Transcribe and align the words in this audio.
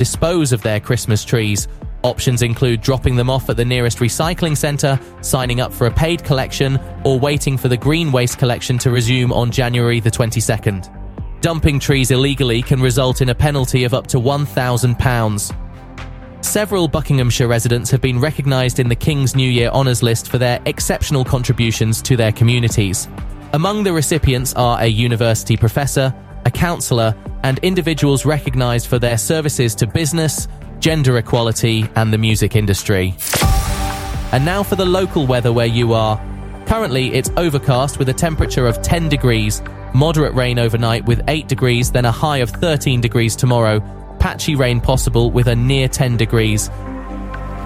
dispose 0.00 0.50
of 0.50 0.62
their 0.62 0.80
Christmas 0.80 1.26
trees. 1.26 1.68
Options 2.04 2.40
include 2.40 2.80
dropping 2.80 3.16
them 3.16 3.28
off 3.28 3.50
at 3.50 3.58
the 3.58 3.64
nearest 3.66 3.98
recycling 3.98 4.56
centre, 4.56 4.98
signing 5.20 5.60
up 5.60 5.74
for 5.74 5.86
a 5.86 5.90
paid 5.90 6.24
collection, 6.24 6.80
or 7.04 7.20
waiting 7.20 7.58
for 7.58 7.68
the 7.68 7.76
green 7.76 8.10
waste 8.10 8.38
collection 8.38 8.78
to 8.78 8.90
resume 8.90 9.30
on 9.30 9.50
January 9.50 10.00
the 10.00 10.10
22nd. 10.10 10.88
Dumping 11.42 11.78
trees 11.78 12.10
illegally 12.10 12.62
can 12.62 12.80
result 12.80 13.20
in 13.20 13.28
a 13.28 13.34
penalty 13.34 13.84
of 13.84 13.92
up 13.92 14.06
to 14.06 14.16
£1,000. 14.16 15.54
Several 16.42 16.88
Buckinghamshire 16.88 17.46
residents 17.46 17.90
have 17.90 18.00
been 18.00 18.18
recognised 18.18 18.80
in 18.80 18.88
the 18.88 18.96
King's 18.96 19.36
New 19.36 19.50
Year 19.50 19.68
Honours 19.68 20.02
List 20.02 20.30
for 20.30 20.38
their 20.38 20.62
exceptional 20.64 21.26
contributions 21.26 22.00
to 22.00 22.16
their 22.16 22.32
communities. 22.32 23.06
Among 23.52 23.82
the 23.82 23.92
recipients 23.92 24.54
are 24.54 24.80
a 24.80 24.86
university 24.86 25.58
professor, 25.58 26.14
a 26.46 26.50
counsellor, 26.50 27.14
and 27.42 27.58
individuals 27.60 28.24
recognised 28.24 28.86
for 28.86 28.98
their 28.98 29.18
services 29.18 29.74
to 29.76 29.86
business, 29.86 30.48
gender 30.78 31.18
equality, 31.18 31.88
and 31.96 32.12
the 32.12 32.18
music 32.18 32.56
industry. 32.56 33.14
And 34.32 34.44
now 34.44 34.62
for 34.62 34.76
the 34.76 34.86
local 34.86 35.26
weather 35.26 35.52
where 35.52 35.66
you 35.66 35.92
are. 35.92 36.16
Currently, 36.66 37.14
it's 37.14 37.30
overcast 37.36 37.98
with 37.98 38.08
a 38.08 38.14
temperature 38.14 38.66
of 38.66 38.80
10 38.80 39.08
degrees, 39.08 39.60
moderate 39.92 40.34
rain 40.34 40.58
overnight 40.58 41.04
with 41.04 41.20
8 41.26 41.48
degrees, 41.48 41.90
then 41.90 42.04
a 42.04 42.12
high 42.12 42.38
of 42.38 42.50
13 42.50 43.00
degrees 43.00 43.34
tomorrow, 43.34 43.80
patchy 44.20 44.54
rain 44.54 44.80
possible 44.80 45.30
with 45.30 45.48
a 45.48 45.56
near 45.56 45.88
10 45.88 46.16
degrees. 46.16 46.68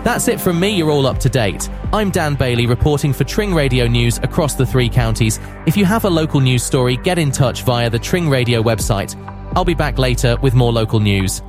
That's 0.05 0.29
it 0.29 0.41
from 0.41 0.61
me, 0.61 0.71
you're 0.77 0.91
all 0.91 1.07
up 1.07 1.19
to 1.21 1.29
date. 1.29 1.69
I'm 1.93 2.11
Dan 2.11 2.35
Bailey 2.35 2.67
reporting 2.67 3.13
for 3.13 3.25
Tring 3.25 3.55
Radio 3.55 3.87
News 3.87 4.19
across 4.19 4.55
the 4.55 4.67
three 4.67 4.89
counties. 4.89 5.41
If 5.67 5.77
you 5.77 5.85
have 5.87 6.05
a 6.05 6.11
local 6.11 6.41
news 6.41 6.63
story, 6.63 6.97
get 6.99 7.19
in 7.19 7.31
touch 7.31 7.63
via 7.63 7.89
the 7.89 7.99
Tring 7.99 8.29
Radio 8.29 8.63
website. 8.63 9.15
I'll 9.57 9.65
be 9.65 9.75
back 9.75 9.99
later 9.99 10.37
with 10.43 10.55
more 10.55 10.73
local 10.73 11.01
news. 11.01 11.43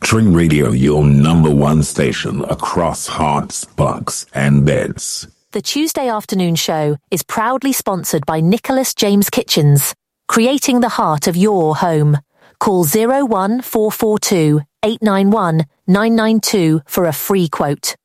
Tring 0.00 0.32
Radio, 0.32 0.70
your 0.70 1.04
number 1.04 1.50
one 1.50 1.82
station 1.82 2.44
across 2.44 3.06
hearts, 3.06 3.64
bucks, 3.64 4.26
and 4.34 4.64
beds. 4.64 5.26
The 5.52 5.62
Tuesday 5.62 6.08
afternoon 6.08 6.54
show 6.54 6.96
is 7.10 7.22
proudly 7.22 7.72
sponsored 7.72 8.26
by 8.26 8.40
Nicholas 8.40 8.94
James 8.94 9.30
Kitchens, 9.30 9.94
creating 10.28 10.80
the 10.80 10.90
heart 10.90 11.26
of 11.26 11.36
your 11.36 11.76
home. 11.76 12.18
Call 12.60 12.84
01442 12.84 14.60
891 14.82 15.64
992 15.86 16.82
for 16.86 17.06
a 17.06 17.12
free 17.12 17.48
quote. 17.48 17.96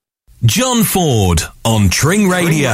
John 0.43 0.83
Ford 0.83 1.39
on 1.63 1.89
Tring 1.89 2.27
Radio. 2.27 2.71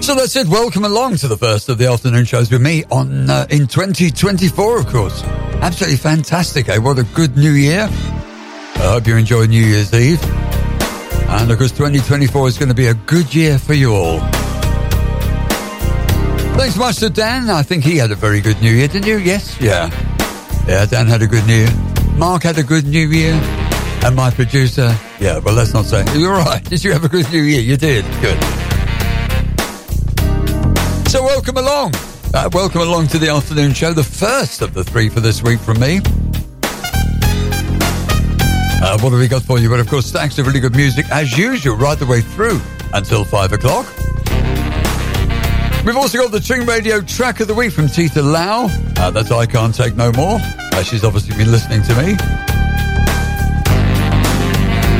So 0.00 0.14
that's 0.14 0.34
it. 0.36 0.48
Welcome 0.48 0.84
along 0.84 1.16
to 1.16 1.28
the 1.28 1.36
first 1.36 1.68
of 1.68 1.76
the 1.76 1.86
afternoon 1.86 2.24
shows 2.24 2.50
with 2.50 2.62
me 2.62 2.82
on 2.90 3.28
uh, 3.28 3.46
in 3.50 3.66
2024, 3.66 4.78
of 4.78 4.86
course. 4.86 5.22
Absolutely 5.22 5.98
fantastic. 5.98 6.70
Eh? 6.70 6.78
What 6.78 6.98
a 6.98 7.02
good 7.02 7.36
new 7.36 7.50
year. 7.50 7.86
I 7.90 8.92
hope 8.92 9.06
you 9.06 9.18
enjoy 9.18 9.48
New 9.48 9.62
Year's 9.62 9.92
Eve. 9.92 10.18
And 11.28 11.50
of 11.50 11.58
course, 11.58 11.72
2024 11.72 12.48
is 12.48 12.56
going 12.56 12.70
to 12.70 12.74
be 12.74 12.86
a 12.86 12.94
good 12.94 13.34
year 13.34 13.58
for 13.58 13.74
you 13.74 13.92
all. 13.92 14.20
Thanks 16.56 16.78
much 16.78 16.96
to 17.00 17.10
Dan. 17.10 17.50
I 17.50 17.62
think 17.62 17.84
he 17.84 17.98
had 17.98 18.12
a 18.12 18.16
very 18.16 18.40
good 18.40 18.62
New 18.62 18.72
Year, 18.72 18.88
didn't 18.88 19.06
you? 19.06 19.18
Yes? 19.18 19.60
Yeah. 19.60 19.90
Yeah, 20.66 20.86
Dan 20.86 21.06
had 21.06 21.20
a 21.20 21.26
good 21.26 21.46
New 21.46 21.56
Year. 21.56 21.74
Mark 22.16 22.44
had 22.44 22.56
a 22.56 22.62
good 22.62 22.86
New 22.86 23.08
Year. 23.08 23.38
And 24.02 24.16
my 24.16 24.30
producer, 24.30 24.96
yeah, 25.20 25.38
well, 25.38 25.54
let's 25.54 25.74
not 25.74 25.84
say. 25.84 26.04
You're 26.18 26.32
right. 26.32 26.64
Did 26.68 26.82
you 26.82 26.92
have 26.92 27.04
a 27.04 27.08
good 27.08 27.30
New 27.30 27.42
Year? 27.42 27.60
You 27.60 27.76
did. 27.76 28.04
Good. 28.22 28.42
So, 31.08 31.22
welcome 31.22 31.58
along. 31.58 31.92
Uh, 32.32 32.48
welcome 32.52 32.80
along 32.80 33.08
to 33.08 33.18
the 33.18 33.28
afternoon 33.28 33.74
show, 33.74 33.92
the 33.92 34.02
first 34.02 34.62
of 34.62 34.72
the 34.72 34.84
three 34.84 35.08
for 35.08 35.20
this 35.20 35.42
week 35.42 35.60
from 35.60 35.80
me. 35.80 36.00
Uh, 38.82 38.98
what 39.00 39.10
have 39.10 39.20
we 39.20 39.28
got 39.28 39.42
for 39.42 39.58
you? 39.58 39.68
Well, 39.68 39.80
of 39.80 39.88
course, 39.88 40.06
stacks 40.06 40.38
of 40.38 40.46
really 40.46 40.60
good 40.60 40.74
music 40.74 41.04
as 41.10 41.36
usual, 41.36 41.76
right 41.76 41.98
the 41.98 42.06
way 42.06 42.22
through 42.22 42.60
until 42.94 43.24
five 43.24 43.52
o'clock. 43.52 43.86
We've 45.84 45.96
also 45.96 46.18
got 46.18 46.30
the 46.30 46.40
Tring 46.40 46.64
Radio 46.66 47.02
track 47.02 47.40
of 47.40 47.48
the 47.48 47.54
week 47.54 47.72
from 47.72 47.88
Tita 47.88 48.22
Lau. 48.22 48.68
Uh, 48.96 49.10
that's 49.10 49.30
I 49.30 49.44
Can't 49.44 49.74
Take 49.74 49.96
No 49.96 50.10
More. 50.12 50.38
Uh, 50.40 50.82
she's 50.82 51.04
obviously 51.04 51.36
been 51.36 51.50
listening 51.50 51.82
to 51.82 51.94
me. 52.02 52.49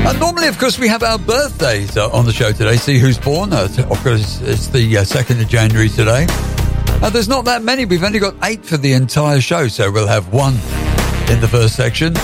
And 0.06 0.18
normally, 0.18 0.48
of 0.48 0.58
course, 0.58 0.78
we 0.78 0.88
have 0.88 1.02
our 1.02 1.18
birthdays 1.18 1.96
uh, 1.96 2.10
on 2.10 2.24
the 2.24 2.32
show 2.32 2.52
today. 2.52 2.76
See 2.76 2.98
who's 2.98 3.18
born. 3.18 3.52
Uh, 3.52 3.68
of 3.90 4.02
course, 4.02 4.40
it's 4.40 4.68
the 4.68 4.96
uh, 4.96 5.02
2nd 5.02 5.42
of 5.42 5.48
January 5.48 5.88
today. 5.88 6.26
Uh, 7.02 7.10
there's 7.10 7.28
not 7.28 7.44
that 7.44 7.62
many. 7.62 7.84
We've 7.84 8.02
only 8.02 8.18
got 8.18 8.34
eight 8.42 8.64
for 8.64 8.76
the 8.76 8.94
entire 8.94 9.40
show, 9.40 9.68
so 9.68 9.90
we'll 9.90 10.06
have 10.06 10.32
one 10.32 10.54
in 11.30 11.40
the 11.40 11.48
first 11.50 11.76
section. 11.76 12.14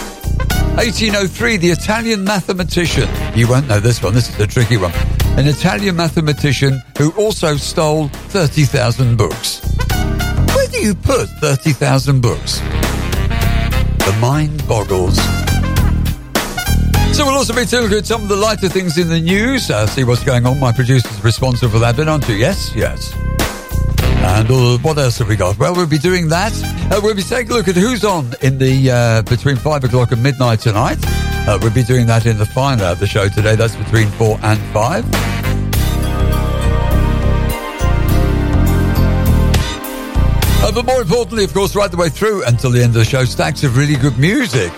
1803, 0.77 1.57
the 1.59 1.71
Italian 1.71 2.25
mathematician. 2.25 3.09
You 3.35 3.49
won't 3.49 3.69
know 3.69 3.81
this 3.81 4.03
one. 4.03 4.15
This 4.15 4.29
is 4.29 4.39
a 4.41 4.47
tricky 4.47 4.77
one. 4.77 4.93
An 5.39 5.47
Italian 5.47 5.97
mathematician 5.97 6.83
who 6.99 7.11
also 7.13 7.57
stole 7.57 8.09
30,000 8.09 9.17
books. 9.17 9.61
Where 10.55 10.67
do 10.69 10.79
you 10.79 10.95
put 10.95 11.29
30,000 11.41 12.21
books? 12.21 12.61
The 12.61 14.17
mind 14.21 14.67
boggles. 14.67 15.19
So 17.17 17.25
we'll 17.25 17.37
also 17.37 17.55
be 17.55 17.65
looking 17.65 17.97
at 17.97 18.05
some 18.05 18.25
of 18.25 18.29
the 18.29 18.37
lighter 18.37 18.69
things 18.69 18.99
in 18.99 19.09
the 19.09 19.19
news. 19.19 19.71
Uh, 19.71 19.87
see 19.87 20.05
what's 20.05 20.23
going 20.23 20.45
on. 20.45 20.61
My 20.61 20.71
producer's 20.71 21.25
responsible 21.25 21.73
for 21.73 21.79
that 21.79 21.97
bit, 21.97 22.09
aren't 22.09 22.29
you? 22.29 22.35
Yes, 22.35 22.75
yes. 22.77 23.15
And 23.17 24.51
uh, 24.51 24.77
what 24.83 24.99
else 24.99 25.17
have 25.17 25.29
we 25.29 25.35
got? 25.35 25.59
Well, 25.59 25.75
we'll 25.75 25.87
be 25.87 25.97
doing 25.97 26.29
that. 26.29 26.53
Uh, 26.93 27.01
we'll 27.03 27.15
be 27.15 27.23
taking 27.23 27.53
a 27.53 27.55
look 27.55 27.69
at 27.69 27.75
who's 27.75 28.05
on 28.05 28.35
in 28.43 28.59
the 28.59 28.91
uh, 28.91 29.23
between 29.23 29.57
five 29.57 29.83
o'clock 29.83 30.13
and 30.13 30.23
midnight 30.23 30.61
tonight. 30.61 30.99
Uh, 31.49 31.59
we'll 31.63 31.73
be 31.73 31.85
doing 31.85 32.05
that 32.07 32.27
in 32.27 32.37
the 32.37 32.45
final 32.45 32.85
of 32.85 32.99
the 32.99 33.07
show 33.07 33.31
today. 33.31 33.57
That's 33.57 33.77
between 33.77 34.09
four 34.09 34.39
and 34.43 34.61
five. 34.75 35.03
Uh, 40.63 40.71
but 40.71 40.85
more 40.85 41.01
importantly, 41.01 41.45
of 41.45 41.55
course, 41.55 41.75
right 41.75 41.91
the 41.91 41.97
way 41.97 42.11
through 42.11 42.45
until 42.45 42.71
the 42.71 42.83
end 42.83 42.91
of 42.91 42.97
the 42.97 43.07
show, 43.07 43.25
stacks 43.25 43.65
of 43.65 43.79
really 43.79 43.97
good 43.97 44.19
music. 44.19 44.71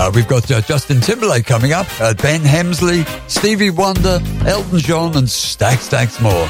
Uh, 0.00 0.10
we've 0.14 0.26
got 0.26 0.50
uh, 0.50 0.62
Justin 0.62 0.98
Timberlake 0.98 1.44
coming 1.44 1.74
up, 1.74 1.86
uh, 2.00 2.14
Ben 2.14 2.40
Hemsley, 2.40 3.06
Stevie 3.28 3.68
Wonder, 3.68 4.18
Elton 4.46 4.78
John, 4.78 5.14
and 5.14 5.28
stacks, 5.28 5.82
stacks 5.82 6.18
more. 6.22 6.46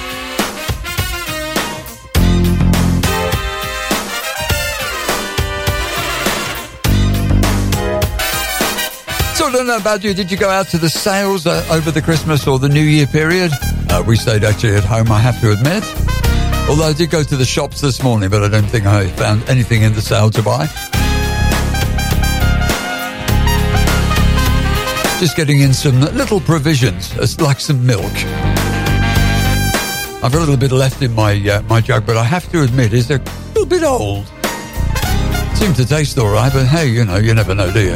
So 9.34 9.46
I 9.46 9.50
don't 9.52 9.66
know 9.66 9.78
about 9.78 10.04
you. 10.04 10.14
Did 10.14 10.30
you 10.30 10.36
go 10.36 10.48
out 10.48 10.68
to 10.68 10.78
the 10.78 10.88
sales 10.88 11.44
uh, 11.44 11.66
over 11.72 11.90
the 11.90 12.00
Christmas 12.00 12.46
or 12.46 12.60
the 12.60 12.68
New 12.68 12.80
Year 12.80 13.08
period? 13.08 13.50
Uh, 13.90 14.04
we 14.06 14.14
stayed 14.14 14.44
actually 14.44 14.76
at 14.76 14.84
home, 14.84 15.10
I 15.10 15.18
have 15.18 15.40
to 15.40 15.50
admit. 15.50 15.82
Although 16.68 16.86
I 16.86 16.92
did 16.92 17.10
go 17.10 17.24
to 17.24 17.36
the 17.36 17.44
shops 17.44 17.80
this 17.80 18.00
morning, 18.00 18.30
but 18.30 18.44
I 18.44 18.48
don't 18.48 18.70
think 18.70 18.86
I 18.86 19.08
found 19.08 19.42
anything 19.48 19.82
in 19.82 19.92
the 19.94 20.02
sale 20.02 20.30
to 20.30 20.40
buy. 20.40 20.68
Just 25.20 25.36
getting 25.36 25.60
in 25.60 25.74
some 25.74 26.00
little 26.00 26.40
provisions, 26.40 27.14
it's 27.18 27.38
like 27.42 27.60
some 27.60 27.84
milk. 27.84 28.10
I've 30.22 30.32
got 30.32 30.36
a 30.36 30.38
little 30.38 30.56
bit 30.56 30.72
left 30.72 31.02
in 31.02 31.14
my 31.14 31.34
uh, 31.46 31.60
my 31.68 31.82
jug, 31.82 32.06
but 32.06 32.16
I 32.16 32.24
have 32.24 32.50
to 32.52 32.62
admit, 32.62 32.94
it's 32.94 33.10
a 33.10 33.18
little 33.48 33.66
bit 33.66 33.82
old. 33.82 34.26
Seems 35.56 35.76
to 35.76 35.84
taste 35.86 36.16
all 36.16 36.30
right, 36.30 36.50
but 36.50 36.64
hey, 36.64 36.88
you 36.88 37.04
know, 37.04 37.18
you 37.18 37.34
never 37.34 37.54
know, 37.54 37.70
do 37.70 37.82
you? 37.82 37.90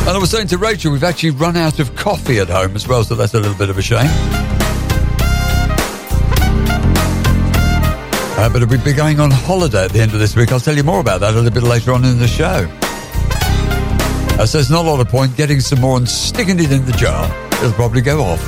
And 0.00 0.08
I 0.08 0.18
was 0.18 0.30
saying 0.30 0.46
to 0.46 0.56
Rachel, 0.56 0.92
we've 0.92 1.04
actually 1.04 1.32
run 1.32 1.58
out 1.58 1.78
of 1.78 1.94
coffee 1.94 2.38
at 2.38 2.48
home 2.48 2.74
as 2.74 2.88
well, 2.88 3.04
so 3.04 3.14
that's 3.14 3.34
a 3.34 3.38
little 3.38 3.58
bit 3.58 3.68
of 3.68 3.76
a 3.76 3.82
shame. 3.82 4.08
Uh, 8.38 8.48
but 8.50 8.66
we'll 8.66 8.82
be 8.82 8.94
going 8.94 9.20
on 9.20 9.30
holiday 9.30 9.84
at 9.84 9.90
the 9.90 10.00
end 10.00 10.14
of 10.14 10.20
this 10.20 10.34
week. 10.34 10.52
I'll 10.52 10.58
tell 10.58 10.74
you 10.74 10.84
more 10.84 11.00
about 11.00 11.20
that 11.20 11.34
a 11.34 11.36
little 11.36 11.50
bit 11.50 11.64
later 11.64 11.92
on 11.92 12.02
in 12.06 12.18
the 12.18 12.26
show. 12.26 12.66
So 14.46 14.56
there's 14.56 14.70
not 14.70 14.86
a 14.86 14.90
lot 14.90 15.00
of 15.00 15.08
point 15.08 15.36
getting 15.36 15.60
some 15.60 15.80
more 15.80 15.98
and 15.98 16.08
sticking 16.08 16.58
it 16.58 16.72
in 16.72 16.86
the 16.86 16.92
jar. 16.92 17.30
It'll 17.58 17.72
probably 17.72 18.00
go 18.00 18.22
off. 18.22 18.42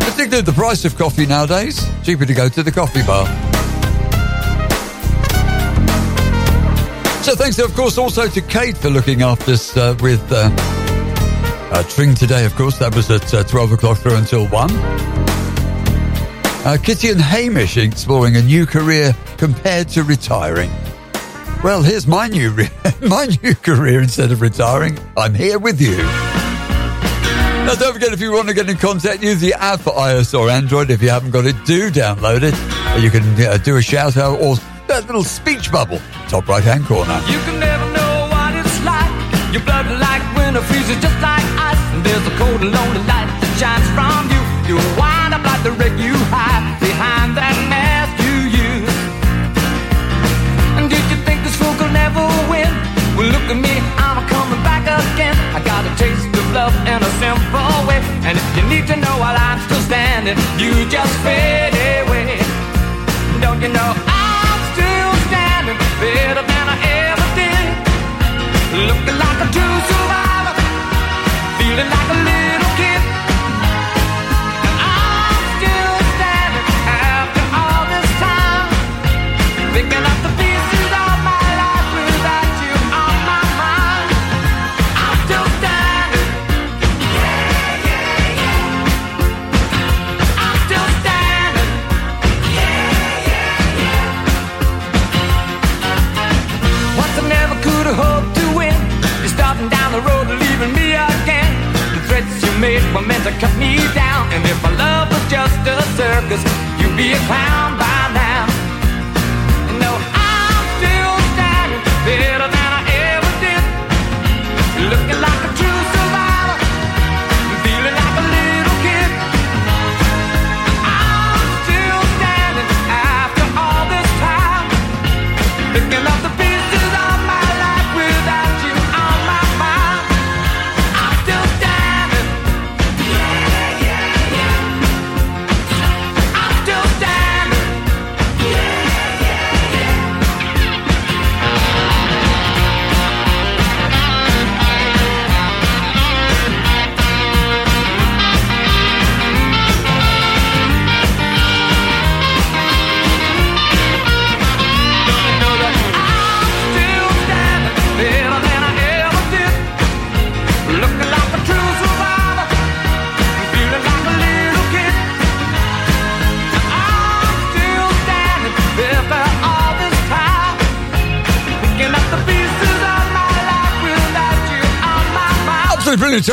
Particularly 0.00 0.42
the 0.42 0.52
price 0.54 0.84
of 0.84 0.96
coffee 0.96 1.26
nowadays. 1.26 1.84
Cheaper 2.04 2.24
to 2.24 2.32
go 2.32 2.48
to 2.48 2.62
the 2.62 2.70
coffee 2.70 3.02
bar. 3.02 3.26
So 7.24 7.34
thanks, 7.34 7.58
of 7.58 7.74
course, 7.74 7.98
also 7.98 8.28
to 8.28 8.40
Kate 8.42 8.76
for 8.76 8.90
looking 8.90 9.22
after 9.22 9.52
us 9.52 9.76
uh, 9.76 9.96
with 10.00 10.22
uh, 10.30 10.50
uh, 11.72 11.82
Tring 11.84 12.14
today, 12.14 12.44
of 12.44 12.54
course. 12.54 12.78
That 12.78 12.94
was 12.94 13.10
at 13.10 13.34
uh, 13.34 13.42
12 13.42 13.72
o'clock 13.72 13.98
through 13.98 14.16
until 14.16 14.46
1. 14.46 14.70
Uh, 14.70 16.76
Kitty 16.82 17.10
and 17.10 17.20
Hamish 17.20 17.76
exploring 17.76 18.36
a 18.36 18.42
new 18.42 18.66
career 18.66 19.16
compared 19.36 19.88
to 19.90 20.04
retiring. 20.04 20.70
Well, 21.64 21.82
here's 21.82 22.06
my 22.06 22.28
new 22.28 22.50
re- 22.50 22.68
my 23.00 23.24
new 23.42 23.54
career. 23.54 24.02
Instead 24.02 24.30
of 24.30 24.42
retiring, 24.42 24.98
I'm 25.16 25.32
here 25.32 25.58
with 25.58 25.80
you. 25.80 25.96
Now, 25.96 27.72
don't 27.72 27.94
forget 27.94 28.12
if 28.12 28.20
you 28.20 28.32
want 28.32 28.48
to 28.48 28.54
get 28.54 28.68
in 28.68 28.76
contact, 28.76 29.22
use 29.22 29.40
the 29.40 29.54
app 29.54 29.80
for 29.80 29.94
iOS 29.94 30.38
or 30.38 30.50
Android. 30.50 30.90
If 30.90 31.00
you 31.00 31.08
haven't 31.08 31.30
got 31.30 31.46
it, 31.46 31.56
do 31.64 31.90
download 31.90 32.42
it. 32.44 32.52
You 33.02 33.08
can 33.08 33.24
uh, 33.40 33.56
do 33.56 33.78
a 33.78 33.82
shout 33.82 34.18
out 34.18 34.42
or 34.42 34.56
that 34.88 35.06
little 35.06 35.24
speech 35.24 35.72
bubble, 35.72 36.02
top 36.28 36.46
right 36.48 36.62
hand 36.62 36.84
corner. 36.84 37.14
You 37.32 37.40
can 37.48 37.58
never 37.58 37.86
know 37.96 38.28
what 38.28 38.52
it's 38.60 38.84
like. 38.84 39.08
Your 39.50 39.64
blood 39.64 39.88
like 39.88 40.20
winter 40.36 40.60
freezes 40.68 41.00
just 41.00 41.16
like 41.24 41.48
ice. 41.56 41.80
And 41.96 42.04
there's 42.04 42.26
a 42.28 42.36
cold 42.36 42.60
and 42.60 42.76
lonely 42.76 43.00
light 43.08 43.32
that 43.40 43.52
shines 43.56 43.88
from 43.96 44.28
you. 44.28 44.42
You 44.68 44.76
wind 45.00 45.32
up 45.32 45.40
like 45.40 45.62
the 45.64 45.72
wreck 45.72 45.96
you 45.96 46.12
hide 46.28 46.76
behind 46.78 47.38
that 47.40 47.63
yourself 56.64 56.86
in 56.86 57.02
a 57.02 57.10
simple 57.20 57.86
way. 57.86 58.00
And 58.24 58.38
if 58.38 58.56
you 58.56 58.62
need 58.68 58.86
to 58.88 58.96
know 58.96 59.18
while 59.18 59.36
I'm 59.36 59.60
still 59.60 59.80
standing, 59.80 60.36
you 60.58 60.88
just 60.88 61.12
fade 61.22 61.74
away. 61.74 62.38
Don't 63.40 63.60
you 63.60 63.68
know? 63.68 63.92
I 64.06 64.13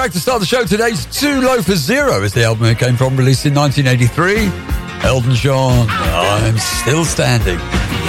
track 0.01 0.13
to 0.13 0.19
start 0.19 0.39
the 0.39 0.47
show 0.47 0.65
today's 0.65 1.05
Low 1.23 1.61
for 1.61 1.75
Zero 1.75 2.23
is 2.23 2.33
the 2.33 2.43
album 2.43 2.65
it 2.65 2.79
came 2.79 2.97
from, 2.97 3.15
released 3.15 3.45
in 3.45 3.53
1983. 3.53 4.49
Elton 5.07 5.35
John, 5.35 5.87
I'm 5.91 6.57
Still 6.57 7.05
Standing. 7.05 7.59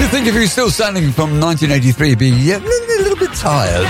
You 0.01 0.07
think 0.09 0.27
if 0.27 0.33
you're 0.33 0.47
still 0.47 0.71
standing 0.71 1.13
from 1.13 1.39
1983, 1.39 2.09
you'd 2.09 2.19
be 2.19 2.31
a 2.31 2.59
little 3.03 3.19
bit 3.19 3.35
tired. 3.35 3.85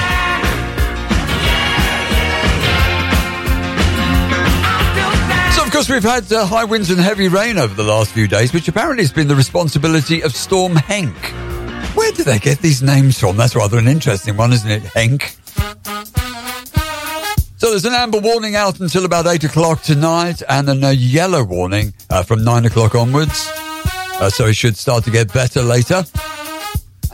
Of 5.65 5.71
course, 5.71 5.89
we've 5.89 6.03
had 6.03 6.31
uh, 6.33 6.45
high 6.45 6.65
winds 6.65 6.91
and 6.91 6.99
heavy 6.99 7.29
rain 7.29 7.57
over 7.57 7.73
the 7.73 7.85
last 7.85 8.11
few 8.11 8.27
days, 8.27 8.53
which 8.53 8.67
apparently 8.67 9.05
has 9.05 9.13
been 9.13 9.29
the 9.29 9.37
responsibility 9.37 10.25
of 10.25 10.35
Storm 10.35 10.75
Henk. 10.75 11.15
Where 11.95 12.11
do 12.11 12.25
they 12.25 12.41
get 12.41 12.59
these 12.59 12.83
names 12.83 13.21
from? 13.21 13.37
That's 13.37 13.55
rather 13.55 13.79
an 13.79 13.87
interesting 13.87 14.37
one, 14.37 14.53
isn't 14.53 14.71
it? 14.71 14.83
Henk 14.83 15.37
there's 17.73 17.87
an 17.87 17.95
amber 17.95 18.19
warning 18.19 18.55
out 18.55 18.81
until 18.81 19.07
about 19.07 19.27
8 19.27 19.45
o'clock 19.45 19.81
tonight 19.81 20.43
and 20.47 20.69
then 20.69 20.85
a 20.85 20.93
yellow 20.93 21.43
warning 21.43 21.95
uh, 22.11 22.23
from 22.23 22.45
9 22.45 22.67
o'clock 22.67 22.95
onwards. 22.95 23.49
Uh, 23.51 24.29
so 24.29 24.45
it 24.45 24.53
should 24.53 24.77
start 24.77 25.05
to 25.05 25.11
get 25.11 25.33
better 25.33 25.63
later. 25.63 26.05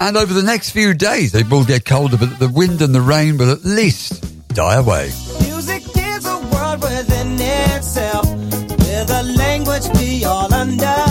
And 0.01 0.17
over 0.17 0.35
the 0.35 0.43
next 0.43 0.71
few 0.71 0.95
days, 0.95 1.33
it 1.37 1.49
will 1.49 1.65
get 1.65 1.85
colder, 1.85 2.17
but 2.17 2.41
the 2.41 2.49
wind 2.49 2.83
and 2.83 2.93
the 2.93 3.01
rain 3.01 3.39
will 3.39 3.53
at 3.53 3.65
least 3.65 4.49
die 4.49 4.75
away. 4.75 5.13
Music 5.43 5.85
is 5.97 6.27
a 6.27 6.39
world 6.53 6.83
within 6.83 7.37
itself, 7.39 8.29
with 8.29 9.11
a 9.11 9.23
language 9.37 9.87
we 10.01 10.25
all 10.25 10.53
understand. 10.53 11.08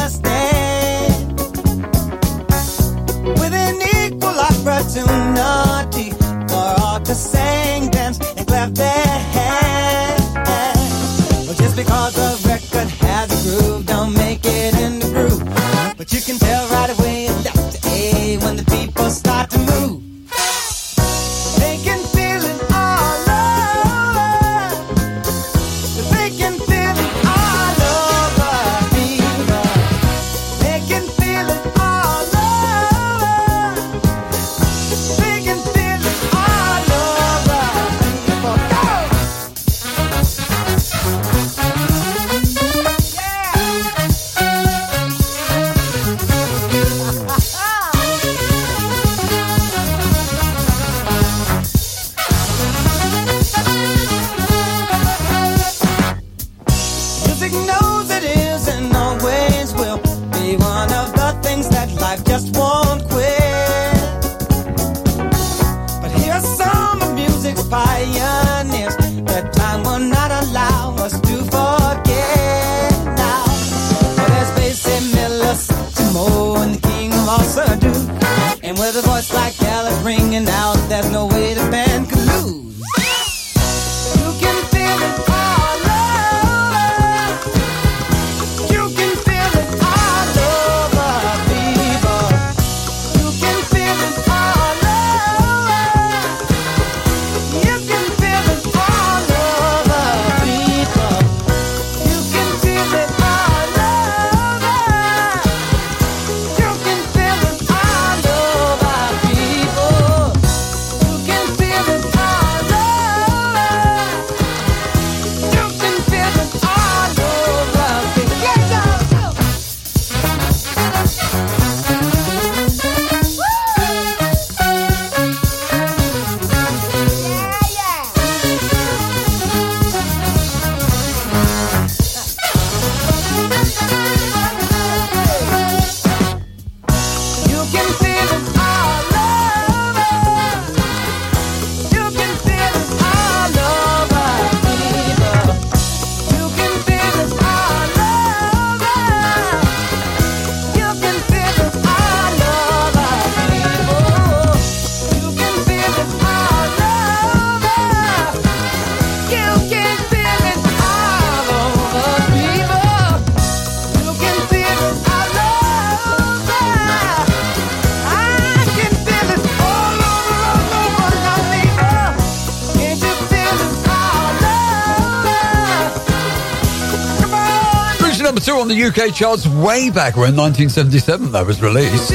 UK 178.87 179.13
charts 179.13 179.45
way 179.45 179.89
back 179.89 180.15
when 180.15 180.33
1977 180.35 181.33
that 181.33 181.45
was 181.45 181.61
released. 181.61 182.09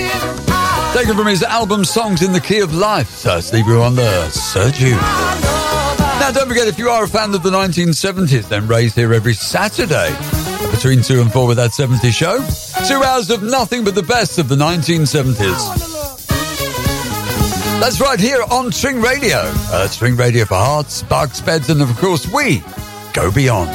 Taken 0.97 1.15
from 1.15 1.27
his 1.27 1.43
album 1.43 1.85
Songs 1.85 2.23
in 2.23 2.33
the 2.33 2.41
Key 2.41 2.61
of 2.61 2.75
Life, 2.75 3.11
Sir 3.11 3.43
Stevie 3.43 3.77
Wonder, 3.77 4.31
Sir 4.31 4.71
Duke. 4.71 4.93
Now, 6.21 6.31
don't 6.33 6.49
forget, 6.49 6.69
if 6.69 6.79
you 6.79 6.89
are 6.89 7.05
a 7.05 7.09
fan 7.09 7.35
of 7.35 7.43
the 7.43 7.51
1970s, 7.51 8.49
then 8.49 8.67
Ray's 8.67 8.95
here 8.95 9.13
every 9.13 9.35
Saturday 9.35 10.17
between 10.71 11.03
2 11.03 11.21
and 11.21 11.31
4 11.31 11.47
with 11.47 11.59
that 11.59 11.73
70s 11.73 12.13
show. 12.13 12.39
Two 12.89 13.03
hours 13.05 13.29
of 13.29 13.43
nothing 13.43 13.85
but 13.85 13.95
the 13.95 14.03
best 14.03 14.39
of 14.39 14.49
the 14.49 14.57
1970s. 14.57 15.91
That's 17.81 18.01
right 18.01 18.19
here 18.19 18.43
on 18.51 18.71
Tring 18.71 19.03
Radio. 19.03 19.41
Uh, 19.45 19.89
Tring 19.89 20.17
Radio 20.17 20.47
for 20.47 20.55
hearts, 20.55 21.03
Bucks, 21.03 21.43
beds, 21.43 21.69
and 21.69 21.83
of 21.83 21.95
course, 21.99 22.27
we 22.33 22.63
go 23.13 23.31
beyond. 23.31 23.71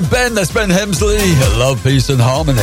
From 0.00 0.10
Ben. 0.10 0.34
That's 0.34 0.52
Ben 0.52 0.68
Hemsley. 0.68 1.18
Love, 1.58 1.82
peace, 1.82 2.10
and 2.10 2.20
harmony. 2.20 2.60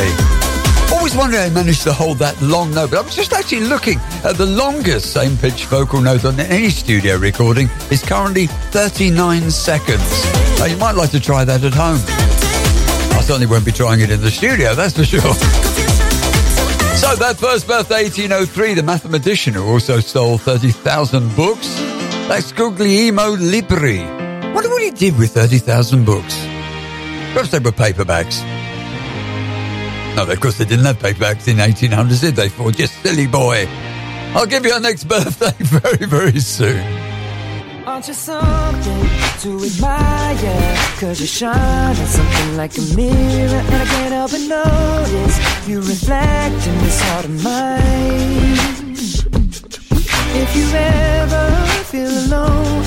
Always 0.92 1.14
wondered 1.14 1.38
how 1.38 1.48
he 1.48 1.54
managed 1.54 1.82
to 1.82 1.92
hold 1.92 2.18
that 2.18 2.40
long 2.40 2.72
note, 2.72 2.90
but 2.90 2.98
I 2.98 3.02
was 3.02 3.14
just 3.14 3.32
actually 3.32 3.60
looking 3.60 3.98
at 4.24 4.36
the 4.36 4.46
longest 4.46 5.12
same 5.12 5.36
pitch 5.36 5.66
vocal 5.66 6.00
note 6.00 6.24
on 6.24 6.40
any 6.40 6.70
studio 6.70 7.16
recording 7.16 7.68
is 7.90 8.02
currently 8.02 8.46
39 8.46 9.50
seconds. 9.50 10.24
Now, 10.58 10.64
you 10.64 10.76
might 10.78 10.94
like 10.94 11.10
to 11.10 11.20
try 11.20 11.44
that 11.44 11.62
at 11.62 11.74
home. 11.74 12.00
I 13.16 13.20
certainly 13.22 13.46
won't 13.46 13.66
be 13.66 13.72
trying 13.72 14.00
it 14.00 14.10
in 14.10 14.20
the 14.20 14.30
studio, 14.30 14.74
that's 14.74 14.96
for 14.96 15.04
sure. 15.04 15.20
So, 15.20 17.14
that 17.16 17.36
first 17.38 17.68
birthday, 17.68 18.04
1803, 18.04 18.74
the 18.74 18.82
mathematician 18.82 19.54
who 19.54 19.68
also 19.68 20.00
stole 20.00 20.38
30,000 20.38 21.36
books, 21.36 21.76
that's 22.26 22.52
Guglielmo 22.52 23.36
Libri. 23.36 24.00
Wonder 24.52 24.70
what 24.70 24.82
he 24.82 24.90
did 24.90 25.18
with 25.18 25.32
30,000 25.32 26.04
books. 26.04 26.47
Perhaps 27.32 27.50
they 27.50 27.58
were 27.58 27.72
paperbacks. 27.72 28.42
No, 30.16 30.28
of 30.28 30.40
course 30.40 30.58
they 30.58 30.64
didn't 30.64 30.84
have 30.86 30.98
paperbacks 30.98 31.46
in 31.46 31.58
1800s, 31.58 32.20
did 32.20 32.34
they? 32.34 32.48
For 32.48 32.72
just 32.72 32.94
silly 33.02 33.26
boy. 33.26 33.66
I'll 34.34 34.46
give 34.46 34.64
you 34.66 34.74
a 34.76 34.80
next 34.80 35.04
birthday 35.08 35.52
very, 35.58 36.06
very 36.06 36.40
soon. 36.40 36.82
Aren't 37.86 38.08
you 38.08 38.14
something 38.14 39.08
to 39.40 39.64
admire? 39.64 40.76
Cause 41.00 41.20
you 41.20 41.26
shine 41.26 41.96
on 41.96 42.06
something 42.06 42.56
like 42.56 42.76
a 42.76 42.82
mirror, 42.96 43.14
and 43.14 43.74
I 43.74 43.84
can't 43.84 44.12
help 44.12 44.30
but 44.32 44.40
notice 44.40 45.68
you 45.68 45.78
reflect 45.80 46.66
in 46.66 46.78
this 46.84 47.00
heart 47.02 47.24
of 47.24 47.42
mine. 47.44 48.58
If 50.40 50.56
you 50.56 50.68
ever 50.74 51.66
feel 51.84 52.10
alone 52.10 52.84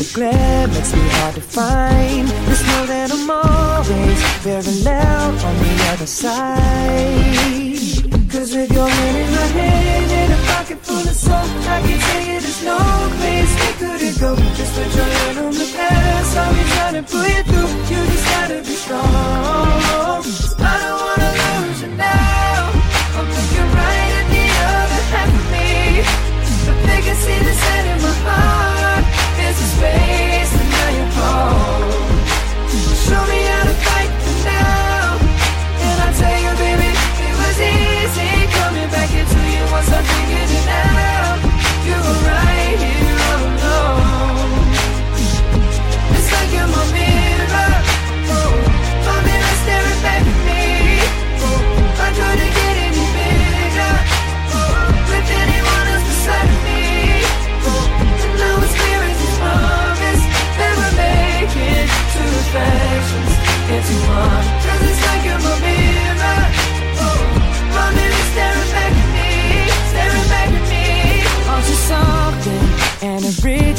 the 0.00 0.14
glare 0.14 0.66
makes 0.68 0.94
me 0.94 1.02
hard 1.16 1.34
to 1.34 1.42
find. 1.42 2.26
Just 2.48 2.64
know 2.68 2.86
that 2.86 3.12
I'm 3.12 3.30
always 3.30 4.20
very 4.40 4.76
loud 4.80 5.36
on 5.48 5.54
the 5.64 5.74
other 5.92 6.06
side. 6.06 7.76
Cause 8.32 8.54
with 8.56 8.72
your 8.72 8.88
hand 8.88 9.16
in 9.18 9.30
my 9.30 9.46
hand 9.60 10.10
and 10.20 10.32
a 10.32 10.40
pocket 10.52 10.78
full 10.78 11.04
of 11.12 11.16
soap, 11.24 11.50
I 11.76 11.82
can 11.84 11.98
tell 12.06 12.24
you 12.30 12.40
there's 12.40 12.62
no 12.64 12.78
place 13.20 13.52
we 13.60 13.70
couldn't 13.80 14.16
go. 14.24 14.30
Just 14.56 14.72
put 14.74 14.90
your 14.96 15.10
hand 15.18 15.38
on 15.38 15.52
the 15.52 15.68
past, 15.76 16.36
I'll 16.36 16.54
be 16.54 16.62
trying 16.74 16.96
to 16.96 17.02
pull 17.10 17.28
you 17.34 17.42
through. 17.50 17.70
You 17.90 18.00
just 18.12 18.26
gotta 18.32 18.58
be 18.68 18.74
strong. 18.82 19.39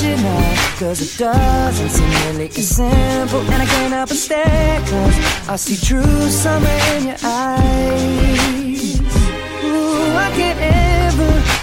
Original 0.01 0.41
Cause 0.77 1.01
it 1.01 1.17
doesn't 1.17 1.89
seem 1.89 2.09
really 2.27 2.47
as 2.47 2.67
simple. 2.67 3.41
And 3.41 3.61
I 3.61 3.65
can't 3.65 3.93
help 3.93 4.09
but 4.09 4.17
stare 4.17 4.79
Cause 4.79 5.49
I 5.49 5.55
see 5.55 5.77
truth 5.85 6.31
somewhere 6.31 6.97
in 6.97 7.07
your 7.07 7.17
eyes 7.23 8.60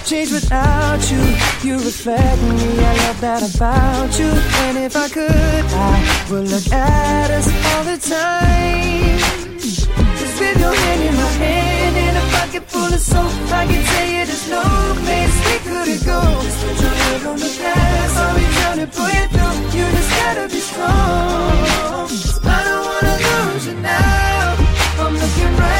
change 0.08 0.32
without 0.32 1.02
you. 1.10 1.20
You 1.62 1.74
reflect 1.76 2.40
me, 2.40 2.80
I 2.80 2.92
love 3.04 3.20
that 3.20 3.42
about 3.44 4.18
you. 4.18 4.30
And 4.64 4.78
if 4.78 4.96
I 4.96 5.08
could, 5.08 5.28
I 5.28 5.96
would 6.30 6.48
look 6.48 6.66
at 6.72 7.30
us 7.30 7.46
all 7.68 7.84
the 7.84 7.98
time. 8.00 9.18
Just 9.60 10.40
with 10.40 10.58
your 10.64 10.72
hand 10.72 11.02
in 11.08 11.14
my 11.14 11.30
hand 11.44 11.96
and 11.96 12.16
a 12.16 12.24
pocket 12.36 12.64
full 12.72 12.92
of 12.98 13.00
soap. 13.00 13.32
I 13.52 13.66
can 13.68 13.84
tell 13.84 14.08
you 14.14 14.24
there's 14.24 14.48
no 14.48 14.64
place 15.04 15.36
we 15.46 15.56
couldn't 15.68 16.02
go. 16.12 16.20
Just 16.40 16.58
put 16.64 16.80
your 16.80 16.94
head 17.04 17.26
on 17.26 17.38
the 17.44 17.52
past. 17.60 18.16
I'll 18.16 18.34
be 18.38 18.46
trying 18.56 18.80
to 18.84 18.88
pull 18.96 19.10
you 19.18 19.26
through. 19.34 19.56
You 19.76 19.84
just 19.92 20.10
gotta 20.20 20.46
be 20.48 20.60
strong. 20.70 22.08
I 22.56 22.60
don't 22.64 22.84
wanna 22.88 23.14
lose 23.28 23.66
you 23.66 23.74
now. 23.74 24.56
I'm 25.04 25.14
looking 25.20 25.52
right 25.60 25.77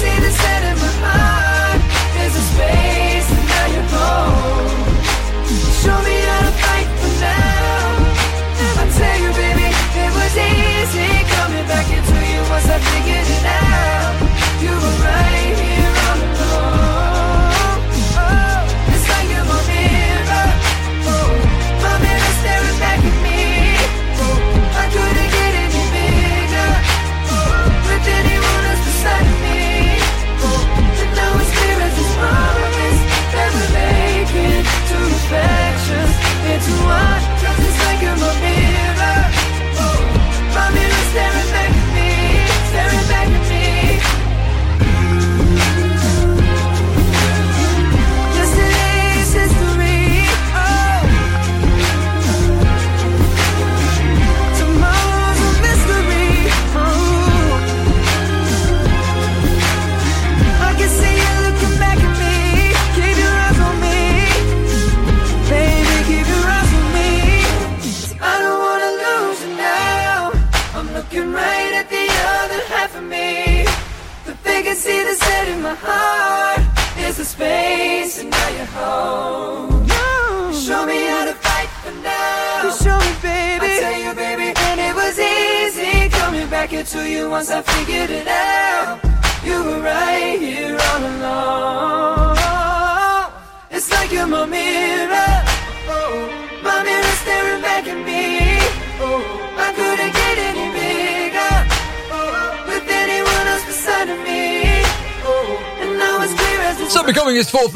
I 0.00 0.02
see 0.02 0.20
the 0.24 0.32
set 0.32 0.62
in 0.64 0.76
my 0.80 0.92
mind. 1.04 1.82
There's 2.16 2.34
a 2.34 2.44
space 2.52 3.28
and 3.36 3.46
now 3.52 3.66
you're 3.68 3.88
Show 5.84 5.98
me 6.08 6.16
how 6.24 6.40
to 6.40 6.52
fight 6.56 6.88
for 7.00 7.12
now. 7.20 8.80
I 8.80 8.84
tell 8.96 9.18
you 9.20 9.30
baby, 9.36 9.68
it 9.68 10.12
was 10.16 10.34
easy 10.40 11.10
Coming 11.36 11.66
back 11.68 11.84
into 11.92 12.16
you 12.32 12.40
once 12.48 12.64
I 12.64 12.78
figured 12.78 13.28
it 13.28 13.44
out. 13.44 14.29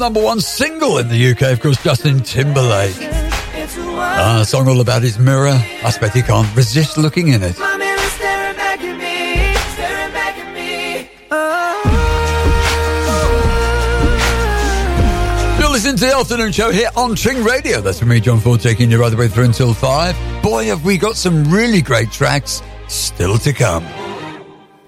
Number 0.05 0.21
one 0.21 0.39
single 0.39 0.99
in 0.99 1.07
the 1.07 1.31
UK, 1.31 1.51
of 1.51 1.59
course, 1.61 1.81
Justin 1.81 2.19
Timberlake. 2.19 2.95
into 2.95 3.81
one. 3.87 3.97
Ah, 3.97 4.41
a 4.41 4.45
song 4.45 4.67
all 4.67 4.79
about 4.79 5.01
his 5.01 5.17
mirror. 5.17 5.47
I 5.47 5.81
expect 5.83 6.13
he 6.13 6.21
can't 6.21 6.55
resist 6.55 6.95
looking 6.95 7.29
in 7.29 7.41
it. 7.41 7.57
My 7.57 7.75
mirror 7.75 7.97
staring 7.97 8.55
back 8.55 8.79
at 8.81 8.97
me, 8.99 9.55
staring 9.73 10.13
back 10.13 10.37
at 10.37 10.53
me. 10.53 11.09
You're 15.59 15.71
listening 15.71 15.95
to 15.95 16.05
the 16.05 16.15
afternoon 16.15 16.51
show 16.51 16.69
here 16.71 16.91
on 16.95 17.15
Tring 17.15 17.43
Radio. 17.43 17.81
That's 17.81 17.97
for 17.97 18.05
me, 18.05 18.19
John 18.19 18.39
Ford, 18.39 18.61
taking 18.61 18.91
you 18.91 19.01
right 19.01 19.09
the 19.09 19.17
way 19.17 19.27
through 19.27 19.45
until 19.45 19.73
five. 19.73 20.15
Boy, 20.43 20.65
have 20.65 20.85
we 20.85 20.99
got 20.99 21.15
some 21.15 21.51
really 21.51 21.81
great 21.81 22.11
tracks 22.11 22.61
still 22.87 23.39
to 23.39 23.53
come. 23.53 23.83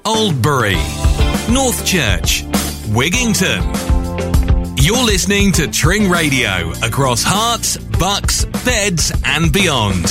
Oldbury, 0.06 0.78
Northchurch, 1.52 2.44
Wigginton. 2.94 3.77
You're 4.88 5.04
listening 5.04 5.52
to 5.52 5.68
Tring 5.68 6.10
Radio 6.10 6.72
across 6.82 7.22
Hearts, 7.22 7.76
Bucks, 7.76 8.46
Beds, 8.64 9.12
and 9.26 9.52
beyond. 9.52 10.06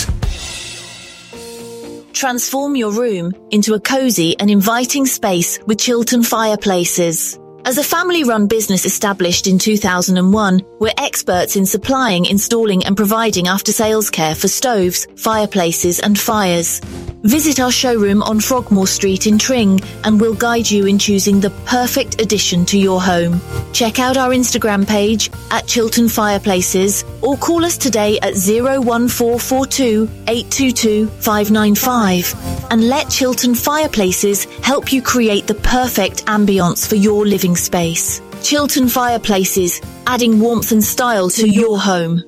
Transform 2.13 2.77
your 2.77 2.93
room 2.93 3.33
into 3.51 3.73
a 3.73 3.81
cozy 3.81 4.39
and 4.39 4.51
inviting 4.51 5.07
space 5.07 5.59
with 5.65 5.79
Chiltern 5.79 6.23
Fireplaces. 6.23 7.39
As 7.65 7.79
a 7.79 7.83
family 7.83 8.23
run 8.25 8.49
business 8.49 8.85
established 8.85 9.47
in 9.47 9.59
2001, 9.59 10.61
we're 10.79 10.93
experts 10.99 11.57
in 11.57 11.65
supplying, 11.65 12.27
installing 12.27 12.85
and 12.85 12.99
providing 12.99 13.49
after 13.49 13.73
sales 13.73 14.11
care 14.11 14.35
for 14.35 14.47
stoves, 14.47 15.09
fireplaces 15.17 16.01
and 16.01 16.19
fires. 16.19 16.83
Visit 17.23 17.59
our 17.59 17.73
showroom 17.73 18.23
on 18.23 18.41
Frogmore 18.41 18.87
Street 18.87 19.27
in 19.27 19.39
Tring 19.39 19.81
and 20.05 20.21
we'll 20.21 20.35
guide 20.35 20.71
you 20.71 20.87
in 20.87 20.99
choosing 20.99 21.41
the 21.41 21.51
perfect 21.65 22.21
addition 22.21 22.65
to 22.67 22.79
your 22.79 23.01
home. 23.03 23.41
Check 23.73 23.99
out 23.99 24.17
our 24.17 24.31
Instagram 24.31 24.87
page 24.87 25.31
at 25.51 25.67
Chiltern 25.67 26.09
Fireplaces 26.09 27.05
or 27.23 27.37
call 27.37 27.65
us 27.65 27.77
today 27.77 28.19
at 28.21 28.35
01442 28.35 30.09
822 30.29 31.09
595 31.09 32.71
and 32.71 32.89
let 32.89 33.11
Chiltern 33.11 33.55
Fireplaces 33.55 34.45
help 34.63 34.93
you 34.93 35.03
create 35.03 35.47
the 35.47 35.55
perfect 35.55 36.27
ambience 36.27 36.87
for 36.89 36.97
your 36.97 37.27
living 37.27 37.57
space. 37.57 38.21
Chiltern 38.43 38.89
Fireplaces, 38.89 39.81
adding 40.07 40.39
warmth 40.39 40.71
and 40.71 40.85
style 40.85 41.29
to 41.31 41.49
your 41.49 41.79
home. 41.79 42.23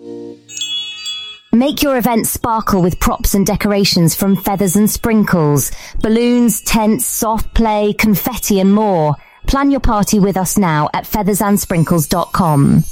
Make 1.53 1.83
your 1.83 1.97
event 1.97 2.27
sparkle 2.27 2.83
with 2.83 3.01
props 3.01 3.33
and 3.35 3.47
decorations 3.47 4.15
from 4.15 4.37
Feathers 4.37 4.77
and 4.77 4.91
Sprinkles, 4.91 5.73
balloons, 6.03 6.61
tents, 6.61 7.07
soft 7.07 7.55
play, 7.55 7.95
confetti 7.95 8.61
and 8.61 8.73
more. 8.73 9.15
Plan 9.47 9.71
your 9.71 9.81
party 9.81 10.19
with 10.19 10.37
us 10.37 10.59
now 10.59 10.91
at 10.93 11.05
feathersandsprinkles.com. 11.05 12.85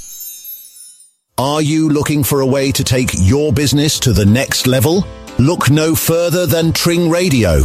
Are 1.37 1.61
you 1.61 1.89
looking 1.89 2.23
for 2.23 2.41
a 2.41 2.47
way 2.47 2.71
to 2.71 2.83
take 2.83 3.11
your 3.13 3.53
business 3.53 3.99
to 3.99 4.11
the 4.11 4.25
next 4.25 4.65
level? 4.65 5.05
Look 5.37 5.69
no 5.69 5.93
further 5.93 6.47
than 6.47 6.73
Tring 6.73 7.11
Radio, 7.11 7.61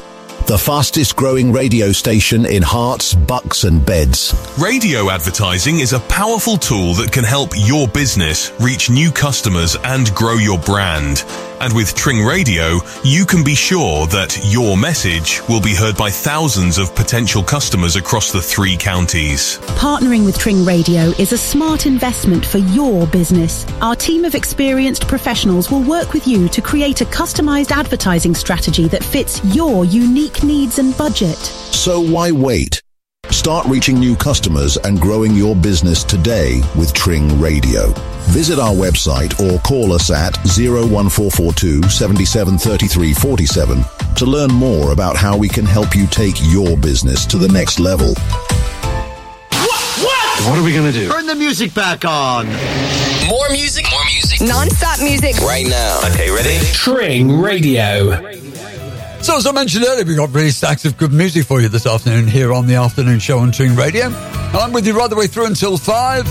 the 0.53 0.59
fastest 0.59 1.17
growing 1.17 1.51
radio 1.51 1.93
station 1.93 2.45
in 2.45 2.63
Hearts, 2.63 3.15
Bucks 3.15 3.65
and 3.65 3.87
Beds. 3.87 4.35
Radio 4.61 5.09
advertising 5.09 5.79
is 5.79 5.95
a 5.95 6.01
powerful 6.01 6.59
tool 6.59 6.93
that 6.97 7.11
can 7.11 7.25
help 7.25 7.53
your 7.57 7.89
business 7.89 8.53
reach 8.61 8.91
new 8.91 9.11
customers 9.11 9.79
and 9.83 10.15
grow 10.15 10.35
your 10.35 10.59
brand. 10.59 11.25
And 11.63 11.73
with 11.75 11.95
Tring 11.95 12.25
Radio, 12.25 12.81
you 13.05 13.25
can 13.25 13.45
be 13.45 13.55
sure 13.55 14.09
that 14.09 14.37
your 14.51 14.77
message 14.77 15.41
will 15.49 15.61
be 15.61 15.77
heard 15.77 15.97
by 15.97 16.11
thousands 16.11 16.77
of 16.77 16.93
potential 16.97 17.41
customers 17.41 17.95
across 17.95 18.33
the 18.33 18.43
three 18.43 18.77
counties. 18.77 19.59
Partnering 19.79 20.25
with 20.25 20.37
Tring 20.37 20.65
Radio 20.65 21.13
is 21.21 21.31
a 21.31 21.39
smart 21.39 21.87
investment 21.87 22.45
for 22.45 22.59
your 22.59 23.07
business. 23.07 23.65
Our 23.81 23.95
team 23.95 24.25
of 24.25 24.35
experienced 24.35 25.07
professionals 25.07 25.71
will 25.71 25.85
work 25.85 26.13
with 26.13 26.27
you 26.27 26.49
to 26.49 26.61
create 26.61 27.01
a 27.01 27.05
customized 27.05 27.71
advertising 27.71 28.35
strategy 28.35 28.89
that 28.89 29.05
fits 29.05 29.41
your 29.55 29.85
unique 29.85 30.43
needs 30.43 30.81
and 30.81 30.99
budget. 30.99 31.39
So 31.39 32.01
why 32.01 32.33
wait? 32.33 32.83
Start 33.33 33.67
reaching 33.67 33.99
new 33.99 34.15
customers 34.15 34.77
and 34.77 35.01
growing 35.01 35.35
your 35.35 35.57
business 35.57 36.05
today 36.05 36.61
with 36.77 36.93
Tring 36.93 37.41
Radio. 37.41 37.89
Visit 38.29 38.59
our 38.59 38.75
website 38.75 39.41
or 39.41 39.59
call 39.61 39.93
us 39.93 40.11
at 40.11 40.37
01442 40.45 41.83
773347 41.89 43.85
to 44.17 44.27
learn 44.27 44.53
more 44.53 44.93
about 44.93 45.17
how 45.17 45.37
we 45.37 45.49
can 45.49 45.65
help 45.65 45.97
you 45.97 46.07
take 46.07 46.37
your 46.43 46.77
business 46.77 47.25
to 47.27 47.39
the 47.39 47.49
next 47.49 47.81
level. 47.81 48.15
What 50.45 50.59
are 50.59 50.63
we 50.63 50.75
gonna 50.75 50.93
do? 50.93 51.09
Turn 51.09 51.27
the 51.27 51.35
music 51.35 51.73
back 51.75 52.05
on. 52.05 52.47
More 53.29 53.49
music, 53.51 53.87
more 53.91 54.05
music. 54.05 54.41
Non-stop 54.47 55.01
music. 55.01 55.39
Right 55.39 55.67
now. 55.67 56.01
Okay, 56.11 56.31
ready? 56.31 56.59
Tring 56.73 57.41
Radio. 57.41 58.11
So, 59.23 59.37
as 59.37 59.47
I 59.47 59.53
mentioned 59.53 59.85
earlier, 59.85 60.05
we've 60.05 60.17
got 60.17 60.35
really 60.35 60.51
stacks 60.51 60.85
of 60.85 60.99
good 60.99 61.13
music 61.13 61.45
for 61.45 61.61
you 61.61 61.69
this 61.69 61.87
afternoon 61.87 62.27
here 62.27 62.53
on 62.53 62.67
the 62.67 62.75
afternoon 62.75 63.21
show 63.21 63.39
on 63.39 63.53
Tring 63.53 63.77
Radio. 63.77 64.07
And 64.07 64.57
I'm 64.57 64.73
with 64.73 64.85
you 64.85 64.95
right 64.95 65.09
the 65.09 65.15
way 65.15 65.29
through 65.29 65.47
until 65.47 65.77
five. 65.77 66.27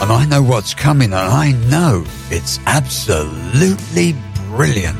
And 0.00 0.10
I 0.10 0.24
know 0.24 0.42
what's 0.42 0.72
coming, 0.72 1.12
and 1.12 1.14
I 1.16 1.52
know 1.68 2.04
it's 2.30 2.58
absolutely 2.64 4.16
brilliant. 4.48 4.98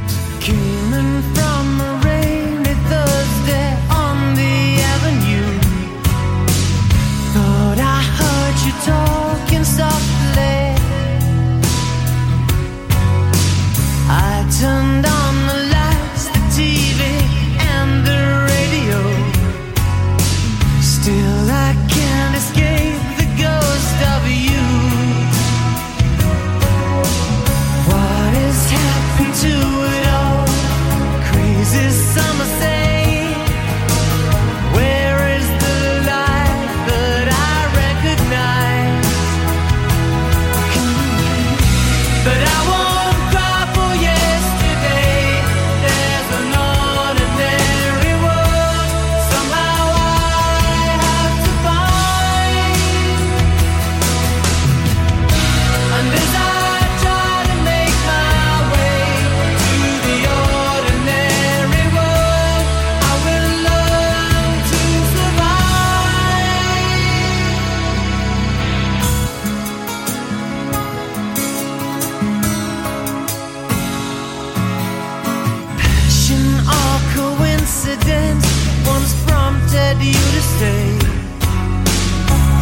Stay. 80.40 80.98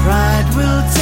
Pride 0.02 0.48
will 0.56 0.97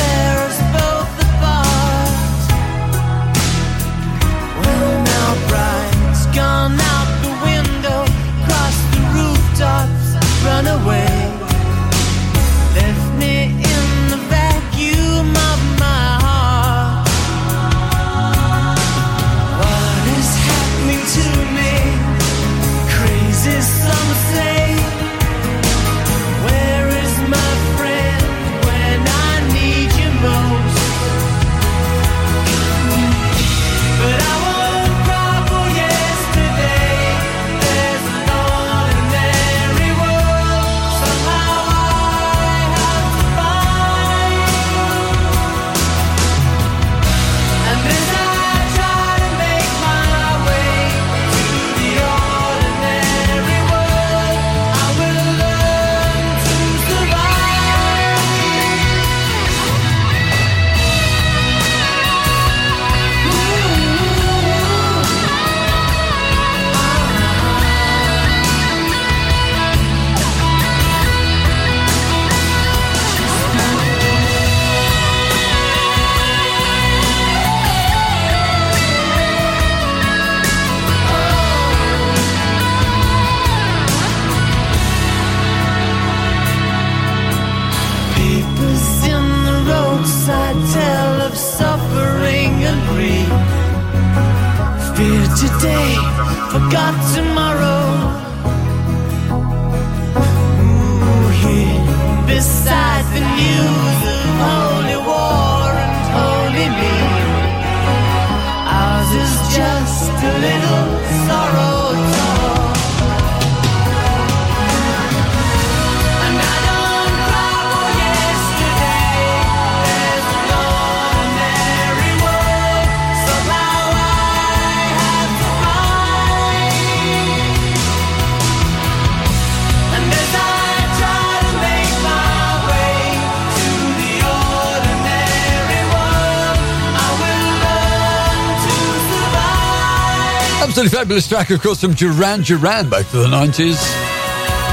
fabulous 141.07 141.29
track, 141.29 141.51
of 141.51 141.63
course, 141.63 141.81
from 141.81 141.95
Duran 141.95 142.43
Duran 142.43 142.91
back 142.91 143.07
to 143.11 143.19
the 143.19 143.29
90s. 143.29 143.79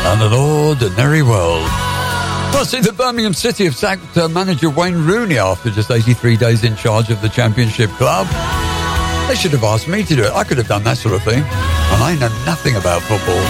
And 0.03 0.19
an 0.19 0.33
ordinary 0.33 1.21
world. 1.21 1.61
Well, 2.51 2.65
see, 2.65 2.81
the 2.81 2.91
Birmingham 2.91 3.35
City 3.35 3.65
have 3.65 3.75
sacked 3.75 4.17
uh, 4.17 4.27
manager 4.29 4.71
Wayne 4.71 4.95
Rooney 4.95 5.37
after 5.37 5.69
just 5.69 5.91
83 5.91 6.37
days 6.37 6.63
in 6.63 6.75
charge 6.75 7.11
of 7.11 7.21
the 7.21 7.29
Championship 7.29 7.91
club. 7.91 8.25
They 9.27 9.35
should 9.35 9.51
have 9.51 9.63
asked 9.63 9.87
me 9.87 10.01
to 10.01 10.15
do 10.15 10.23
it. 10.23 10.31
I 10.31 10.43
could 10.43 10.57
have 10.57 10.67
done 10.67 10.83
that 10.85 10.97
sort 10.97 11.13
of 11.13 11.21
thing. 11.21 11.37
And 11.37 12.01
I 12.01 12.15
know 12.19 12.29
nothing 12.47 12.77
about 12.77 13.03
football. 13.03 13.43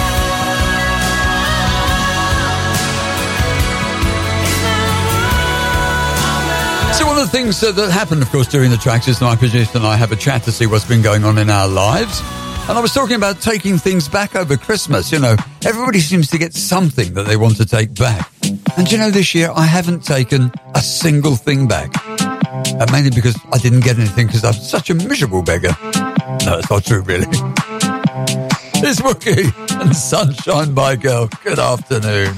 So 6.98 7.08
one 7.08 7.18
of 7.18 7.32
the 7.32 7.32
things 7.32 7.64
uh, 7.64 7.72
that 7.72 7.92
happened, 7.92 8.22
of 8.22 8.30
course, 8.30 8.48
during 8.48 8.72
the 8.72 8.78
tracks 8.78 9.08
is 9.08 9.20
that 9.20 9.26
my 9.26 9.38
producer 9.38 9.78
and 9.78 9.88
I 9.88 9.96
have 9.96 10.12
a 10.12 10.18
chat 10.18 10.44
to 10.44 10.52
see 10.52 10.66
what's 10.66 10.84
been 10.84 11.02
going 11.02 11.24
on 11.24 11.38
in 11.38 11.50
our 11.50 11.70
lives. 11.70 12.22
And 12.66 12.78
I 12.78 12.82
was 12.82 12.94
talking 12.94 13.18
about 13.18 13.42
taking 13.42 13.78
things 13.78 14.08
back 14.08 14.36
over 14.36 14.56
Christmas. 14.56 15.12
You 15.12 15.20
know, 15.20 15.36
everybody 15.66 16.00
seems 16.00 16.30
to 16.30 16.38
get 16.38 16.54
something 16.54 17.14
that 17.14 17.24
they 17.24 17.36
want 17.36 17.58
to 17.58 17.66
take 17.66 17.94
back. 17.94 18.32
And 18.78 18.90
you 18.90 18.98
know, 18.98 19.12
this 19.12 19.36
year 19.36 19.52
I 19.54 19.66
haven't 19.66 20.04
taken 20.06 20.50
a 20.74 20.80
single 20.80 21.36
thing 21.36 21.68
back. 21.68 21.92
And 22.08 22.90
mainly 22.92 23.10
because 23.10 23.38
I 23.52 23.58
didn't 23.58 23.82
get 23.82 23.98
anything 23.98 24.28
because 24.28 24.46
I'm 24.46 24.54
such 24.54 24.90
a 24.90 24.94
miserable 24.94 25.44
beggar. 25.44 25.76
No, 26.46 26.58
it's 26.58 26.70
not 26.70 26.86
true, 26.86 27.02
really. 27.02 27.28
It's 28.86 29.00
Wookie 29.00 29.50
and 29.80 29.96
Sunshine 29.96 30.74
by 30.74 30.98
Girl. 30.98 31.30
Good 31.42 31.58
afternoon. 31.58 32.36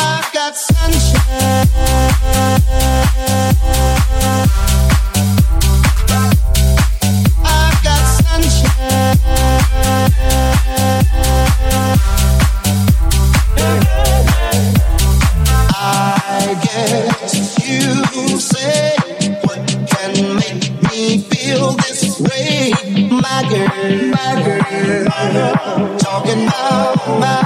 I've 0.00 0.32
got 0.32 0.56
sunshine. 0.56 1.66
Talking 24.86 26.46
about 26.46 26.96
my 27.20 27.45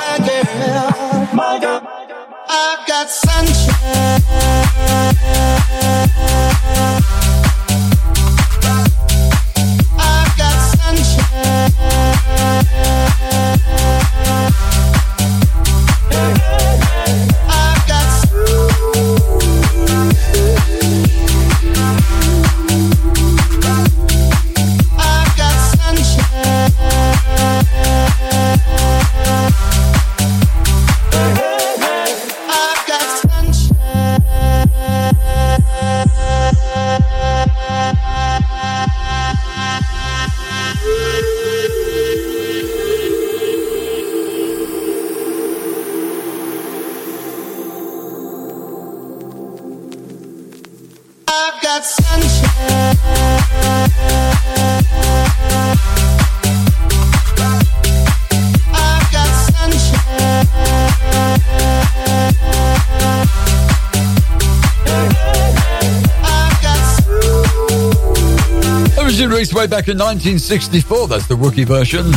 back 69.71 69.87
in 69.87 69.97
1964. 69.97 71.07
That's 71.07 71.29
the 71.29 71.37
rookie 71.37 71.63
version. 71.63 72.11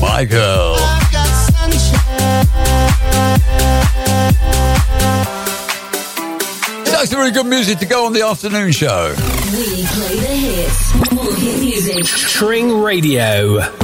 My 0.00 0.24
girl. 0.24 0.76
That's 6.86 7.12
really 7.12 7.32
good 7.32 7.46
music 7.46 7.78
to 7.80 7.86
go 7.86 8.06
on 8.06 8.12
the 8.12 8.22
afternoon 8.22 8.70
show. 8.70 9.14
We 9.52 9.84
play 9.84 10.20
the 10.20 10.26
hits. 10.26 11.12
More 11.12 11.34
hit 11.34 11.60
music. 11.60 12.04
Tring 12.04 12.78
Radio. 12.78 13.79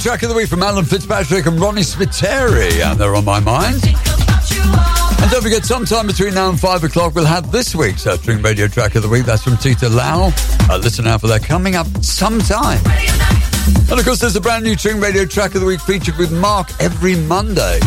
Track 0.00 0.22
of 0.22 0.30
the 0.30 0.34
week 0.34 0.48
from 0.48 0.62
Alan 0.62 0.86
Fitzpatrick 0.86 1.44
and 1.44 1.60
Ronnie 1.60 1.82
Spiteri, 1.82 2.82
and 2.82 2.98
they're 2.98 3.14
on 3.14 3.24
my 3.24 3.38
mind. 3.38 3.82
And 3.84 5.30
don't 5.30 5.42
forget, 5.42 5.66
sometime 5.66 6.06
between 6.06 6.32
now 6.32 6.48
and 6.48 6.58
five 6.58 6.82
o'clock, 6.84 7.14
we'll 7.14 7.26
have 7.26 7.52
this 7.52 7.74
week's 7.74 8.06
uh, 8.06 8.16
Radio 8.26 8.66
track 8.66 8.94
of 8.94 9.02
the 9.02 9.08
week. 9.10 9.26
That's 9.26 9.42
from 9.42 9.58
Tita 9.58 9.90
Lau. 9.90 10.32
Uh, 10.70 10.78
listen 10.82 11.06
out 11.06 11.20
for 11.20 11.26
that 11.26 11.42
coming 11.42 11.76
up 11.76 11.86
sometime. 12.02 12.80
And 13.90 13.98
of 13.98 14.04
course, 14.06 14.20
there's 14.20 14.36
a 14.36 14.40
brand 14.40 14.64
new 14.64 14.74
Tring 14.74 15.00
Radio 15.00 15.26
track 15.26 15.54
of 15.54 15.60
the 15.60 15.66
week 15.66 15.80
featured 15.80 16.16
with 16.16 16.32
Mark 16.32 16.68
every 16.80 17.16
Monday. 17.16 17.78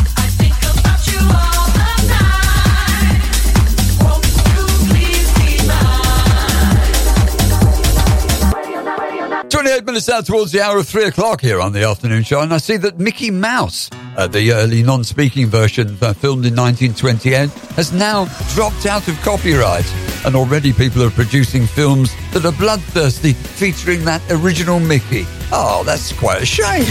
Minutes 9.93 10.09
out 10.09 10.25
towards 10.25 10.51
the 10.51 10.59
hour 10.59 10.79
of 10.79 10.87
3 10.87 11.05
o'clock 11.05 11.39
here 11.39 11.61
on 11.61 11.71
the 11.71 11.83
afternoon 11.83 12.23
show, 12.23 12.41
and 12.41 12.51
I 12.51 12.57
see 12.57 12.77
that 12.77 12.97
Mickey 12.97 13.29
Mouse, 13.29 13.91
uh, 14.17 14.25
the 14.25 14.51
early 14.51 14.81
non 14.81 15.03
speaking 15.03 15.45
version 15.45 15.89
uh, 16.01 16.13
filmed 16.13 16.47
in 16.47 16.55
1928, 16.55 17.51
has 17.75 17.93
now 17.93 18.25
dropped 18.55 18.87
out 18.87 19.07
of 19.07 19.15
copyright. 19.21 19.85
And 20.25 20.35
already 20.35 20.73
people 20.73 21.03
are 21.03 21.11
producing 21.11 21.67
films 21.67 22.11
that 22.31 22.43
are 22.43 22.51
bloodthirsty 22.53 23.33
featuring 23.33 24.03
that 24.05 24.23
original 24.31 24.79
Mickey. 24.79 25.27
Oh, 25.51 25.83
that's 25.85 26.11
quite 26.11 26.41
a 26.41 26.45
shame. 26.45 26.85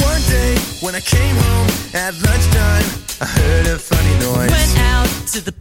One 0.00 0.22
day 0.22 0.56
when 0.80 0.94
I 0.94 1.00
came 1.00 1.36
home 1.36 1.68
at 1.92 2.14
lunchtime, 2.14 2.86
I 3.20 3.26
heard 3.26 3.66
a 3.66 3.78
funny 3.78 4.18
noise. 4.24 4.50
Went 4.50 4.78
out 4.78 5.28
to 5.32 5.44
the 5.44 5.52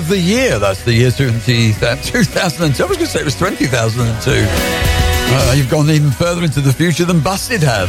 of 0.00 0.08
the 0.08 0.18
year. 0.18 0.58
That's 0.58 0.82
the 0.82 0.94
year 0.94 1.10
20, 1.10 1.72
uh, 1.82 1.96
2002. 2.02 2.82
I 2.82 2.86
was 2.86 2.96
going 2.96 3.06
to 3.06 3.06
say 3.06 3.20
it 3.20 3.24
was 3.24 3.36
20,002. 3.36 4.30
Uh, 4.32 5.54
you've 5.56 5.70
gone 5.70 5.90
even 5.90 6.10
further 6.10 6.42
into 6.42 6.60
the 6.60 6.72
future 6.72 7.04
than 7.04 7.20
Busted 7.20 7.62
have. 7.62 7.88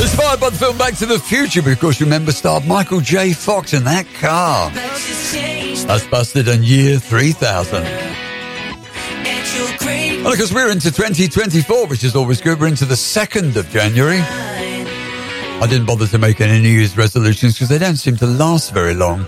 Inspired 0.00 0.40
by 0.40 0.50
the 0.50 0.56
film 0.56 0.76
Back 0.76 0.96
to 0.96 1.06
the 1.06 1.18
Future, 1.18 1.62
because 1.62 2.00
remember, 2.00 2.32
starred 2.32 2.66
Michael 2.66 3.00
J. 3.00 3.32
Fox 3.32 3.72
in 3.72 3.84
that 3.84 4.06
car. 4.14 4.70
That's 5.86 6.06
Busted 6.08 6.48
and 6.48 6.64
year 6.64 6.98
3000. 6.98 7.84
Well, 10.22 10.32
because 10.32 10.52
we're 10.52 10.70
into 10.70 10.90
2024, 10.90 11.86
which 11.86 12.02
is 12.04 12.16
always 12.16 12.40
good. 12.40 12.60
We're 12.60 12.66
into 12.68 12.84
the 12.84 12.94
2nd 12.94 13.56
of 13.56 13.68
January. 13.70 14.20
I 14.20 15.66
didn't 15.68 15.86
bother 15.86 16.06
to 16.08 16.18
make 16.18 16.40
any 16.40 16.60
New 16.60 16.68
Year's 16.68 16.96
resolutions 16.96 17.54
because 17.54 17.68
they 17.68 17.78
don't 17.78 17.96
seem 17.96 18.16
to 18.16 18.26
last 18.26 18.72
very 18.72 18.94
long. 18.94 19.26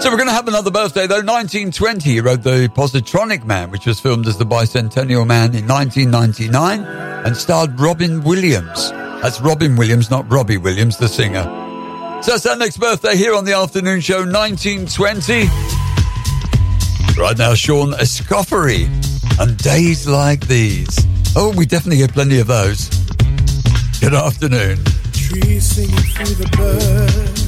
So 0.00 0.10
we're 0.10 0.16
going 0.16 0.28
to 0.28 0.32
have 0.34 0.46
another 0.46 0.70
birthday 0.70 1.08
though. 1.08 1.16
1920, 1.16 2.10
he 2.10 2.20
wrote 2.20 2.42
The 2.42 2.70
Positronic 2.72 3.44
Man, 3.44 3.70
which 3.72 3.84
was 3.84 3.98
filmed 3.98 4.28
as 4.28 4.38
The 4.38 4.44
Bicentennial 4.44 5.26
Man 5.26 5.54
in 5.56 5.66
1999 5.66 6.84
and 7.26 7.36
starred 7.36 7.78
Robin 7.80 8.22
Williams. 8.22 8.90
That's 8.90 9.40
Robin 9.40 9.74
Williams, 9.74 10.08
not 10.08 10.30
Robbie 10.30 10.56
Williams, 10.56 10.98
the 10.98 11.08
singer. 11.08 11.42
So 12.22 12.30
that's 12.32 12.46
our 12.46 12.56
next 12.56 12.76
birthday 12.78 13.16
here 13.16 13.34
on 13.34 13.44
the 13.44 13.54
afternoon 13.54 14.00
show, 14.00 14.24
1920. 14.24 15.46
Right 17.20 17.36
now, 17.36 17.54
Shaun 17.54 17.90
Escoffery 17.94 18.86
and 19.40 19.58
Days 19.58 20.06
Like 20.06 20.46
These. 20.46 20.96
Oh, 21.34 21.52
we 21.56 21.66
definitely 21.66 21.98
get 21.98 22.12
plenty 22.12 22.38
of 22.38 22.46
those. 22.46 22.88
Good 24.00 24.14
afternoon. 24.14 24.78
Trees 25.12 25.64
singing 25.74 25.96
through 25.96 26.34
the 26.36 26.48
birds, 26.56 27.47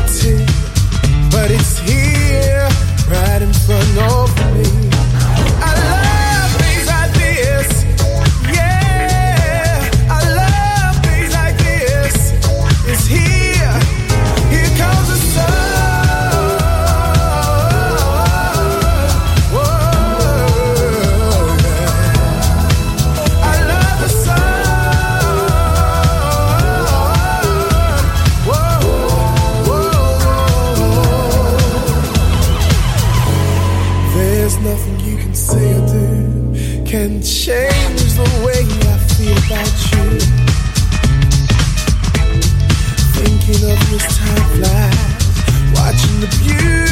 the 46.21 46.27
beauty. 46.37 46.90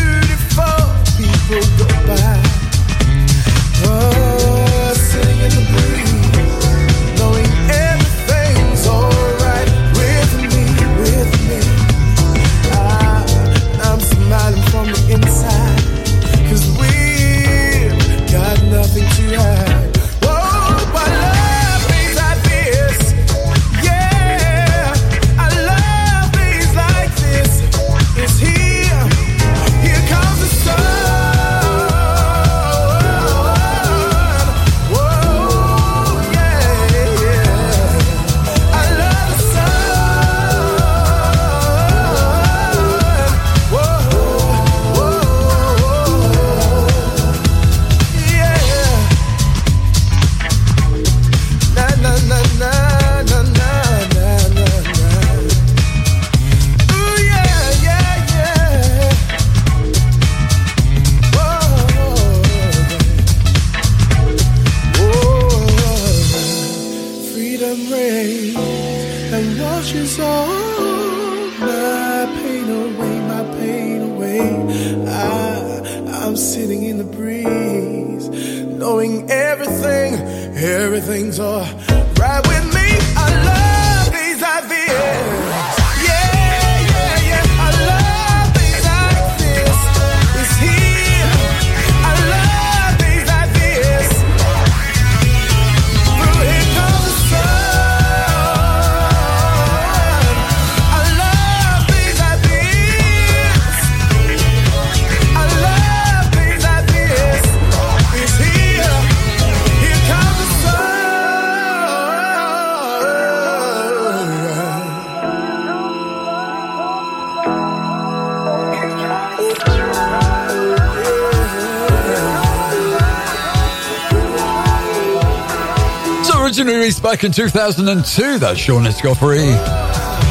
Back 127.10 127.24
in 127.24 127.32
2002, 127.32 128.38
that's 128.38 128.60
Shaun 128.60 128.84
Escoffery 128.84 129.50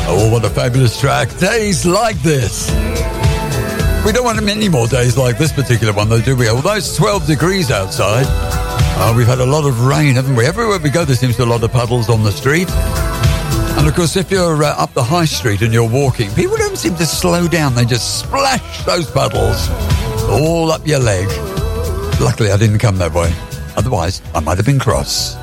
Oh, 0.07 0.31
what 0.33 0.45
a 0.45 0.49
fabulous 0.49 1.01
track. 1.01 1.29
Days 1.39 1.85
like 1.85 2.15
this. 2.23 2.71
We 4.07 4.13
don't 4.13 4.23
want 4.23 4.41
many 4.45 4.69
more 4.69 4.87
days 4.87 5.19
like 5.19 5.39
this 5.39 5.51
particular 5.51 5.93
one, 5.93 6.09
though, 6.09 6.21
do 6.21 6.37
we? 6.37 6.49
Although 6.49 6.75
it's 6.75 6.97
12 6.97 7.27
degrees 7.27 7.73
outside, 7.73 8.27
uh, 8.29 9.13
we've 9.17 9.27
had 9.27 9.41
a 9.41 9.45
lot 9.45 9.65
of 9.65 9.87
rain, 9.87 10.15
haven't 10.15 10.37
we? 10.37 10.47
Everywhere 10.47 10.79
we 10.79 10.89
go, 10.89 11.05
there 11.05 11.17
seems 11.17 11.35
to 11.39 11.43
be 11.43 11.49
a 11.49 11.53
lot 11.53 11.65
of 11.65 11.73
puddles 11.73 12.09
on 12.09 12.23
the 12.23 12.31
street. 12.31 12.71
And 12.71 13.89
of 13.89 13.97
course, 13.97 14.15
if 14.15 14.31
you're 14.31 14.63
uh, 14.63 14.81
up 14.81 14.95
the 14.95 15.03
high 15.03 15.25
street 15.25 15.63
and 15.63 15.73
you're 15.73 15.91
walking, 15.91 16.31
people 16.35 16.57
don't 16.59 16.79
seem 16.79 16.95
to 16.95 17.07
slow 17.07 17.49
down. 17.49 17.75
They 17.75 17.87
just 17.87 18.21
splash 18.21 18.85
those 18.85 19.11
puddles 19.11 19.69
all 20.31 20.71
up 20.71 20.87
your 20.87 21.01
leg. 21.01 21.27
Luckily, 22.21 22.53
I 22.53 22.57
didn't 22.57 22.79
come 22.79 22.99
that 22.99 23.13
way. 23.13 23.35
Otherwise, 23.77 24.23
I 24.33 24.39
might 24.39 24.59
have 24.59 24.67
been 24.67 24.79
cross. 24.79 25.38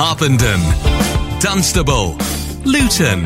Harpenden, 0.00 0.60
Dunstable, 1.40 2.16
Luton. 2.64 3.22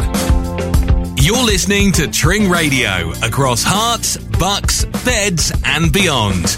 You're 1.19 1.45
listening 1.45 1.93
to 1.93 2.11
Tring 2.11 2.49
Radio 2.49 3.11
across 3.23 3.63
Herts, 3.63 4.17
Bucks, 4.39 4.87
Beds, 5.05 5.53
and 5.67 5.93
beyond. 5.93 6.57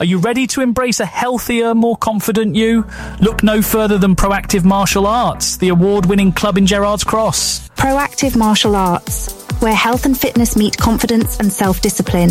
Are 0.00 0.04
you 0.04 0.18
ready 0.18 0.48
to 0.48 0.62
embrace 0.62 0.98
a 0.98 1.06
healthier, 1.06 1.76
more 1.76 1.96
confident 1.96 2.56
you? 2.56 2.84
Look 3.20 3.44
no 3.44 3.62
further 3.62 3.98
than 3.98 4.16
Proactive 4.16 4.64
Martial 4.64 5.06
Arts, 5.06 5.58
the 5.58 5.68
award 5.68 6.06
winning 6.06 6.32
club 6.32 6.58
in 6.58 6.66
Gerrards 6.66 7.06
Cross. 7.06 7.68
Proactive 7.76 8.36
Martial 8.36 8.74
Arts, 8.74 9.32
where 9.60 9.76
health 9.76 10.06
and 10.06 10.18
fitness 10.18 10.56
meet 10.56 10.76
confidence 10.76 11.38
and 11.38 11.52
self 11.52 11.80
discipline. 11.80 12.30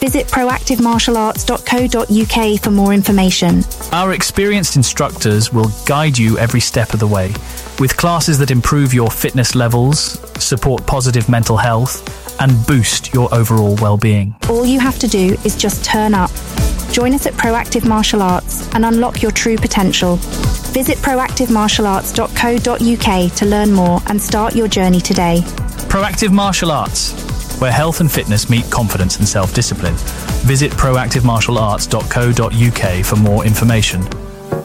Visit 0.00 0.26
proactivemartialarts.co.uk 0.26 2.60
for 2.60 2.70
more 2.70 2.92
information. 2.92 3.62
Our 3.92 4.12
experienced 4.12 4.76
instructors 4.76 5.52
will 5.52 5.68
guide 5.84 6.16
you 6.16 6.38
every 6.38 6.60
step 6.60 6.94
of 6.94 7.00
the 7.00 7.08
way 7.08 7.32
with 7.80 7.96
classes 7.96 8.38
that 8.38 8.52
improve 8.52 8.94
your 8.94 9.10
fitness 9.10 9.56
levels, 9.56 10.20
support 10.40 10.86
positive 10.86 11.28
mental 11.28 11.56
health, 11.56 12.40
and 12.40 12.64
boost 12.68 13.12
your 13.12 13.28
overall 13.34 13.74
well 13.76 13.96
being. 13.96 14.36
All 14.48 14.64
you 14.64 14.78
have 14.78 15.00
to 15.00 15.08
do 15.08 15.36
is 15.44 15.56
just 15.56 15.84
turn 15.84 16.14
up. 16.14 16.30
Join 16.92 17.14
us 17.14 17.26
at 17.26 17.32
Proactive 17.34 17.84
Martial 17.84 18.22
Arts 18.22 18.72
and 18.74 18.84
unlock 18.84 19.22
your 19.22 19.32
true 19.32 19.56
potential. 19.56 20.18
Visit 20.72 20.98
proactivemartialarts.co.uk 20.98 23.32
to 23.36 23.46
learn 23.46 23.72
more 23.72 24.00
and 24.06 24.22
start 24.22 24.54
your 24.54 24.68
journey 24.68 25.00
today. 25.00 25.40
Proactive 25.88 26.30
Martial 26.30 26.70
Arts, 26.70 27.12
where 27.60 27.72
health 27.72 28.00
and 28.00 28.10
fitness 28.10 28.50
meet 28.50 28.68
confidence 28.70 29.18
and 29.18 29.28
self 29.28 29.54
discipline. 29.54 29.94
Visit 30.46 30.72
proactivemartialarts.co.uk 30.72 33.04
for 33.04 33.16
more 33.16 33.44
information. 33.44 34.19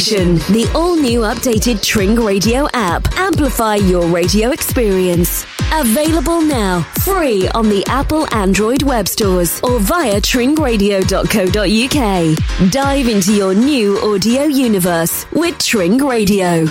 The 0.00 0.70
all 0.74 0.96
new 0.96 1.20
updated 1.20 1.82
Tring 1.82 2.14
Radio 2.14 2.66
app. 2.72 3.06
Amplify 3.18 3.74
your 3.74 4.06
radio 4.06 4.50
experience. 4.50 5.44
Available 5.74 6.40
now, 6.40 6.80
free 7.00 7.46
on 7.48 7.68
the 7.68 7.84
Apple 7.86 8.26
Android 8.34 8.82
web 8.82 9.06
stores 9.06 9.60
or 9.62 9.78
via 9.78 10.18
tringradio.co.uk. 10.22 12.70
Dive 12.72 13.08
into 13.08 13.34
your 13.34 13.54
new 13.54 13.98
audio 13.98 14.44
universe 14.44 15.26
with 15.32 15.58
Tring 15.58 15.98
Radio. 15.98 16.64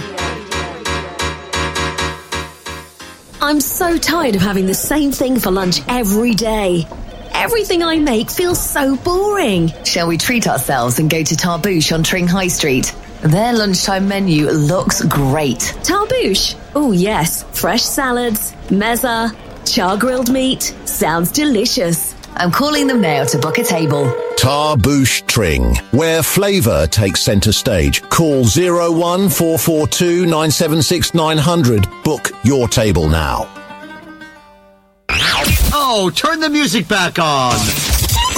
I'm 3.41 3.59
so 3.59 3.95
tired 3.99 4.35
of 4.35 4.41
having 4.41 4.65
the 4.65 4.73
same 4.73 5.11
thing 5.11 5.39
for 5.39 5.51
lunch 5.51 5.81
every 5.87 6.33
day. 6.33 6.87
Everything 7.31 7.83
I 7.83 7.99
make 7.99 8.31
feels 8.31 8.59
so 8.59 8.97
boring. 8.97 9.71
Shall 9.85 10.07
we 10.07 10.17
treat 10.17 10.47
ourselves 10.47 10.97
and 10.97 11.11
go 11.11 11.23
to 11.23 11.35
Tarbouche 11.35 11.93
on 11.93 12.01
Tring 12.01 12.27
High 12.27 12.47
Street? 12.47 12.91
Their 13.21 13.53
lunchtime 13.53 14.07
menu 14.07 14.49
looks 14.49 15.03
great. 15.03 15.59
Tarbouche? 15.83 16.55
Oh, 16.75 16.91
yes. 16.93 17.43
Fresh 17.59 17.83
salads, 17.83 18.53
mezza, 18.69 19.35
char 19.65 19.97
grilled 19.97 20.31
meat. 20.31 20.73
Sounds 20.85 21.31
delicious. 21.31 22.15
I'm 22.37 22.51
calling 22.51 22.87
them 22.87 23.01
now 23.01 23.25
to 23.25 23.37
book 23.37 23.57
a 23.57 23.63
table. 23.63 24.05
Tarbouche 24.37 25.27
Tring, 25.27 25.75
where 25.91 26.23
flavour 26.23 26.87
takes 26.87 27.21
centre 27.21 27.51
stage. 27.51 28.01
Call 28.09 28.45
01442 28.45 30.25
976 30.25 31.13
900. 31.13 31.85
Book 32.05 32.31
your 32.43 32.69
table 32.69 33.09
now. 33.09 33.53
Oh, 35.71 36.09
turn 36.15 36.39
the 36.39 36.49
music 36.49 36.87
back 36.87 37.19
on. 37.19 37.57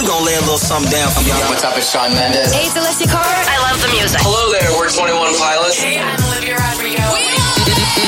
We're 0.01 0.07
gonna 0.07 0.25
lay 0.25 0.33
a 0.33 0.39
little 0.39 0.57
something 0.57 0.91
down 0.91 1.11
for 1.11 1.21
y'all. 1.21 1.37
What's 1.47 1.63
up, 1.63 1.77
it's 1.77 1.91
Shawn 1.91 2.11
Mendes. 2.15 2.51
Hey, 2.51 2.65
Celestia 2.69 3.05
Carter. 3.05 3.29
I 3.29 3.61
love 3.69 3.79
the 3.83 3.93
music. 3.93 4.19
Hello 4.23 4.49
there, 4.49 4.71
we're 4.73 4.89
21 4.89 5.37
Pilots. 5.37 5.77
Hey, 5.77 6.01
I'm 6.01 6.17
Olivia 6.25 6.57
Rodrigo. 6.57 7.05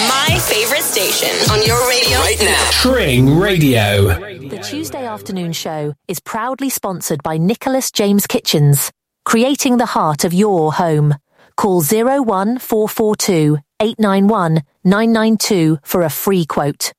My 0.09 0.39
favorite 0.41 0.81
station 0.81 1.29
on 1.53 1.61
your 1.61 1.77
radio 1.87 2.17
right 2.17 2.39
now. 2.41 2.69
Tring 2.71 3.37
Radio. 3.37 4.07
The 4.49 4.57
Tuesday 4.57 5.05
afternoon 5.05 5.53
show 5.53 5.93
is 6.07 6.19
proudly 6.19 6.71
sponsored 6.71 7.21
by 7.21 7.37
Nicholas 7.37 7.91
James 7.91 8.25
Kitchens, 8.25 8.91
creating 9.23 9.77
the 9.77 9.85
heart 9.85 10.23
of 10.23 10.33
your 10.33 10.73
home. 10.73 11.13
Call 11.57 11.83
01442 11.83 13.59
891 13.79 14.63
992 14.83 15.77
for 15.83 16.01
a 16.01 16.09
free 16.09 16.43
quote. 16.47 16.91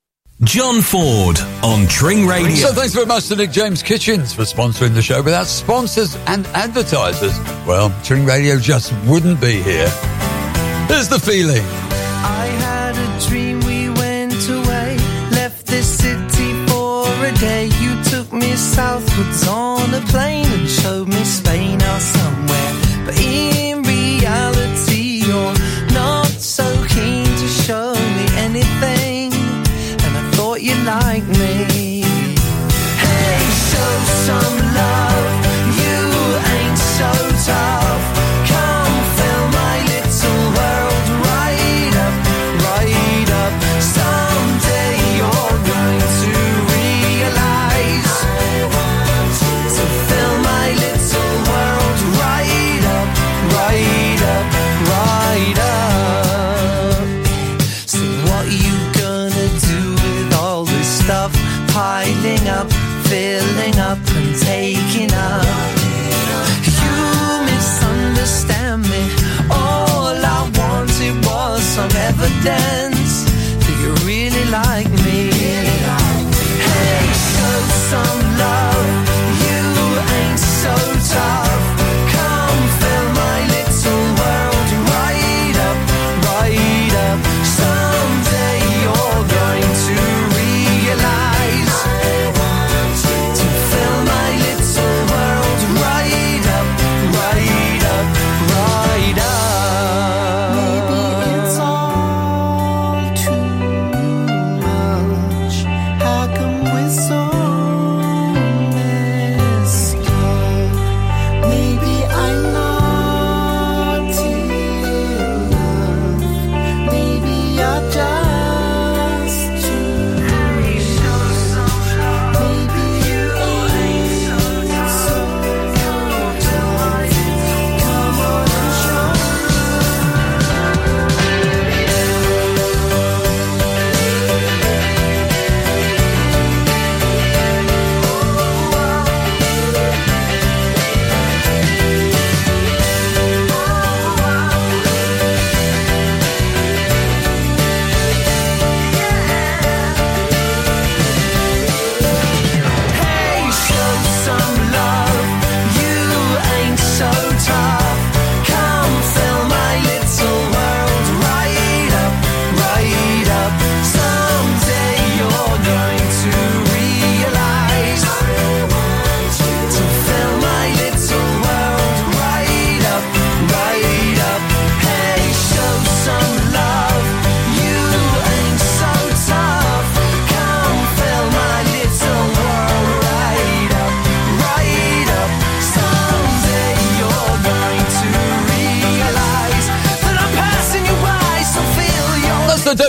John 0.45 0.83
Ford 0.83 1.39
on 1.63 1.87
Tring 1.87 2.27
Radio. 2.27 2.55
So 2.55 2.73
thanks 2.73 2.93
very 2.93 3.07
much 3.07 3.29
to 3.29 3.37
Nick 3.37 3.51
James 3.51 3.83
Kitchens 3.83 4.35
for 4.35 4.43
sponsoring 4.43 4.95
the 4.95 5.03
show. 5.03 5.23
Without 5.23 5.47
sponsors 5.47 6.17
and 6.27 6.47
advertisers, 6.49 7.39
well, 7.67 7.95
Tring 8.05 8.25
Radio 8.25 8.59
just 8.59 8.93
wouldn't 9.07 9.41
be 9.41 9.63
here. 9.63 9.89
Here's 10.89 11.09
the 11.09 11.21
feeling. 11.23 11.63
I 11.63 12.47
had 12.61 12.97
a 12.97 13.29
dream 13.29 13.61
we 13.61 13.91
went 13.91 14.49
away, 14.49 14.97
left 15.31 15.67
the 15.67 15.83
city 15.83 16.67
for 16.67 17.07
a 17.25 17.33
day. 17.39 17.67
You 17.81 18.03
took 18.05 18.33
me 18.33 18.55
southwards 18.57 19.47
on 19.49 19.95
a 19.95 20.01
plane 20.09 20.47
and 20.47 20.69
showed 20.69 21.09
me 21.09 21.25
Spain 21.25 21.81
or 21.83 22.01
somewhere. 22.01 22.73
But 23.07 23.19
in 23.21 23.54
evidence 72.47 72.84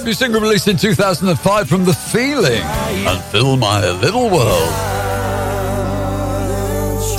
debut 0.05 0.13
single 0.13 0.39
released 0.39 0.67
in 0.67 0.77
2005 0.77 1.67
from 1.67 1.83
The 1.83 1.93
Feeling 1.93 2.61
and 2.61 3.23
Fill 3.31 3.57
My 3.57 3.89
Little 3.89 4.29
World. 4.29 4.69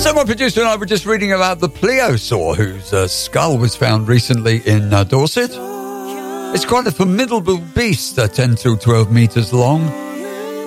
So 0.01 0.13
my 0.13 0.23
producer 0.23 0.61
and 0.61 0.69
I 0.69 0.77
were 0.77 0.85
just 0.85 1.05
reading 1.05 1.33
about 1.33 1.59
the 1.59 1.67
plesiosaur 1.67 2.55
whose 2.55 2.93
uh, 2.93 3.09
skull 3.09 3.57
was 3.57 3.75
found 3.75 4.07
recently 4.07 4.59
in 4.65 4.93
uh, 4.93 5.03
Dorset. 5.03 5.51
It's 6.55 6.63
quite 6.63 6.87
a 6.87 6.91
formidable 6.93 7.57
beast, 7.57 8.17
uh, 8.19 8.29
10 8.29 8.55
to 8.55 8.77
12 8.77 9.11
meters 9.11 9.51
long, 9.51 9.83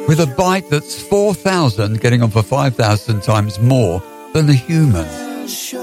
with 0.06 0.20
a 0.20 0.26
bite 0.36 0.68
that's 0.68 1.00
4,000, 1.00 2.02
getting 2.02 2.22
on 2.22 2.28
for 2.30 2.42
5,000 2.42 3.22
times 3.22 3.58
more 3.60 4.02
than 4.34 4.46
a 4.50 4.54
human. 4.54 5.08
So 5.48 5.78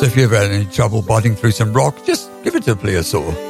if 0.00 0.16
you 0.16 0.24
ever 0.24 0.36
had 0.36 0.50
any 0.50 0.64
trouble 0.64 1.02
biting 1.02 1.36
through 1.36 1.50
some 1.50 1.74
rock, 1.74 2.06
just 2.06 2.30
give 2.42 2.54
it 2.54 2.62
to 2.62 2.72
a 2.72 2.74
plesiosaur. 2.74 3.47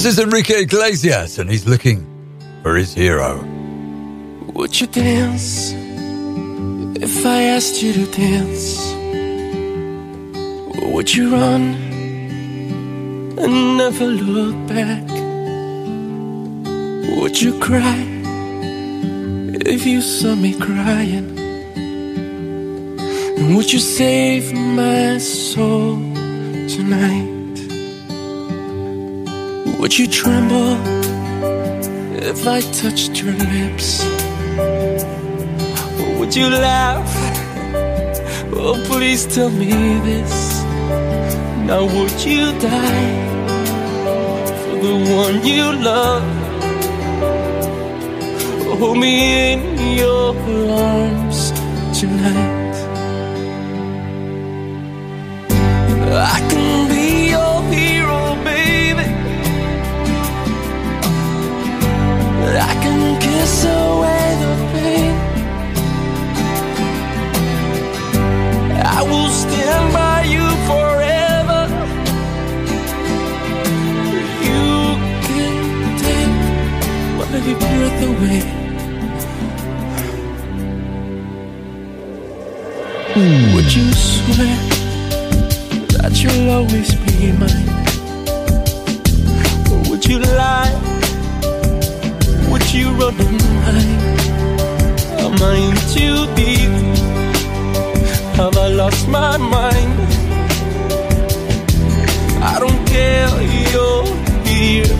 This 0.00 0.18
is 0.18 0.18
Enrique 0.18 0.62
Iglesias, 0.62 1.38
and 1.38 1.50
he's 1.50 1.66
looking 1.66 2.06
for 2.62 2.74
his 2.74 2.94
hero. 2.94 3.44
Would 4.54 4.80
you 4.80 4.86
dance 4.86 5.74
if 6.96 7.26
I 7.26 7.42
asked 7.42 7.82
you 7.82 7.92
to 7.92 8.06
dance? 8.10 8.80
Or 10.78 10.92
would 10.94 11.14
you 11.14 11.30
run 11.32 11.74
and 13.38 13.76
never 13.76 14.06
look 14.06 14.56
back? 14.68 15.06
Would 17.20 17.42
you 17.42 17.58
cry 17.58 18.00
if 19.66 19.84
you 19.84 20.00
saw 20.00 20.34
me 20.34 20.54
crying? 20.54 21.39
And 23.40 23.56
would 23.56 23.72
you 23.72 23.78
save 23.78 24.52
my 24.52 25.16
soul 25.16 25.96
tonight? 26.68 27.56
Would 29.80 29.98
you 29.98 30.06
tremble 30.06 30.76
if 32.22 32.46
I 32.46 32.60
touched 32.60 33.22
your 33.22 33.32
lips? 33.32 34.04
Or 36.00 36.18
would 36.18 36.36
you 36.36 36.50
laugh? 36.50 37.10
Oh, 38.52 38.76
please 38.86 39.24
tell 39.34 39.48
me 39.48 39.72
this. 40.04 40.62
Now, 41.64 41.84
would 41.84 42.22
you 42.22 42.52
die 42.60 43.16
for 44.60 44.76
the 44.86 44.96
one 45.16 45.46
you 45.46 45.64
love? 45.90 46.28
Hold 48.78 48.98
me 48.98 49.54
in 49.54 49.96
your 49.96 50.36
arms 50.70 51.52
tonight. 51.98 52.59
Kiss 63.40 63.64
away 63.64 64.26
the 64.42 64.54
pain. 64.72 65.14
I 68.98 69.00
will 69.10 69.30
stand 69.42 69.86
by 70.00 70.18
you 70.34 70.46
forever. 70.68 71.62
You 74.48 74.66
can 75.26 75.54
take 76.04 76.32
my 77.18 77.54
breath 77.62 78.00
away. 78.10 78.42
Would 83.54 83.70
you 83.76 83.86
swear 84.10 84.56
that 85.96 86.12
you'll 86.22 86.50
always 86.58 86.90
be 87.04 87.32
mine? 87.40 87.70
Or 89.72 89.90
would 89.90 90.04
you 90.04 90.18
lie? 90.18 90.99
You 92.72 92.88
run 92.90 93.20
and 93.20 93.42
hide? 93.64 94.20
Am 95.24 95.42
I 95.42 95.56
in 95.56 95.76
too 95.92 96.18
deep? 96.36 96.70
Have 98.36 98.56
I 98.56 98.68
lost 98.68 99.08
my 99.08 99.36
mind? 99.36 100.00
I 102.42 102.58
don't 102.60 102.86
care, 102.86 103.28
you're 103.72 104.06
here 104.46 104.99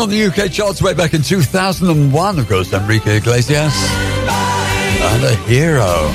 on 0.00 0.10
the 0.10 0.24
UK 0.26 0.50
charts 0.52 0.82
way 0.82 0.94
back 0.94 1.14
in 1.14 1.22
2001, 1.22 2.38
of 2.38 2.48
course, 2.48 2.72
Enrique 2.72 3.16
Iglesias. 3.16 3.72
And 5.00 5.24
a 5.24 5.34
hero. 5.46 6.10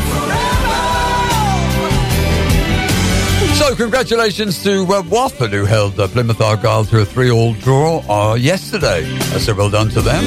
So, 3.55 3.75
congratulations 3.75 4.61
to 4.63 4.83
uh, 4.85 5.01
Watford, 5.03 5.51
who 5.51 5.65
held 5.65 5.99
uh, 5.99 6.07
Plymouth 6.07 6.39
Argyle 6.41 6.85
to 6.85 7.01
a 7.01 7.05
three-all 7.05 7.53
draw 7.55 7.99
uh, 8.09 8.35
yesterday. 8.35 9.03
Uh, 9.05 9.39
so 9.39 9.53
well 9.53 9.69
done 9.69 9.89
to 9.89 10.01
them. 10.01 10.23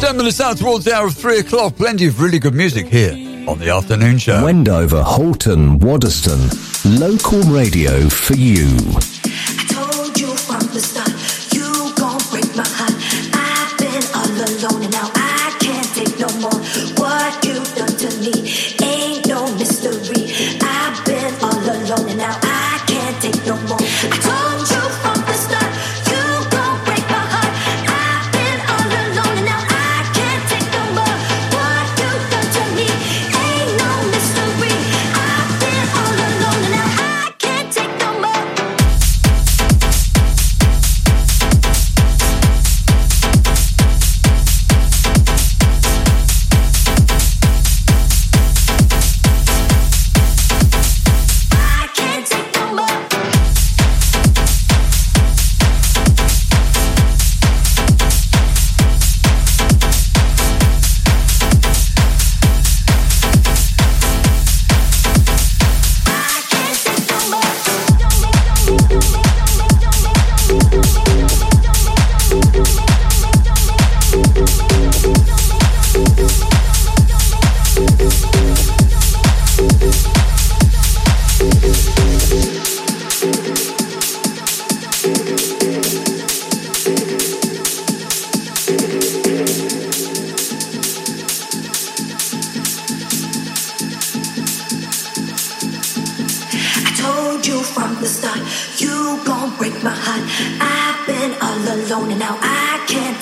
Ten 0.00 0.16
minutes 0.16 0.40
out 0.40 0.58
towards 0.58 0.84
the 0.84 0.94
hour 0.94 1.06
of 1.06 1.14
three 1.14 1.38
o'clock. 1.38 1.76
Plenty 1.76 2.06
of 2.06 2.20
really 2.20 2.38
good 2.38 2.54
music 2.54 2.86
here 2.86 3.12
on 3.48 3.58
the 3.58 3.70
afternoon 3.70 4.18
show. 4.18 4.44
Wendover, 4.44 5.02
Halton, 5.02 5.78
Waddesdon. 5.78 6.71
Local 6.84 7.40
radio 7.42 8.08
for 8.08 8.34
you. 8.34 9.11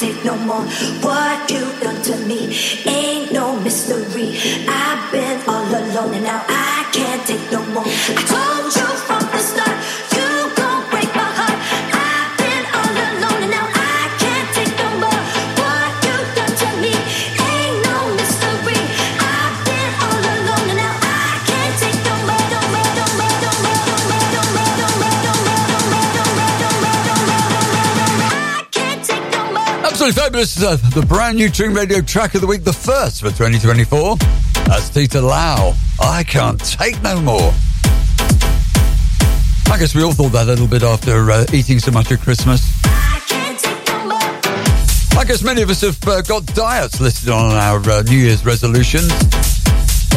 Take 0.00 0.24
no 0.24 0.34
more. 0.34 0.64
What 1.04 1.50
you 1.50 1.60
done 1.78 2.00
to 2.00 2.16
me 2.24 2.56
ain't 2.86 3.32
no 3.32 3.60
mystery. 3.60 4.32
I've 4.66 5.12
been 5.12 5.38
all 5.46 5.68
alone 5.68 6.14
and 6.14 6.24
now 6.24 6.42
I 6.48 6.88
can't 6.90 7.22
take 7.26 7.52
no 7.52 7.62
more. 7.66 7.84
I 7.84 8.22
told 8.32 8.72
you 8.80 8.88
from 9.04 9.19
Fabulous. 30.12 30.62
Uh, 30.62 30.76
the 30.94 31.04
brand 31.06 31.36
new 31.36 31.48
Tring 31.48 31.72
Radio 31.72 32.00
track 32.00 32.34
of 32.34 32.40
the 32.40 32.46
week, 32.46 32.64
the 32.64 32.72
first 32.72 33.20
for 33.20 33.28
2024. 33.28 34.16
That's 34.66 34.88
Tita 34.88 35.20
Lau. 35.20 35.74
I 36.00 36.24
can't 36.24 36.58
take 36.58 37.00
no 37.02 37.20
more. 37.20 37.52
I 39.72 39.78
guess 39.78 39.94
we 39.94 40.02
all 40.02 40.12
thought 40.12 40.32
that 40.32 40.46
a 40.46 40.50
little 40.50 40.66
bit 40.66 40.82
after 40.82 41.30
uh, 41.30 41.44
eating 41.52 41.78
so 41.78 41.92
much 41.92 42.10
at 42.10 42.20
Christmas. 42.20 42.60
I 45.16 45.24
guess 45.26 45.42
many 45.42 45.62
of 45.62 45.70
us 45.70 45.82
have 45.82 45.98
uh, 46.08 46.22
got 46.22 46.44
diets 46.46 47.00
listed 47.00 47.28
on 47.28 47.52
our 47.52 47.78
uh, 47.90 48.02
New 48.02 48.16
Year's 48.16 48.44
resolutions, 48.44 49.12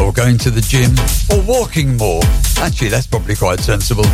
or 0.01 0.11
going 0.11 0.37
to 0.39 0.49
the 0.49 0.61
gym, 0.61 0.91
or 1.29 1.45
walking 1.45 1.97
more. 1.97 2.21
Actually, 2.57 2.89
that's 2.89 3.07
probably 3.07 3.35
quite 3.35 3.59
sensible. 3.59 4.05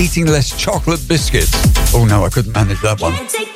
Eating 0.00 0.26
less 0.26 0.56
chocolate 0.56 1.00
biscuits. 1.08 1.52
Oh 1.94 2.04
no, 2.04 2.24
I 2.24 2.28
couldn't 2.28 2.52
manage 2.52 2.80
that 2.82 3.00
one. 3.00 3.55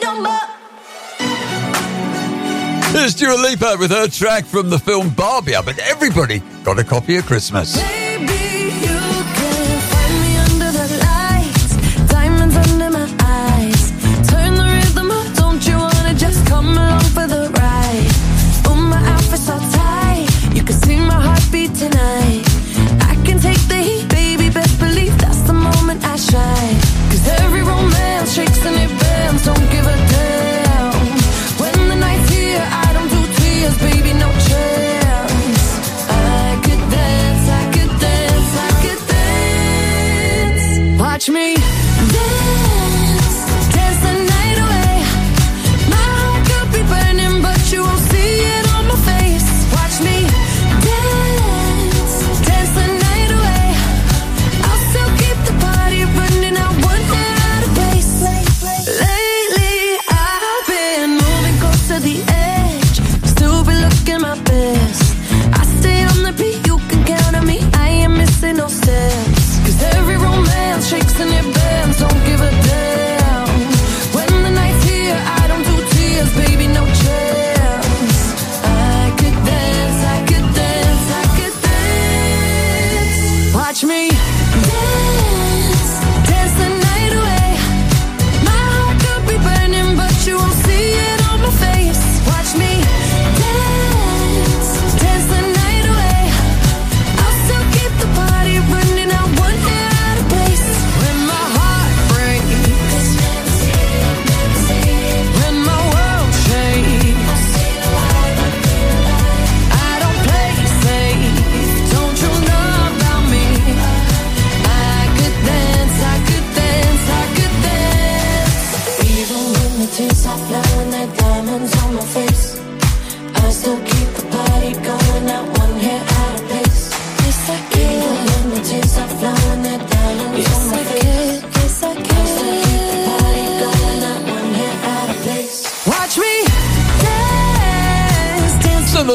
Here's 2.93 3.15
Dua 3.15 3.37
Lipa 3.37 3.77
with 3.79 3.93
her 3.93 4.09
track 4.09 4.45
from 4.45 4.69
the 4.69 4.79
film 4.79 5.11
Barbie. 5.11 5.55
I 5.55 5.63
bet 5.63 5.79
everybody 5.79 6.41
got 6.65 6.79
a 6.79 6.85
copy 6.85 7.17
of 7.17 7.25
Christmas. 7.27 8.00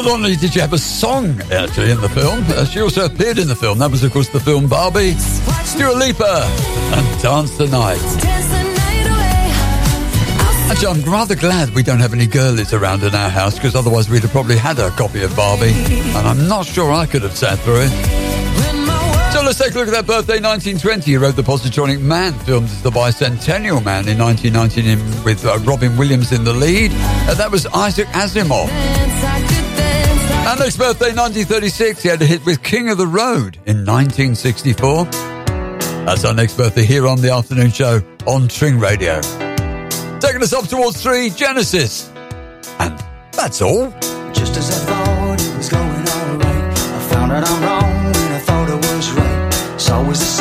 Not 0.06 0.14
only 0.14 0.36
did 0.36 0.54
you 0.54 0.62
have 0.62 0.74
a 0.74 0.78
song 0.78 1.42
actually 1.52 1.90
in 1.90 2.00
the 2.00 2.10
film, 2.10 2.44
uh, 2.50 2.64
she 2.66 2.80
also 2.80 3.06
appeared 3.06 3.40
in 3.40 3.48
the 3.48 3.56
film. 3.56 3.80
That 3.80 3.90
was, 3.90 4.04
of 4.04 4.14
course, 4.14 4.30
the 4.30 4.40
film 4.40 4.68
Barbie. 4.68 5.16
Dua 5.78 5.94
Lipa 5.94 6.46
and 6.94 7.22
Dance 7.22 7.58
the 7.58 7.68
Night. 7.68 7.98
dance 8.22 8.48
the 8.48 8.64
night. 8.64 8.72
Actually, 10.70 10.88
I'm 10.88 11.12
rather 11.12 11.36
glad 11.36 11.72
we 11.72 11.82
don't 11.82 12.00
have 12.00 12.14
any 12.14 12.28
girlies 12.28 12.72
around 12.72 13.02
in 13.04 13.16
our 13.16 13.30
house 13.30 13.56
because 13.56 13.76
otherwise 13.76 14.08
we'd 14.08 14.22
have 14.22 14.32
probably 14.32 14.58
had 14.58 14.78
a 14.78 14.92
copy 14.92 15.24
of 15.24 15.36
Barbie, 15.36 15.74
and 15.74 16.28
I'm 16.28 16.48
not 16.48 16.68
sure 16.68 16.92
I 16.92 17.08
could 17.08 17.24
have 17.24 17.36
sat 17.36 17.58
through 17.60 17.82
it. 17.88 17.92
So 19.34 19.42
let's 19.42 19.58
take 19.58 19.74
a 19.74 19.80
look 19.80 19.88
at 19.88 19.94
that 19.94 20.08
birthday 20.08 20.40
1920. 20.40 21.12
He 21.12 21.18
wrote 21.18 21.36
The 21.36 21.42
Positronic 21.42 22.00
Man, 22.00 22.32
filmed 22.46 22.70
as 22.70 22.84
the 22.84 22.92
Bicentennial 22.92 23.84
Man 23.84 24.08
in 24.08 24.18
1919 24.20 25.24
with 25.26 25.44
uh, 25.46 25.58
Robin 25.66 25.98
Williams 25.98 26.32
in 26.32 26.44
the 26.44 26.54
lead. 26.54 26.92
Uh, 26.94 27.34
that 27.34 27.52
was 27.52 27.66
Isaac 27.68 28.08
Asimov. 28.10 28.70
And 30.48 30.60
next 30.60 30.78
birthday 30.78 31.08
1936, 31.08 32.04
he 32.04 32.10
had 32.10 32.22
a 32.22 32.26
hit 32.26 32.46
with 32.46 32.62
King 32.62 32.90
of 32.90 33.00
the 33.00 33.08
Road 33.08 33.58
in 33.66 33.84
1964. 33.84 35.06
That's 36.06 36.24
our 36.24 36.36
next 36.36 36.56
birthday 36.56 36.86
here 36.86 37.08
on 37.08 37.20
the 37.20 37.32
afternoon 37.32 37.72
show 37.72 38.00
on 38.28 38.48
Tring 38.48 38.78
Radio. 38.78 39.22
Taking 40.20 40.44
us 40.44 40.54
up 40.54 40.68
towards 40.68 41.02
three, 41.02 41.32
Genesis. 41.32 42.12
And 42.78 43.04
that's 43.32 43.60
all. 43.64 43.90
Just 44.34 44.56
as 44.56 44.70
I 44.70 44.86
thought 44.86 45.42
it 45.42 45.58
was 45.58 45.70
going 45.70 45.82
alright, 45.82 46.78
I 46.78 47.08
found 47.10 47.32
out 47.32 47.50
I'm 47.50 47.64
wrong 47.64 48.04
when 48.06 48.32
I 48.32 48.40
thought 48.40 48.70
was 48.70 49.12
right. 49.14 49.52
The 50.16 50.35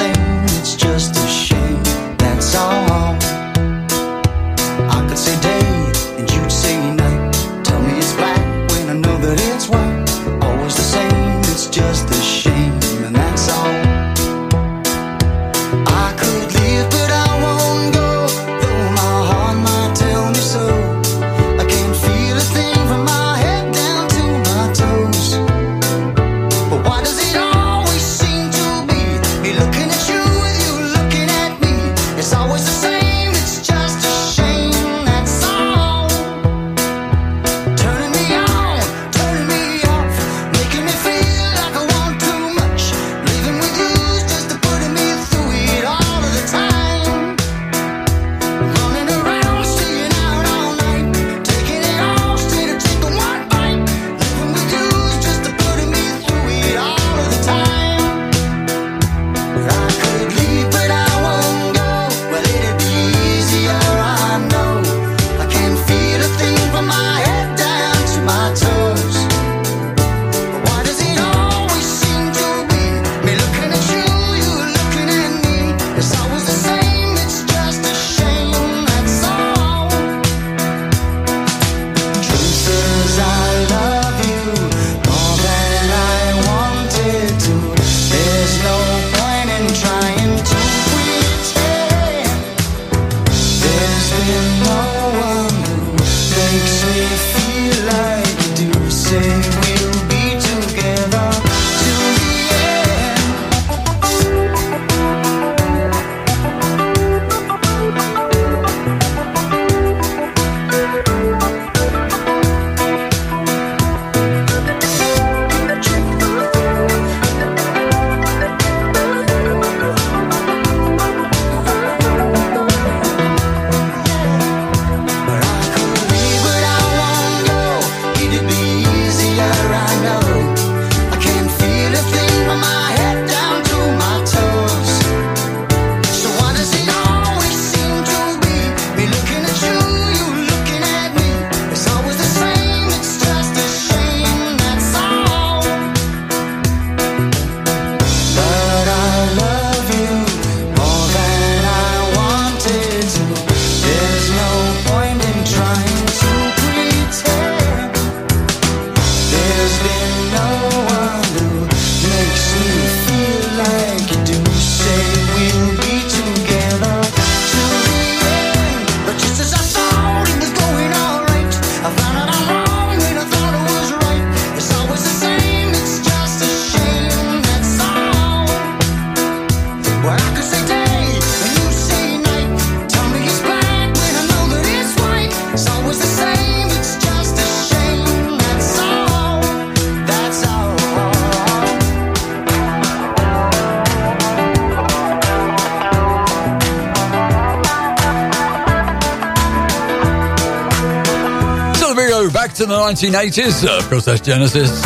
to 202.64 202.70
the 202.70 202.76
1980s. 202.76 203.66
Uh, 203.66 204.00
that's 204.00 204.20
Genesis. 204.20 204.84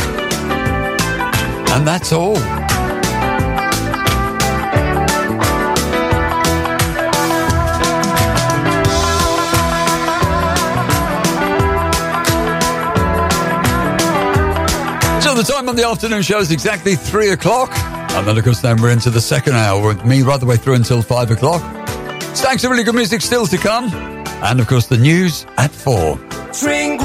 And 1.70 1.86
that's 1.86 2.12
all. 2.12 2.34
So 15.20 15.34
the 15.34 15.44
time 15.46 15.68
on 15.68 15.76
the 15.76 15.86
afternoon 15.86 16.22
show 16.22 16.38
is 16.40 16.50
exactly 16.50 16.96
three 16.96 17.30
o'clock. 17.30 17.70
And 18.12 18.26
then, 18.26 18.36
of 18.36 18.44
course, 18.44 18.60
then 18.60 18.80
we're 18.82 18.90
into 18.90 19.10
the 19.10 19.20
second 19.20 19.54
hour 19.54 19.86
with 19.86 20.04
me 20.04 20.22
right 20.22 20.40
the 20.40 20.46
way 20.46 20.56
through 20.56 20.74
until 20.74 21.02
five 21.02 21.30
o'clock. 21.30 21.60
Stacks 22.34 22.64
of 22.64 22.70
really 22.70 22.84
good 22.84 22.94
music 22.94 23.20
still 23.20 23.46
to 23.46 23.58
come. 23.58 23.92
And, 24.42 24.58
of 24.58 24.66
course, 24.66 24.86
the 24.86 24.96
news 24.96 25.46
at 25.58 25.70
four. 25.70 26.18
Drink 26.58 27.02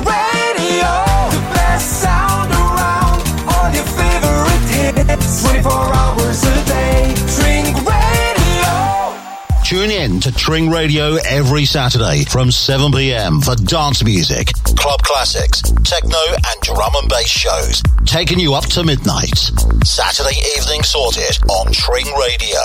Tune 9.74 9.89
in 9.89 10.19
to 10.19 10.32
Tring 10.32 10.69
Radio 10.69 11.15
every 11.28 11.65
Saturday 11.65 12.26
from 12.26 12.51
7 12.51 12.91
p.m. 12.91 13.41
for 13.41 13.55
dance 13.55 14.03
music, 14.03 14.53
club 14.78 15.01
classics, 15.01 15.61
techno, 15.84 16.19
and 16.32 16.61
drum 16.61 16.91
and 16.95 17.09
bass 17.09 17.28
shows, 17.28 17.82
taking 18.05 18.39
you 18.39 18.53
up 18.53 18.65
to 18.65 18.84
midnight. 18.84 19.36
Saturday 19.84 20.38
evening 20.57 20.84
sorted 20.84 21.39
on 21.49 21.71
Tring 21.71 22.05
Radio. 22.05 22.59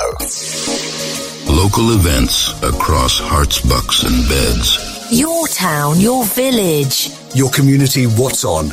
Local 1.51 1.95
events 1.95 2.53
across 2.63 3.21
Herts, 3.21 3.67
bucks, 3.67 4.03
and 4.03 4.29
beds. 4.29 5.09
Your 5.11 5.49
town, 5.49 5.99
your 6.01 6.25
village. 6.27 7.18
Your 7.35 7.51
community, 7.51 8.07
what's 8.07 8.45
on? 8.45 8.70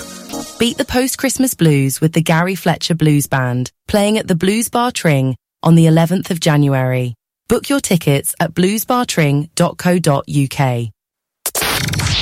Beat 0.58 0.78
the 0.78 0.86
post 0.86 1.18
Christmas 1.18 1.53
blues 1.53 1.99
with 1.99 2.14
the 2.14 2.22
Gary 2.22 2.56
Fletcher 2.56 2.95
Blues 2.95 3.28
Band, 3.28 3.70
playing 3.88 4.18
at 4.18 4.28
the 4.28 4.36
Blues 4.36 4.70
Bar 4.70 4.91
Tring 4.91 5.36
on 5.62 5.76
the 5.76 5.86
11th 5.86 6.32
of 6.32 6.39
January. 6.39 7.14
Book 7.49 7.68
your 7.70 7.82
tickets 7.82 8.34
at 8.39 8.53
bluesbartring.co.uk. 8.53 10.91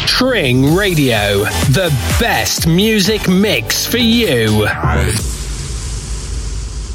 Tring 0.07 0.75
Radio, 0.75 1.43
the 1.69 1.89
best 2.19 2.67
music 2.67 3.29
mix 3.29 3.85
for 3.85 3.97
you. 3.97 4.65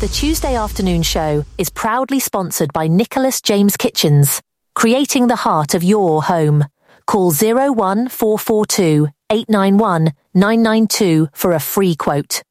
The 0.01 0.09
Tuesday 0.13 0.57
afternoon 0.57 1.03
show 1.03 1.45
is 1.59 1.71
proudly 1.71 2.21
sponsored 2.21 2.73
by 2.73 2.89
Nicholas 2.89 3.41
James 3.41 3.77
Kitchens, 3.77 4.43
creating 4.75 5.29
the 5.29 5.37
heart 5.37 5.75
of 5.75 5.85
your 5.85 6.25
home. 6.25 6.65
Call 7.07 7.31
01442 7.31 9.09
891 9.31 10.13
992 10.35 11.29
for 11.33 11.53
a 11.53 11.61
free 11.61 11.95
quote. 11.95 12.43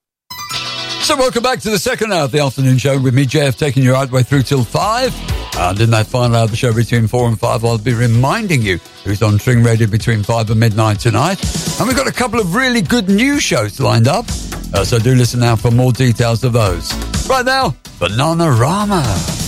So, 1.02 1.16
welcome 1.16 1.42
back 1.42 1.60
to 1.62 1.70
the 1.70 1.80
second 1.80 2.12
hour 2.12 2.24
of 2.24 2.32
the 2.32 2.40
afternoon 2.40 2.78
show 2.78 3.00
with 3.00 3.14
me, 3.14 3.26
JF, 3.26 3.58
taking 3.58 3.82
you 3.82 3.94
right 3.94 4.10
the 4.10 4.14
way 4.14 4.24
through 4.24 4.44
till 4.44 4.64
five. 4.66 5.16
And 5.58 5.80
in 5.80 5.90
that 5.92 6.06
final 6.06 6.36
hour 6.36 6.44
of 6.44 6.52
the 6.52 6.58
show 6.58 6.74
between 6.74 7.08
four 7.08 7.28
and 7.30 7.40
five, 7.40 7.64
I'll 7.64 7.78
be 7.78 7.94
reminding 7.94 8.62
you 8.62 8.78
who's 9.06 9.24
on 9.24 9.38
Tring 9.38 9.64
Radio 9.64 9.88
between 9.88 10.22
five 10.22 10.50
and 10.50 10.60
midnight 10.60 11.00
tonight. 11.00 11.42
And 11.80 11.88
we've 11.88 11.96
got 11.96 12.08
a 12.08 12.12
couple 12.12 12.40
of 12.42 12.56
really 12.56 12.82
good 12.82 13.08
new 13.08 13.40
shows 13.40 13.80
lined 13.80 14.08
up. 14.10 14.26
Uh, 14.74 14.84
so, 14.84 15.00
do 15.00 15.16
listen 15.16 15.40
now 15.40 15.56
for 15.56 15.72
more 15.72 15.94
details 15.94 16.44
of 16.44 16.52
those. 16.52 16.94
Right 17.28 17.46
now, 17.46 17.70
Bananarama. 18.00 19.47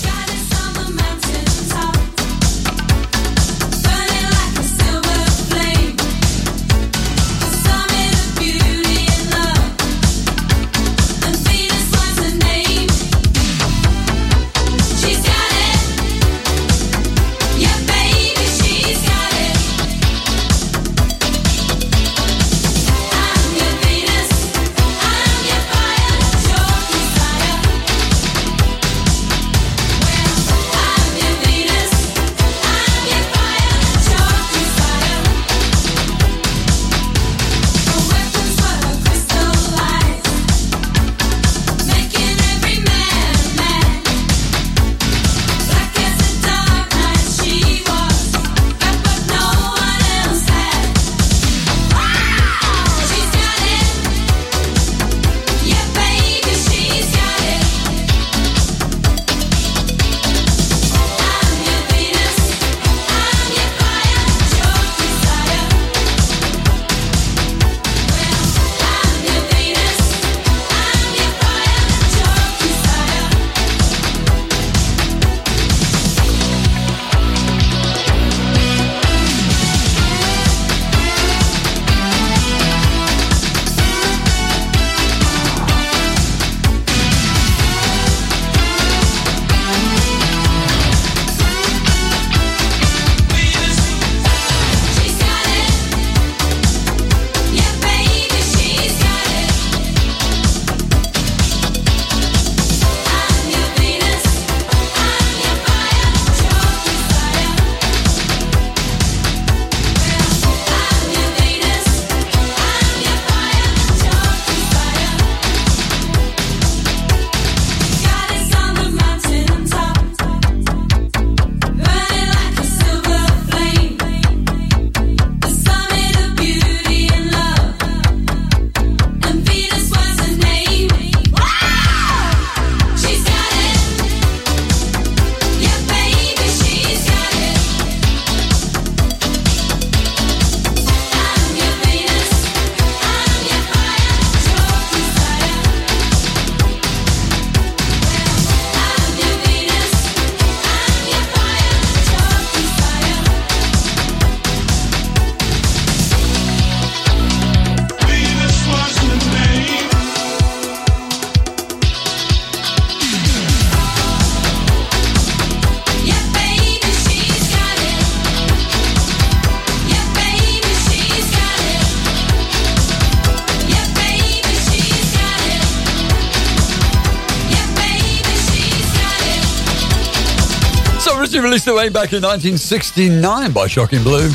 Back 181.80 182.11
in 182.11 182.21
1969 182.21 183.53
by 183.53 183.65
Shocking 183.65 184.03
Blue. 184.03 184.27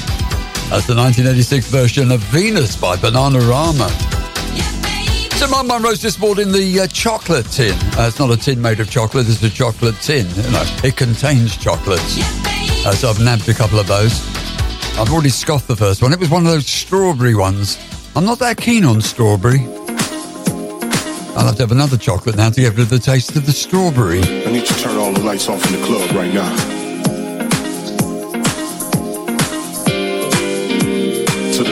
That's 0.73 0.87
the 0.89 0.97
1986 0.97 1.69
version 1.69 2.11
of 2.11 2.21
Venus 2.21 2.75
by 2.75 2.97
Bananarama. 2.97 3.91
So 5.39 5.47
my 5.49 5.63
mum 5.63 5.85
roast 5.85 6.03
this 6.03 6.19
morning 6.19 6.51
the 6.51 6.81
uh, 6.81 6.87
chocolate 6.87 7.45
tin. 7.47 7.75
Uh, 7.97 8.09
it's 8.09 8.19
not 8.19 8.31
a 8.31 8.37
tin 8.37 8.63
made 8.63 8.81
of 8.81 8.91
chocolate, 8.91 9.29
it's 9.29 9.43
a 9.43 9.51
chocolate 9.51 9.95
tin. 10.01 10.27
You 10.31 10.51
know, 10.51 10.65
it 10.83 10.97
contains 10.97 11.57
chocolates. 11.57 12.19
Uh, 12.85 12.93
so 12.93 13.11
I've 13.11 13.21
nabbed 13.21 13.47
a 13.49 13.55
couple 13.55 13.79
of 13.79 13.87
those. 13.87 14.27
I've 14.99 15.13
already 15.13 15.29
scoffed 15.29 15.69
the 15.69 15.77
first 15.77 16.03
one. 16.03 16.15
It 16.15 16.19
was 16.19 16.31
one 16.31 16.47
of 16.47 16.51
those 16.51 16.67
strawberry 16.67 17.35
ones. 17.35 17.79
I'm 18.17 18.25
not 18.25 18.39
that 18.39 18.57
keen 18.57 18.87
on 18.87 19.03
strawberry. 19.03 19.61
I'll 21.37 21.47
have 21.47 21.57
to 21.57 21.63
have 21.63 21.73
another 21.73 21.99
chocolate 21.99 22.37
now 22.37 22.49
to 22.49 22.61
get 22.61 22.71
rid 22.71 22.81
of 22.81 22.89
the 22.89 22.99
taste 22.99 23.37
of 23.37 23.45
the 23.45 23.53
strawberry. 23.53 24.23
I 24.23 24.51
need 24.51 24.65
to 24.65 24.75
turn 24.79 24.97
all 24.97 25.13
the 25.13 25.23
lights 25.23 25.49
off 25.49 25.65
in 25.67 25.79
the 25.79 25.87
club 25.87 26.11
right 26.17 26.33
now. 26.33 26.74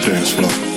Dance 0.03 0.33
floor. 0.33 0.72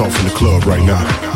Off 0.00 0.18
in 0.18 0.26
the 0.26 0.34
club 0.34 0.64
right 0.66 0.82
now. 0.82 1.35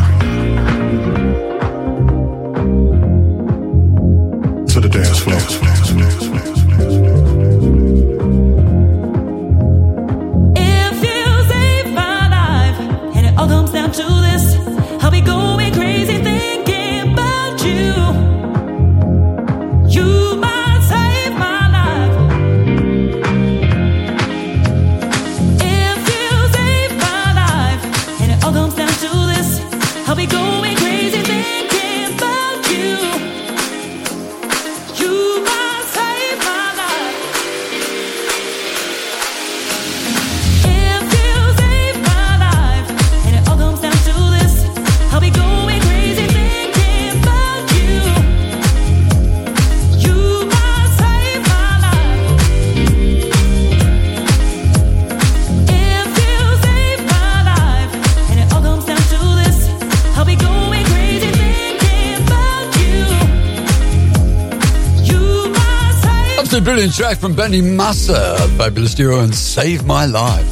Brilliant 66.71 66.95
track 66.95 67.19
from 67.19 67.35
Benny 67.35 67.61
Massa, 67.61 68.37
fabulous 68.57 68.95
duo, 68.95 69.25
and 69.25 69.35
Save 69.35 69.85
My 69.85 70.07
Life. 70.07 70.49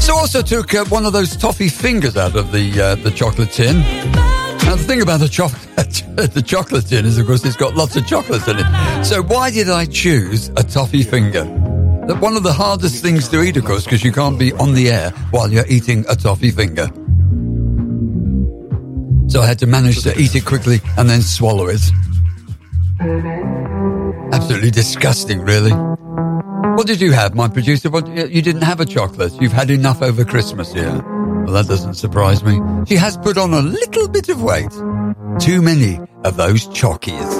So 0.00 0.16
also 0.16 0.40
took 0.40 0.74
uh, 0.74 0.86
one 0.86 1.04
of 1.04 1.12
those 1.12 1.36
toffee 1.36 1.68
fingers 1.68 2.16
out 2.16 2.34
of 2.34 2.50
the 2.50 2.80
uh, 2.80 2.94
the 2.94 3.10
chocolate 3.10 3.50
tin. 3.50 3.80
Now 3.80 4.76
the 4.76 4.84
thing 4.86 5.02
about 5.02 5.20
the 5.20 5.28
chocolate 5.28 6.02
the 6.32 6.42
chocolate 6.42 6.86
tin 6.86 7.04
is, 7.04 7.18
of 7.18 7.26
course, 7.26 7.44
it's 7.44 7.54
got 7.54 7.74
lots 7.74 7.94
of 7.94 8.06
chocolates 8.06 8.48
in 8.48 8.56
it. 8.58 9.04
So 9.04 9.22
why 9.22 9.50
did 9.50 9.68
I 9.68 9.84
choose 9.84 10.48
a 10.56 10.62
toffee 10.62 11.02
finger? 11.02 11.44
That 12.06 12.22
one 12.22 12.38
of 12.38 12.44
the 12.44 12.54
hardest 12.54 13.02
things 13.02 13.28
to 13.28 13.42
eat, 13.42 13.58
of 13.58 13.66
course, 13.66 13.84
because 13.84 14.02
you 14.02 14.12
can't 14.12 14.38
be 14.38 14.54
on 14.54 14.72
the 14.72 14.88
air 14.88 15.10
while 15.30 15.52
you're 15.52 15.68
eating 15.68 16.06
a 16.08 16.16
toffee 16.16 16.52
finger. 16.52 16.88
So 19.28 19.42
I 19.42 19.46
had 19.46 19.58
to 19.58 19.66
manage 19.66 20.02
to 20.04 20.18
eat 20.18 20.34
it 20.34 20.46
quickly 20.46 20.80
and 20.96 21.06
then 21.06 21.20
swallow 21.20 21.66
it. 21.66 21.82
Absolutely 24.62 24.80
disgusting, 24.80 25.40
really. 25.40 25.72
What 25.72 26.86
did 26.86 27.00
you 27.00 27.10
have, 27.10 27.34
my 27.34 27.48
producer? 27.48 27.90
What, 27.90 28.06
you 28.06 28.40
didn't 28.40 28.62
have 28.62 28.78
a 28.78 28.86
chocolate. 28.86 29.32
You've 29.40 29.50
had 29.50 29.70
enough 29.70 30.00
over 30.00 30.24
Christmas, 30.24 30.72
yeah? 30.72 31.00
Well, 31.02 31.54
that 31.54 31.66
doesn't 31.66 31.94
surprise 31.94 32.44
me. 32.44 32.60
She 32.86 32.94
has 32.94 33.16
put 33.16 33.38
on 33.38 33.52
a 33.54 33.60
little 33.60 34.06
bit 34.06 34.28
of 34.28 34.40
weight. 34.40 34.70
Too 35.40 35.62
many 35.62 35.98
of 36.22 36.36
those 36.36 36.68
chockies. 36.68 37.31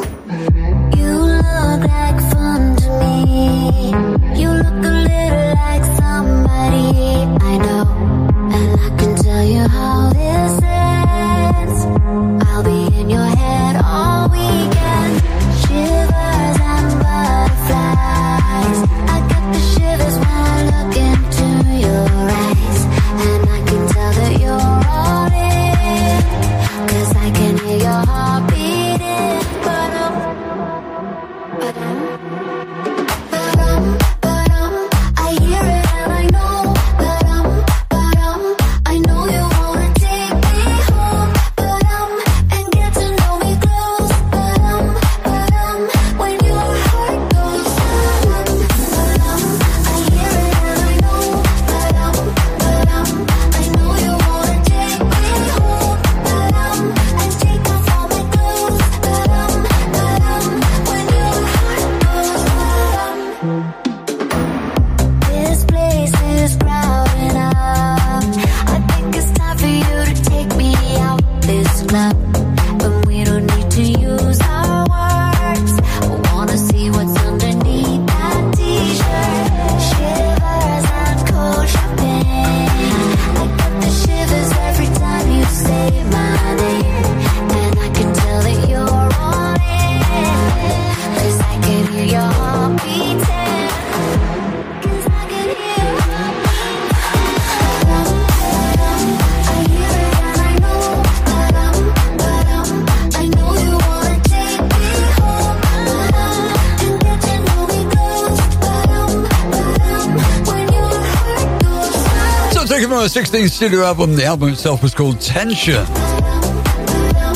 16th 113.12 113.50
studio 113.50 113.82
album. 113.82 114.14
The 114.14 114.24
album 114.24 114.48
itself 114.48 114.82
was 114.82 114.94
called 114.94 115.20
Tension. 115.20 115.84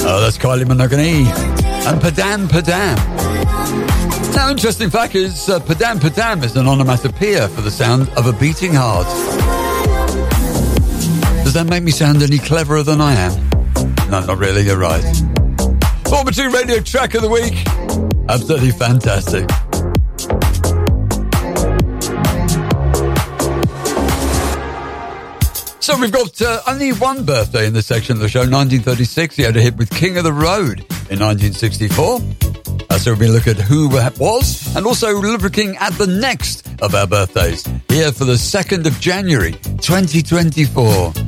Oh, 0.09 0.21
that's 0.23 0.39
Kylie 0.39 0.65
Minogue 0.65 0.95
and 0.95 2.01
Padam 2.01 2.47
Padam. 2.49 2.97
Now, 4.35 4.49
interesting 4.49 4.89
fact 4.89 5.15
is 5.15 5.51
uh, 5.51 5.61
Padam 5.61 5.99
Padam 5.99 6.43
is 6.45 6.57
an 6.57 6.67
onomatopoeia 6.67 7.49
for 7.49 7.61
the 7.61 7.71
sound 7.71 8.09
of 8.17 8.27
a 8.27 8.33
beating 8.33 8.73
heart. 8.73 9.07
Does 11.45 11.53
that 11.53 11.67
make 11.69 11.83
me 11.83 11.91
sound 11.91 12.23
any 12.23 12.39
cleverer 12.39 12.83
than 12.83 13.03
I 13.03 13.13
am? 13.13 13.51
No, 14.11 14.25
not 14.25 14.39
really, 14.39 14.63
you're 14.63 14.79
right. 14.79 15.05
Former 16.09 16.31
2 16.31 16.53
radio 16.53 16.81
track 16.81 17.13
of 17.13 17.21
the 17.21 17.29
week. 17.29 17.53
Absolutely 18.31 18.71
fantastic. 18.71 19.47
So 25.87 25.97
we've 26.01 26.11
got 26.11 26.43
uh, 26.43 26.63
only 26.67 26.91
one 26.91 27.25
birthday 27.25 27.65
in 27.65 27.73
this 27.73 27.87
section 27.87 28.17
of 28.17 28.21
the 28.21 28.29
show. 28.29 28.41
1936, 28.41 29.37
he 29.37 29.45
had 29.45 29.57
a 29.57 29.61
hit 29.61 29.77
with 29.77 29.89
King 29.89 30.19
of 30.19 30.25
the 30.25 30.33
Road 30.33 30.81
in 31.11 31.21
1964. 31.21 32.21
Uh, 32.91 32.99
so 32.99 33.15
be 33.15 33.29
looking 33.29 33.53
at 33.53 33.61
who 33.61 33.89
that 33.91 34.19
was 34.19 34.75
and 34.75 34.85
also 34.85 35.13
looking 35.21 35.77
at 35.77 35.93
the 35.93 36.09
next 36.09 36.67
of 36.83 36.93
our 36.97 37.07
birthdays 37.07 37.65
here 37.87 38.11
for 38.11 38.25
the 38.25 38.33
2nd 38.33 38.85
of 38.87 38.99
January 38.99 39.53
2024. 39.53 41.26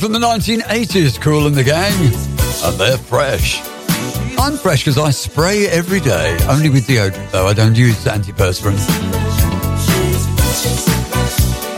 From 0.00 0.12
the 0.12 0.18
1980s, 0.18 1.20
Kool 1.20 1.46
and 1.46 1.54
the 1.54 1.62
Gang. 1.62 1.92
And 2.64 2.80
they're 2.80 2.96
fresh. 2.96 3.60
I'm 4.38 4.56
fresh 4.56 4.82
because 4.82 4.96
I 4.96 5.10
spray 5.10 5.66
every 5.66 6.00
day, 6.00 6.38
only 6.48 6.70
with 6.70 6.86
deodorant 6.86 7.30
though. 7.32 7.46
I 7.46 7.52
don't 7.52 7.76
use 7.76 8.06
antiperspirant. 8.06 8.80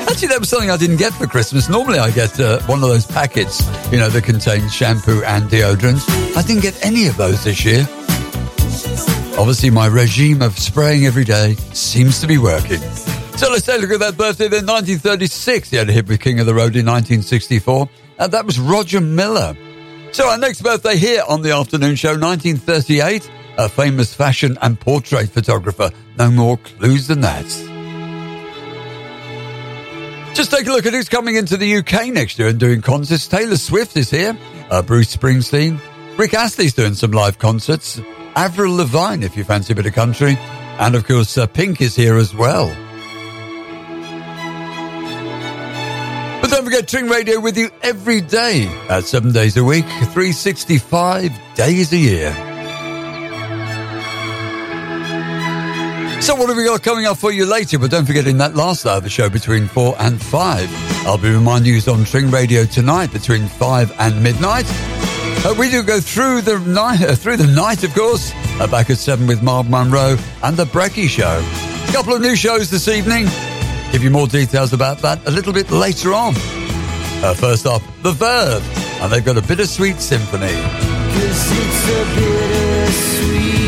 Actually, 0.08 0.28
that 0.28 0.36
was 0.38 0.50
something 0.50 0.70
I 0.70 0.76
didn't 0.76 0.98
get 0.98 1.12
for 1.14 1.26
Christmas. 1.26 1.68
Normally, 1.68 1.98
I 1.98 2.12
get 2.12 2.38
uh, 2.38 2.60
one 2.66 2.80
of 2.84 2.88
those 2.88 3.04
packets, 3.04 3.60
you 3.90 3.98
know, 3.98 4.08
that 4.08 4.22
contains 4.22 4.72
shampoo 4.72 5.24
and 5.24 5.50
deodorant. 5.50 6.08
I 6.36 6.42
didn't 6.42 6.62
get 6.62 6.86
any 6.86 7.08
of 7.08 7.16
those 7.16 7.42
this 7.42 7.64
year. 7.64 7.80
Obviously, 9.36 9.70
my 9.70 9.86
regime 9.86 10.42
of 10.42 10.56
spraying 10.56 11.06
every 11.06 11.24
day 11.24 11.54
seems 11.72 12.20
to 12.20 12.28
be 12.28 12.38
working. 12.38 12.78
So 13.36 13.50
let's 13.50 13.66
take 13.66 13.78
a 13.78 13.80
look 13.80 13.90
at 13.90 13.98
that 13.98 14.16
birthday 14.16 14.46
then. 14.46 14.66
1936, 14.66 15.70
he 15.70 15.76
had 15.76 15.88
a 15.88 15.92
hit 15.92 16.06
with 16.06 16.20
King 16.20 16.38
of 16.38 16.46
the 16.46 16.54
Road 16.54 16.76
in 16.76 16.86
1964. 16.86 17.88
And 18.22 18.30
that 18.34 18.46
was 18.46 18.60
Roger 18.60 19.00
Miller. 19.00 19.56
So 20.12 20.28
our 20.28 20.38
next 20.38 20.62
birthday 20.62 20.96
here 20.96 21.24
on 21.28 21.42
the 21.42 21.50
afternoon 21.56 21.96
show, 21.96 22.10
1938, 22.10 23.28
a 23.58 23.68
famous 23.68 24.14
fashion 24.14 24.56
and 24.62 24.78
portrait 24.78 25.28
photographer. 25.28 25.90
No 26.16 26.30
more 26.30 26.56
clues 26.56 27.08
than 27.08 27.22
that. 27.22 27.42
Just 30.36 30.52
take 30.52 30.68
a 30.68 30.70
look 30.70 30.86
at 30.86 30.92
who's 30.92 31.08
coming 31.08 31.34
into 31.34 31.56
the 31.56 31.78
UK 31.78 32.12
next 32.12 32.38
year 32.38 32.46
and 32.46 32.60
doing 32.60 32.80
concerts. 32.80 33.26
Taylor 33.26 33.56
Swift 33.56 33.96
is 33.96 34.08
here. 34.08 34.38
Uh, 34.70 34.82
Bruce 34.82 35.16
Springsteen. 35.16 35.80
Rick 36.16 36.34
Astley's 36.34 36.74
doing 36.74 36.94
some 36.94 37.10
live 37.10 37.40
concerts. 37.40 38.00
Avril 38.36 38.76
Lavigne, 38.76 39.26
if 39.26 39.36
you 39.36 39.42
fancy 39.42 39.72
a 39.72 39.76
bit 39.76 39.86
of 39.86 39.94
country. 39.94 40.36
And 40.78 40.94
of 40.94 41.08
course, 41.08 41.36
uh, 41.36 41.48
Pink 41.48 41.80
is 41.80 41.96
here 41.96 42.16
as 42.18 42.32
well. 42.32 42.72
forget 46.72 46.88
Tring 46.88 47.06
Radio 47.06 47.38
with 47.38 47.58
you 47.58 47.68
every 47.82 48.22
day 48.22 48.66
at 48.88 49.04
seven 49.04 49.30
days 49.30 49.58
a 49.58 49.64
week, 49.64 49.84
365 49.84 51.30
days 51.54 51.92
a 51.92 51.98
year. 51.98 52.32
So, 56.22 56.34
what 56.34 56.48
have 56.48 56.56
we 56.56 56.64
got 56.64 56.82
coming 56.82 57.04
up 57.04 57.18
for 57.18 57.30
you 57.30 57.44
later? 57.44 57.78
But 57.78 57.90
don't 57.90 58.06
forget, 58.06 58.26
in 58.26 58.38
that 58.38 58.54
last 58.54 58.86
hour 58.86 58.96
of 58.96 59.02
the 59.02 59.10
show 59.10 59.28
between 59.28 59.68
4 59.68 59.96
and 59.98 60.18
5, 60.22 61.06
I'll 61.06 61.18
be 61.18 61.28
reminding 61.28 61.74
you 61.74 61.92
on 61.92 62.06
Tring 62.06 62.30
Radio 62.30 62.64
tonight 62.64 63.12
between 63.12 63.48
5 63.48 63.92
and 63.98 64.22
midnight. 64.22 64.64
Uh, 65.44 65.54
we 65.58 65.68
do 65.68 65.82
go 65.82 66.00
through 66.00 66.40
the 66.40 66.58
night, 66.60 67.02
uh, 67.02 67.14
through 67.14 67.36
the 67.36 67.48
night, 67.48 67.84
of 67.84 67.92
course. 67.94 68.32
Uh, 68.58 68.66
back 68.66 68.88
at 68.88 68.96
seven 68.96 69.26
with 69.26 69.42
Marv 69.42 69.68
Monroe 69.68 70.16
and 70.42 70.56
the 70.56 70.64
Brecky 70.64 71.06
Show. 71.06 71.44
A 71.86 71.92
couple 71.92 72.14
of 72.14 72.22
new 72.22 72.34
shows 72.34 72.70
this 72.70 72.88
evening. 72.88 73.26
Give 73.92 74.02
you 74.02 74.10
more 74.10 74.26
details 74.26 74.72
about 74.72 75.00
that 75.00 75.28
a 75.28 75.30
little 75.30 75.52
bit 75.52 75.70
later 75.70 76.14
on. 76.14 76.61
Uh, 77.22 77.34
first 77.34 77.66
off, 77.66 77.82
The 78.02 78.10
Verve, 78.12 79.00
and 79.00 79.12
they've 79.12 79.24
got 79.24 79.36
a 79.38 79.42
bittersweet 79.42 80.00
symphony. 80.00 80.48
Cause 80.48 81.50
it's 81.52 81.88
a 81.88 82.04
bittersweet 82.16 83.61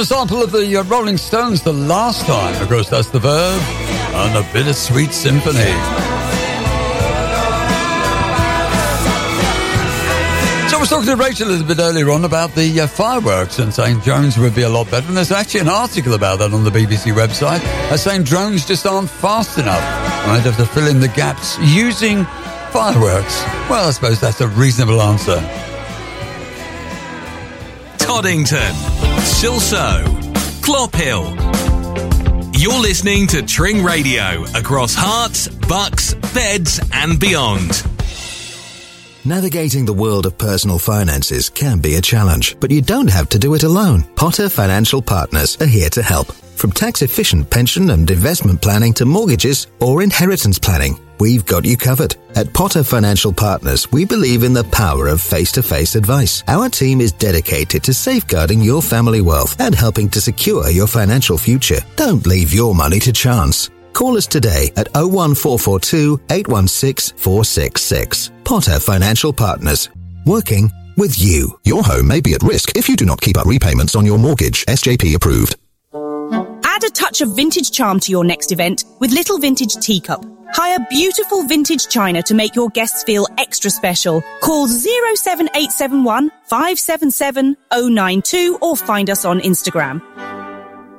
A 0.00 0.04
sample 0.06 0.42
of 0.42 0.50
the 0.50 0.76
uh, 0.76 0.82
Rolling 0.84 1.18
Stones 1.18 1.62
the 1.62 1.74
last 1.74 2.24
time. 2.24 2.62
Of 2.62 2.68
course, 2.70 2.88
that's 2.88 3.10
the 3.10 3.18
Verve 3.18 3.62
and 4.14 4.34
a 4.34 4.50
bittersweet 4.50 5.12
symphony. 5.12 5.58
So 10.70 10.76
I 10.76 10.78
was 10.80 10.88
talking 10.88 11.04
to 11.04 11.16
Rachel 11.16 11.48
a 11.48 11.50
little 11.50 11.66
bit 11.66 11.78
earlier 11.78 12.08
on 12.08 12.24
about 12.24 12.54
the 12.54 12.80
uh, 12.80 12.86
fireworks 12.86 13.58
and 13.58 13.74
saying 13.74 13.98
drones 13.98 14.38
would 14.38 14.54
be 14.54 14.62
a 14.62 14.70
lot 14.70 14.90
better. 14.90 15.06
And 15.06 15.18
there's 15.18 15.32
actually 15.32 15.60
an 15.60 15.68
article 15.68 16.14
about 16.14 16.38
that 16.38 16.54
on 16.54 16.64
the 16.64 16.70
BBC 16.70 17.12
website 17.12 17.62
uh, 17.92 17.96
saying 17.98 18.22
drones 18.22 18.64
just 18.64 18.86
aren't 18.86 19.10
fast 19.10 19.58
enough. 19.58 19.82
And 19.82 20.32
I'd 20.32 20.44
have 20.44 20.56
to 20.56 20.64
fill 20.64 20.88
in 20.88 21.00
the 21.00 21.08
gaps 21.08 21.58
using 21.58 22.24
fireworks. 22.72 23.42
Well, 23.68 23.86
I 23.86 23.90
suppose 23.90 24.18
that's 24.18 24.40
a 24.40 24.48
reasonable 24.48 25.02
answer. 25.02 25.40
Toddington. 27.98 28.89
Silsoe, 29.40 30.04
Clop 30.62 30.94
Hill. 30.94 31.24
You're 32.52 32.78
listening 32.78 33.26
to 33.28 33.40
Tring 33.40 33.82
Radio 33.82 34.44
across 34.54 34.94
Herts, 34.94 35.48
Bucks, 35.66 36.12
Beds, 36.34 36.78
and 36.92 37.18
beyond. 37.18 37.82
Navigating 39.24 39.86
the 39.86 39.94
world 39.94 40.26
of 40.26 40.36
personal 40.36 40.78
finances 40.78 41.48
can 41.48 41.80
be 41.80 41.94
a 41.94 42.02
challenge, 42.02 42.54
but 42.60 42.70
you 42.70 42.82
don't 42.82 43.08
have 43.08 43.30
to 43.30 43.38
do 43.38 43.54
it 43.54 43.62
alone. 43.62 44.02
Potter 44.14 44.50
Financial 44.50 45.00
Partners 45.00 45.56
are 45.62 45.66
here 45.66 45.88
to 45.88 46.02
help. 46.02 46.30
From 46.60 46.72
tax 46.72 47.00
efficient 47.00 47.48
pension 47.48 47.88
and 47.88 48.10
investment 48.10 48.60
planning 48.60 48.92
to 48.92 49.06
mortgages 49.06 49.68
or 49.80 50.02
inheritance 50.02 50.58
planning, 50.58 51.00
we've 51.18 51.46
got 51.46 51.64
you 51.64 51.74
covered. 51.78 52.16
At 52.36 52.52
Potter 52.52 52.84
Financial 52.84 53.32
Partners, 53.32 53.90
we 53.90 54.04
believe 54.04 54.42
in 54.42 54.52
the 54.52 54.64
power 54.64 55.06
of 55.06 55.22
face 55.22 55.50
to 55.52 55.62
face 55.62 55.94
advice. 55.94 56.44
Our 56.48 56.68
team 56.68 57.00
is 57.00 57.12
dedicated 57.12 57.82
to 57.84 57.94
safeguarding 57.94 58.60
your 58.60 58.82
family 58.82 59.22
wealth 59.22 59.58
and 59.58 59.74
helping 59.74 60.10
to 60.10 60.20
secure 60.20 60.68
your 60.68 60.86
financial 60.86 61.38
future. 61.38 61.80
Don't 61.96 62.26
leave 62.26 62.52
your 62.52 62.74
money 62.74 62.98
to 63.00 63.12
chance. 63.14 63.70
Call 63.94 64.18
us 64.18 64.26
today 64.26 64.70
at 64.76 64.94
01442 64.94 66.20
816 66.28 67.16
466. 67.16 68.32
Potter 68.44 68.78
Financial 68.78 69.32
Partners. 69.32 69.88
Working 70.26 70.70
with 70.98 71.18
you. 71.18 71.58
Your 71.64 71.82
home 71.82 72.06
may 72.06 72.20
be 72.20 72.34
at 72.34 72.42
risk 72.42 72.76
if 72.76 72.86
you 72.86 72.96
do 72.96 73.06
not 73.06 73.22
keep 73.22 73.38
up 73.38 73.46
repayments 73.46 73.96
on 73.96 74.04
your 74.04 74.18
mortgage. 74.18 74.66
SJP 74.66 75.14
approved. 75.14 75.56
A 76.90 76.92
touch 76.92 77.20
of 77.20 77.36
vintage 77.36 77.70
charm 77.70 78.00
to 78.00 78.10
your 78.10 78.24
next 78.24 78.50
event 78.50 78.84
with 78.98 79.12
Little 79.12 79.38
Vintage 79.38 79.76
Teacup. 79.76 80.24
Hire 80.52 80.84
beautiful 80.90 81.44
vintage 81.44 81.86
china 81.86 82.20
to 82.24 82.34
make 82.34 82.56
your 82.56 82.68
guests 82.70 83.04
feel 83.04 83.28
extra 83.38 83.70
special. 83.70 84.24
Call 84.42 84.66
07871 84.66 86.32
577 86.46 87.56
092 87.72 88.58
or 88.60 88.76
find 88.76 89.08
us 89.08 89.24
on 89.24 89.38
Instagram. 89.38 90.02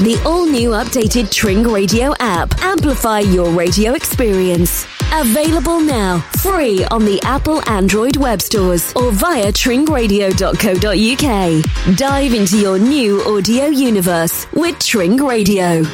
The 0.00 0.20
all 0.26 0.44
new 0.44 0.70
updated 0.70 1.30
Tring 1.30 1.62
Radio 1.62 2.14
app. 2.18 2.52
Amplify 2.62 3.20
your 3.20 3.48
radio 3.52 3.92
experience. 3.94 4.88
Available 5.12 5.78
now, 5.78 6.18
free 6.38 6.84
on 6.86 7.04
the 7.04 7.20
Apple 7.22 7.62
Android 7.70 8.16
web 8.16 8.42
stores 8.42 8.92
or 8.96 9.12
via 9.12 9.52
tringradio.co.uk. 9.52 11.96
Dive 11.96 12.34
into 12.34 12.58
your 12.58 12.76
new 12.76 13.22
audio 13.22 13.66
universe 13.66 14.48
with 14.52 14.76
Tring 14.80 15.16
Radio. 15.18 15.84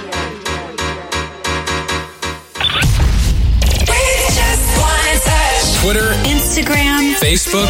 Twitter, 5.83 6.13
Instagram, 6.25 7.13
Facebook, 7.15 7.69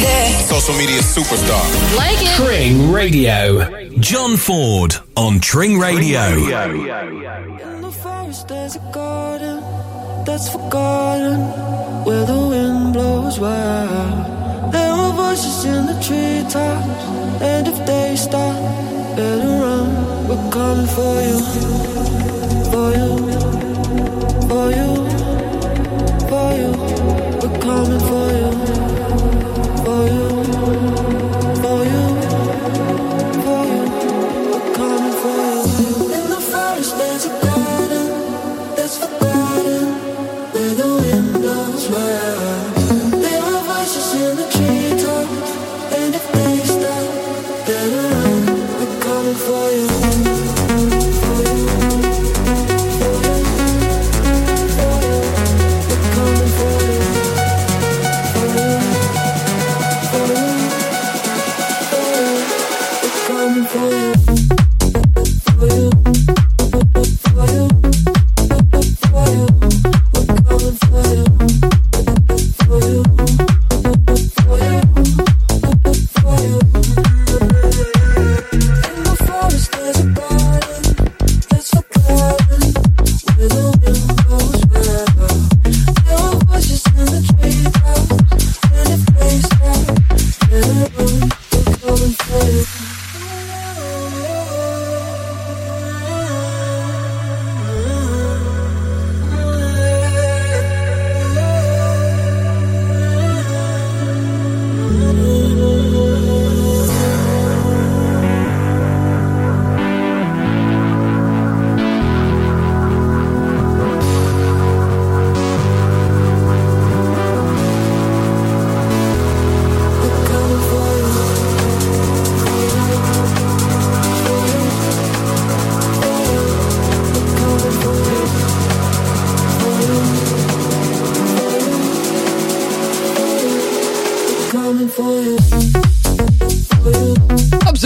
social 0.00 0.74
media 0.74 1.00
superstar. 1.00 1.96
Like 1.96 2.18
it. 2.20 2.28
Tring 2.36 2.92
Radio. 2.92 3.88
John 4.00 4.36
Ford 4.36 4.94
on 5.16 5.40
Tring 5.40 5.78
Radio. 5.78 6.22
In 6.22 7.80
the 7.82 7.90
forest 7.90 8.48
there's 8.48 8.76
a 8.76 8.90
garden 8.92 9.60
that's 10.24 10.48
forgotten 10.50 11.40
where 12.04 12.24
the 12.26 12.48
wind 12.48 12.92
blows 12.92 13.38
wild. 13.40 14.72
There 14.72 14.92
are 14.92 15.12
voices 15.12 15.64
in 15.64 15.86
the 15.86 15.94
treetops, 16.02 17.02
and 17.40 17.68
if 17.68 17.86
they 17.86 18.16
stop, 18.16 18.54
better 19.16 19.48
run. 19.62 20.28
We're 20.28 20.50
coming 20.50 20.86
for 20.86 21.20
you, 21.22 21.38
for 22.70 22.90
you, 22.98 23.10
for 24.48 24.66
you, 24.78 24.90
for 26.28 26.48
you. 26.58 26.70
We're 27.40 27.58
coming 27.60 28.00
for 28.10 28.26
you, 28.40 28.50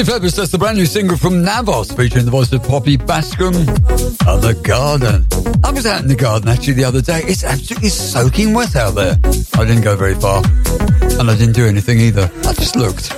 Fabulous. 0.04 0.34
That's 0.34 0.50
the 0.50 0.58
brand 0.58 0.78
new 0.78 0.86
single 0.86 1.16
from 1.16 1.44
Navos 1.44 1.94
featuring 1.94 2.24
the 2.24 2.30
voice 2.30 2.50
of 2.52 2.62
Poppy 2.64 2.96
Baskcomb 2.96 3.54
on 4.26 4.40
the 4.40 4.54
garden. 4.64 5.26
I 5.62 5.70
was 5.70 5.84
out 5.84 6.00
in 6.00 6.08
the 6.08 6.16
garden 6.16 6.48
actually 6.48 6.72
the 6.72 6.84
other 6.84 7.02
day. 7.02 7.20
It's 7.24 7.44
absolutely 7.44 7.90
soaking 7.90 8.54
wet 8.54 8.76
out 8.76 8.94
there. 8.94 9.16
I 9.54 9.64
didn't 9.64 9.82
go 9.82 9.96
very 9.96 10.14
far 10.14 10.42
and 11.20 11.30
I 11.30 11.36
didn't 11.36 11.54
do 11.54 11.66
anything 11.66 12.00
either. 12.00 12.30
I 12.44 12.52
just 12.54 12.76
looked. 12.76 13.10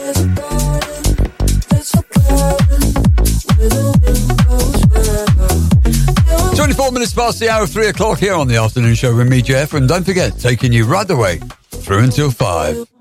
24 6.56 6.92
minutes 6.92 7.14
past 7.14 7.38
the 7.38 7.48
hour 7.48 7.62
of 7.62 7.70
3 7.70 7.86
o'clock 7.86 8.18
here 8.18 8.34
on 8.34 8.48
the 8.48 8.56
afternoon 8.56 8.94
show 8.94 9.16
with 9.16 9.28
me, 9.28 9.40
Jeff. 9.40 9.72
And 9.74 9.88
don't 9.88 10.04
forget, 10.04 10.38
taking 10.38 10.72
you 10.72 10.84
right 10.84 11.08
away 11.08 11.38
through 11.70 12.00
until 12.00 12.30
5. 12.30 12.91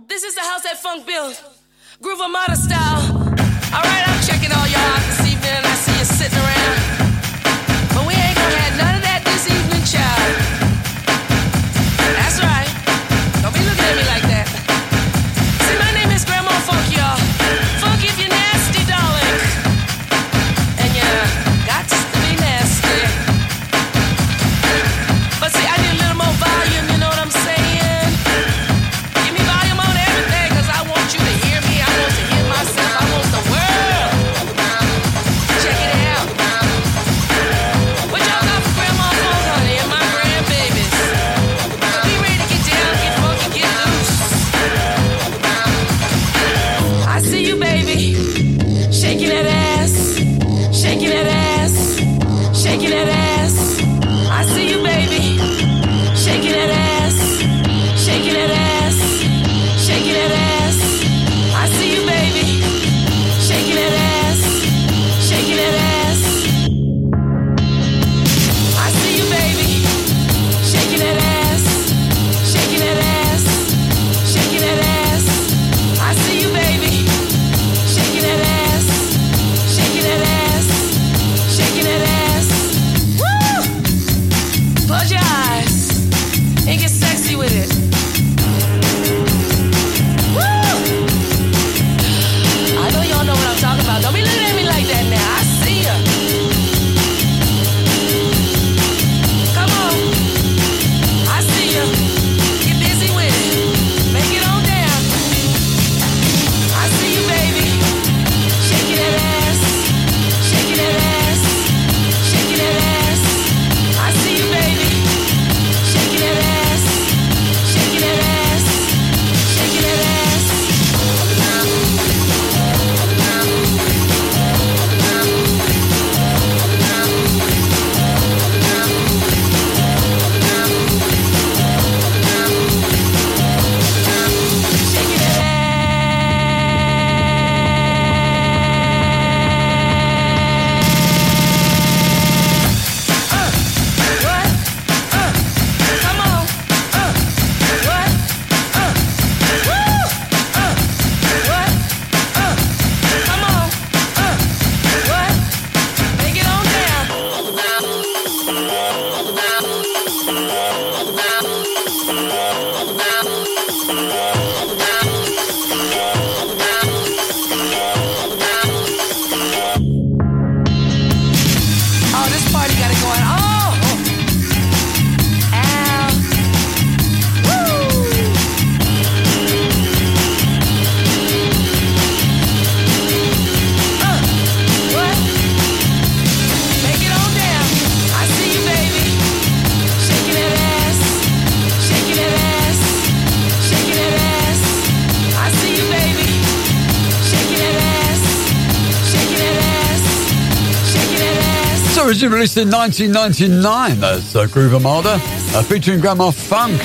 released 202.42 202.58
in 202.58 202.72
1999. 202.72 204.00
That's 204.00 204.36
uh, 204.36 204.48
Groove 204.48 204.74
Armada 204.74 205.20
uh, 205.54 205.62
featuring 205.62 206.00
Gram'ma 206.00 206.34
Funk. 206.34 206.82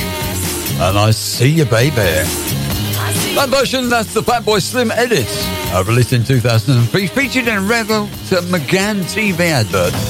And 0.79 0.99
I 0.99 1.11
See 1.13 1.49
You 1.49 1.65
Baby. 1.65 1.97
That 3.37 3.49
version, 3.49 3.89
that's 3.89 4.13
the 4.13 4.21
Fatboy 4.21 4.61
Slim 4.61 4.91
edit, 4.91 5.25
uh, 5.73 5.83
released 5.87 6.13
in 6.13 6.25
2003, 6.25 7.07
featured 7.07 7.49
in 7.49 7.67
Revel 7.67 8.07
to 8.29 8.43
McGann 8.53 9.01
TV 9.05 9.41
adverts. 9.41 10.06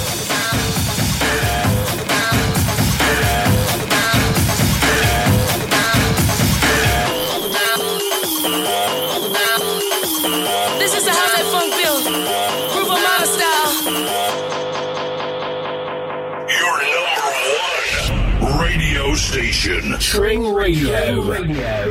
Radio. 20.67 21.23
Radio. 21.23 21.86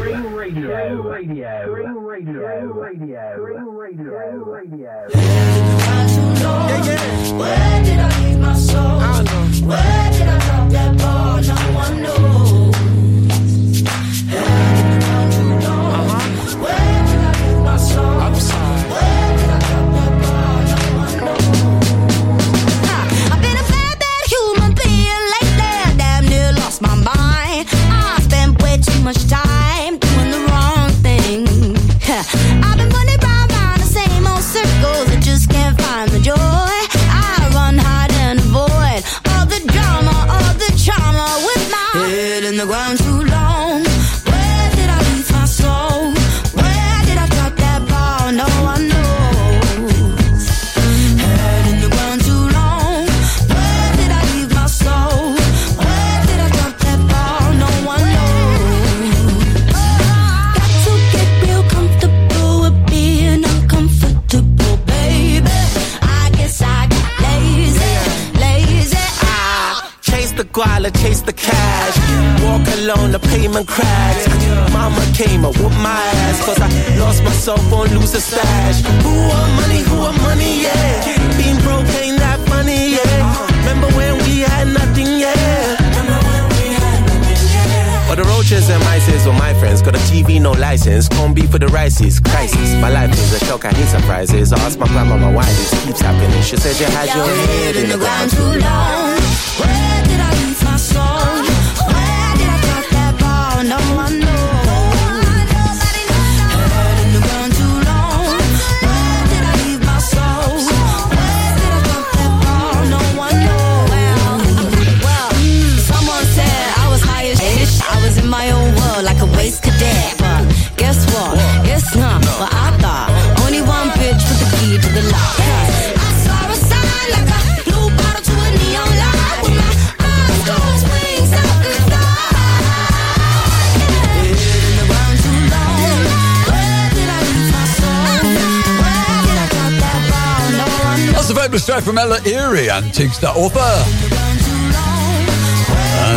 takes 142.95 143.17
the 143.17 143.29
author. 143.29 143.59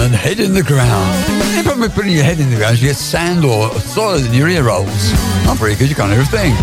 And 0.00 0.14
head 0.14 0.38
in 0.38 0.54
the 0.54 0.62
ground. 0.62 1.26
You're 1.54 1.64
probably 1.64 1.88
putting 1.88 2.12
your 2.12 2.22
head 2.22 2.38
in 2.38 2.50
the 2.50 2.56
ground 2.56 2.80
you 2.80 2.86
get 2.86 2.94
sand 2.94 3.44
or 3.44 3.68
soil 3.80 4.24
in 4.24 4.32
your 4.32 4.48
ear 4.48 4.62
rolls. 4.62 5.12
Not 5.44 5.58
very 5.58 5.74
good, 5.74 5.88
you 5.88 5.96
can't 5.96 6.12
hear 6.12 6.20
a 6.20 6.24
thing. 6.24 6.54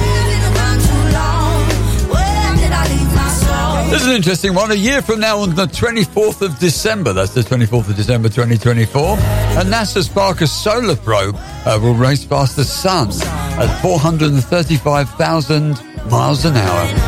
This 3.89 4.01
is 4.01 4.07
an 4.07 4.15
interesting 4.15 4.53
one. 4.53 4.71
A 4.71 4.75
year 4.75 5.01
from 5.01 5.19
now, 5.19 5.39
on 5.39 5.53
the 5.53 5.65
24th 5.65 6.41
of 6.41 6.57
December, 6.59 7.11
that's 7.11 7.33
the 7.33 7.41
24th 7.41 7.89
of 7.89 7.97
December 7.97 8.29
2024, 8.29 9.17
a 9.17 9.65
NASA's 9.65 10.07
Parker 10.07 10.47
solar 10.47 10.95
probe 10.95 11.35
uh, 11.65 11.77
will 11.81 11.93
race 11.93 12.23
past 12.23 12.55
the 12.55 12.63
sun 12.63 13.09
at 13.59 13.81
435,000 13.81 16.09
miles 16.09 16.45
an 16.45 16.55
hour 16.55 17.04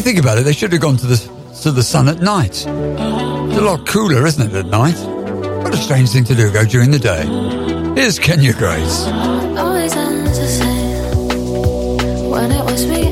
you 0.00 0.04
think 0.04 0.18
about 0.18 0.38
it, 0.38 0.44
they 0.44 0.54
should 0.54 0.72
have 0.72 0.80
gone 0.80 0.96
to 0.96 1.06
the, 1.06 1.16
to 1.60 1.70
the 1.70 1.82
sun 1.82 2.08
at 2.08 2.20
night. 2.20 2.64
It's 2.66 3.58
a 3.58 3.60
lot 3.60 3.86
cooler, 3.86 4.26
isn't 4.26 4.50
it, 4.50 4.54
at 4.54 4.64
night? 4.64 4.96
What 5.62 5.74
a 5.74 5.76
strange 5.76 6.08
thing 6.10 6.24
to 6.24 6.34
do, 6.34 6.50
go 6.50 6.64
during 6.64 6.90
the 6.90 6.98
day. 6.98 7.26
Here's 8.00 8.18
Kenya 8.18 8.54
Grace. 8.54 9.06
Always 9.58 9.94
ends 9.94 10.38
the 10.38 10.48
same 10.48 12.30
when 12.30 12.50
it 12.50 12.64
was 12.64 12.86
me. 12.86 13.09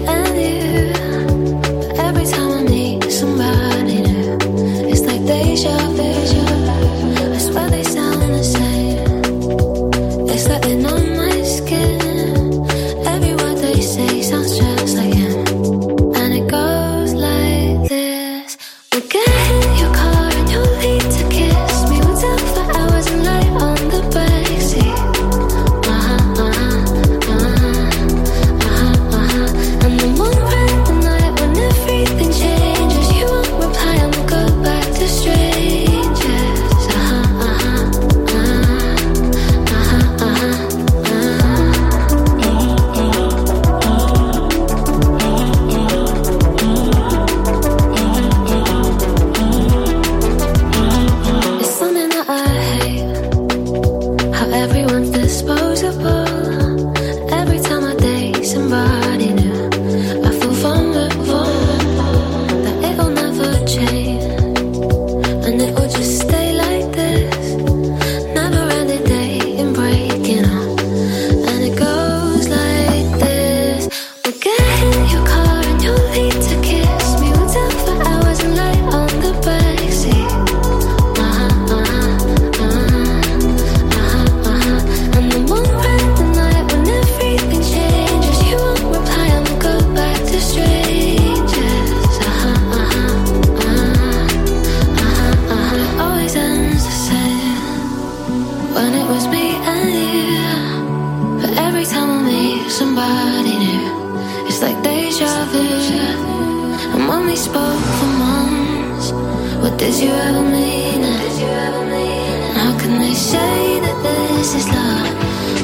What 109.88 109.94
did 109.96 110.04
you 110.04 110.12
ever 110.12 110.42
mean? 110.42 111.02
And 111.02 112.58
how 112.58 112.78
can 112.78 113.00
they 113.00 113.14
say 113.14 113.80
that 113.80 114.02
this 114.02 114.54
is 114.54 114.68
love 114.68 115.14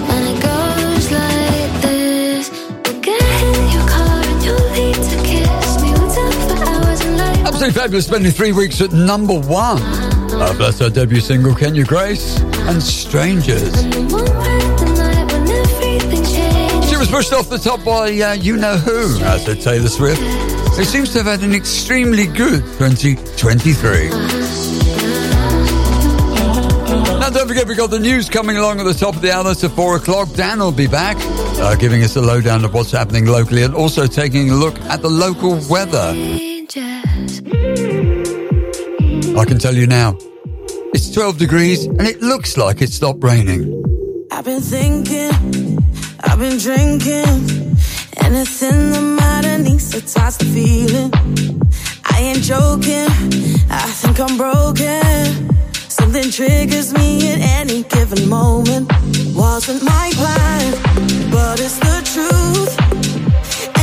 when 0.09 0.23
it 0.33 0.41
goes 0.41 1.11
like 1.13 1.83
this? 1.83 2.51
We'll 2.87 3.01
get 3.03 3.21
in 3.21 3.69
your 3.71 3.87
car 3.87 4.23
and 4.25 4.43
you'll 4.43 4.71
leave 4.73 4.97
to 4.97 5.17
kiss 5.29 5.83
me. 5.83 5.93
We'll 5.93 6.09
talk 6.09 6.33
for 6.49 6.65
hours 6.65 7.01
and 7.03 7.19
like. 7.19 7.39
Absolutely 7.47 7.73
fabulous, 7.73 8.07
spending 8.07 8.33
three 8.33 8.53
weeks 8.53 8.81
at 8.81 8.93
number 8.93 9.39
one. 9.39 9.83
Uh, 9.83 10.55
that's 10.55 10.79
her 10.79 10.89
debut 10.89 11.21
single, 11.21 11.55
Kenya 11.55 11.85
Grace, 11.85 12.41
and 12.41 12.83
Strangers. 12.83 13.75
She 16.89 16.97
was 16.97 17.11
pushed 17.11 17.35
off 17.35 17.51
the 17.51 17.61
top 17.63 17.85
by 17.85 18.09
uh, 18.21 18.33
You 18.33 18.57
Know 18.57 18.79
Who, 18.79 19.23
as 19.23 19.45
said 19.45 19.61
Taylor 19.61 19.89
Swift, 19.89 20.23
who 20.77 20.83
seems 20.83 21.13
to 21.13 21.19
have 21.23 21.27
had 21.27 21.43
an 21.49 21.55
extremely 21.55 22.27
good 22.27 22.63
2023. 22.79 24.09
Now, 27.21 27.31
don't 27.31 27.47
forget, 27.47 27.69
we've 27.69 27.77
got 27.77 27.91
the 27.91 28.01
news 28.01 28.29
coming 28.29 28.57
along 28.57 28.81
at 28.81 28.85
the 28.85 28.93
top 28.93 29.15
of 29.15 29.23
the 29.23 29.31
hour 29.33 29.55
to 29.55 29.69
four 29.69 29.97
o'clock. 29.97 30.33
Dan 30.35 30.59
will 30.59 30.73
be 30.73 30.89
back, 30.89 31.17
uh, 31.61 31.77
giving 31.77 32.03
us 32.03 32.17
a 32.17 32.21
lowdown 32.21 32.65
of 32.65 32.75
what's 32.75 32.91
happening 32.91 33.27
locally 33.27 33.63
and 33.63 33.73
also 33.73 34.09
taking 34.09 34.51
a 34.51 34.55
look 34.55 34.77
at 34.83 35.01
the 35.01 35.09
local 35.09 35.61
weather. 35.71 36.13
I 39.39 39.45
can 39.45 39.59
tell 39.61 39.75
you 39.77 39.87
now, 39.87 40.19
it's 40.93 41.13
12 41.13 41.39
degrees 41.39 41.85
and 41.87 42.03
it 42.03 42.21
looks 42.21 42.57
like 42.57 42.83
it 42.83 42.91
stopped 42.91 43.23
raining. 43.23 43.81
I've 44.33 44.45
been 44.45 44.61
thinking, 44.61 45.79
I've 46.21 46.41
been 46.41 46.59
drinking. 46.59 47.77
Anything 48.17 49.15
to 49.95 50.01
touch 50.13 50.39
the 50.39 50.45
feeling. 50.47 51.13
I 52.11 52.19
ain't 52.19 52.43
joking, 52.43 53.07
I 53.71 53.87
think 54.01 54.19
I'm 54.19 54.37
broken. 54.37 55.49
Something 55.89 56.33
triggers 56.33 56.93
me 56.93 57.31
at 57.33 57.39
any 57.61 57.85
given 57.85 58.29
moment. 58.29 58.91
Wasn't 59.37 59.85
my 59.85 60.11
plan, 60.15 61.31
but 61.31 61.61
it's 61.61 61.79
the 61.79 61.97
truth. 62.13 62.75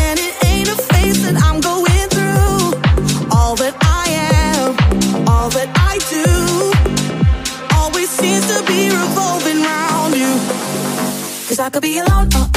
And 0.03 0.19
it 0.19 0.33
ain't 0.51 0.67
a 0.67 0.75
phase 0.89 1.23
that 1.23 1.38
I'm 1.47 1.61
going 1.61 2.07
through. 2.11 2.75
All 3.31 3.55
that 3.55 3.75
I 3.79 4.05
am, 4.43 4.75
all 5.29 5.49
that 5.51 5.69
I 5.91 5.95
do, 6.11 6.27
always 7.77 8.09
seems 8.09 8.47
to 8.51 8.59
be 8.67 8.89
revolving 8.89 9.63
around 9.63 10.13
you. 10.15 10.31
Cause 11.47 11.59
I 11.59 11.69
could 11.69 11.83
be 11.83 11.99
alone 11.99 12.27
or 12.35 12.51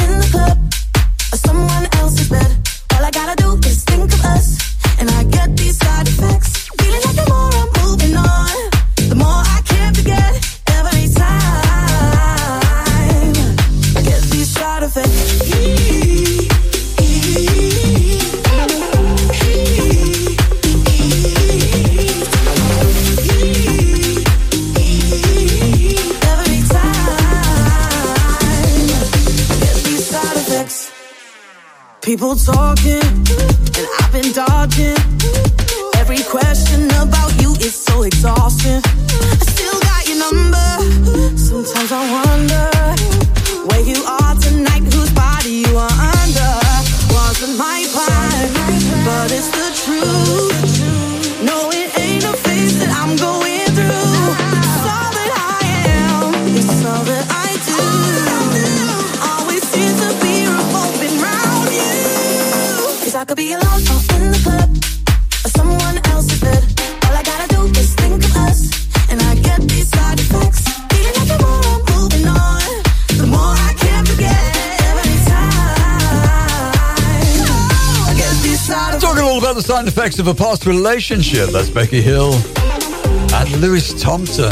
of 80.05 80.26
a 80.26 80.35
past 80.35 80.66
relationship. 80.66 81.48
That's 81.48 81.70
Becky 81.70 82.02
Hill 82.02 82.35
and 83.32 83.51
Lewis 83.62 83.98
Thompson. 84.02 84.51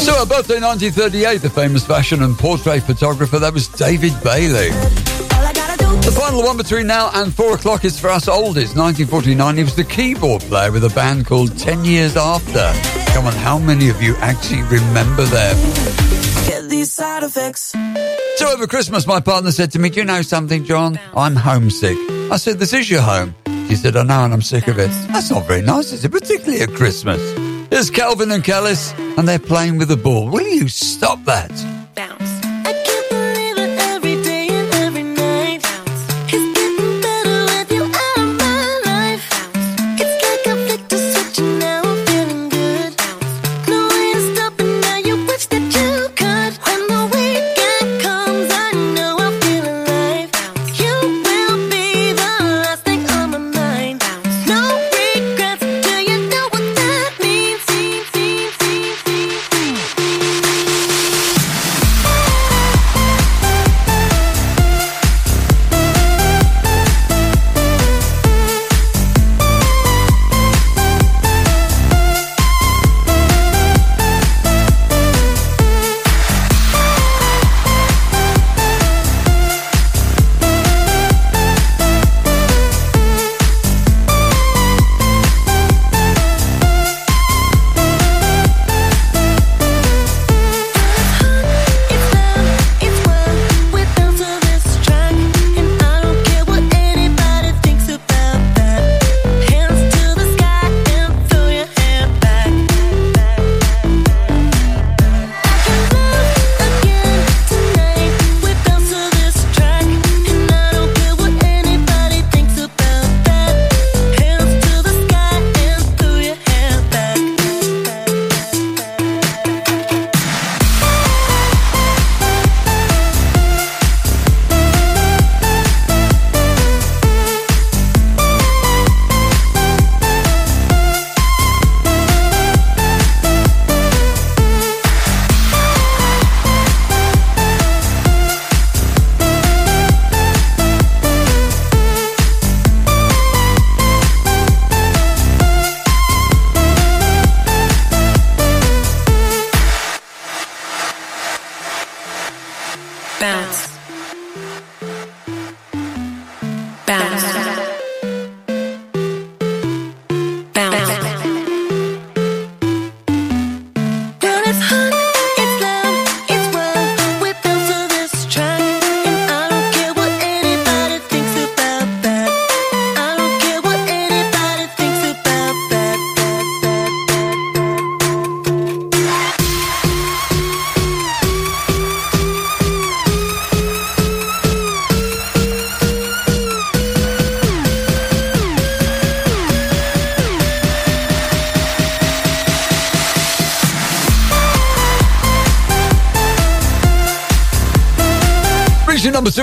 So, 0.00 0.12
her 0.18 0.26
birthday 0.26 0.60
1938, 0.60 1.40
the 1.40 1.48
famous 1.48 1.86
fashion 1.86 2.22
and 2.22 2.36
portrait 2.36 2.82
photographer, 2.82 3.38
that 3.38 3.54
was 3.54 3.68
David 3.68 4.12
Bailey. 4.22 4.68
The 6.04 6.14
final 6.14 6.42
one 6.42 6.58
between 6.58 6.86
now 6.86 7.10
and 7.14 7.34
four 7.34 7.54
o'clock 7.54 7.86
is 7.86 7.98
for 7.98 8.10
us 8.10 8.26
oldies. 8.26 8.76
1949, 8.76 9.56
he 9.56 9.62
was 9.62 9.74
the 9.74 9.84
keyboard 9.84 10.42
player 10.42 10.70
with 10.70 10.84
a 10.84 10.90
band 10.90 11.24
called 11.24 11.58
10 11.58 11.86
Years 11.86 12.18
After. 12.18 12.70
Come 13.14 13.24
on, 13.26 13.32
how 13.32 13.58
many 13.58 13.88
of 13.88 14.02
you 14.02 14.14
actually 14.16 14.62
remember 14.64 15.24
them? 15.24 15.93
Side 16.94 17.24
effects. 17.24 17.74
So 18.36 18.52
over 18.52 18.68
Christmas, 18.68 19.04
my 19.04 19.18
partner 19.18 19.50
said 19.50 19.72
to 19.72 19.80
me, 19.80 19.90
Do 19.90 19.98
you 19.98 20.04
know 20.04 20.22
something, 20.22 20.64
John? 20.64 20.96
I'm 21.16 21.34
homesick. 21.34 21.98
I 22.30 22.36
said, 22.36 22.60
This 22.60 22.72
is 22.72 22.88
your 22.88 23.02
home. 23.02 23.34
She 23.66 23.74
said, 23.74 23.96
I 23.96 24.04
know, 24.04 24.24
and 24.24 24.32
I'm 24.32 24.42
sick 24.42 24.68
of 24.68 24.78
it. 24.78 24.92
That's 25.08 25.28
not 25.28 25.44
very 25.44 25.60
nice, 25.60 25.90
is 25.90 26.04
it? 26.04 26.12
Particularly 26.12 26.60
at 26.60 26.68
Christmas. 26.68 27.20
Here's 27.68 27.90
Calvin 27.90 28.30
and 28.30 28.44
Kelis, 28.44 28.96
and 29.18 29.26
they're 29.26 29.40
playing 29.40 29.78
with 29.78 29.88
the 29.88 29.96
ball. 29.96 30.30
Will 30.30 30.46
you 30.46 30.68
stop 30.68 31.24
that? 31.24 31.50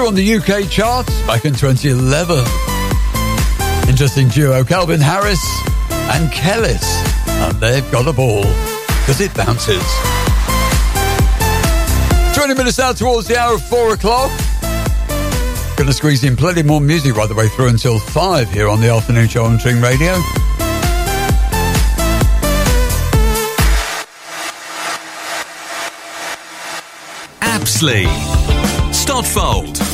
Two 0.02 0.08
on 0.08 0.16
the 0.16 0.34
UK 0.34 0.68
charts 0.68 1.22
back 1.28 1.46
in 1.46 1.54
2011. 1.54 2.40
Interesting 3.88 4.30
duo, 4.30 4.64
Calvin 4.64 5.00
Harris 5.00 5.40
and 5.92 6.32
Kelis. 6.32 6.82
And 7.28 7.60
they've 7.60 7.92
got 7.92 8.08
a 8.08 8.14
ball 8.14 8.42
because 8.42 9.22
it 9.22 9.32
bounces. 9.36 9.84
20 12.36 12.56
minutes 12.56 12.80
out 12.80 12.98
towards 12.98 13.28
the 13.28 13.38
hour 13.38 13.54
of 13.54 13.62
4 13.62 13.94
o'clock. 13.94 14.32
Going 15.78 15.88
to 15.88 15.94
squeeze 15.94 16.24
in 16.24 16.36
plenty 16.36 16.64
more 16.64 16.82
music 16.82 17.16
right 17.16 17.30
the 17.30 17.36
way 17.36 17.48
through 17.50 17.68
until 17.68 18.00
5 18.00 18.52
here 18.52 18.70
on 18.70 18.82
the 18.82 18.90
afternoon 18.90 19.28
show 19.28 19.46
on 19.46 19.60
Tring 19.60 19.80
Radio. 19.82 20.14
Apsley, 27.42 28.06
Stotfold, 28.92 29.91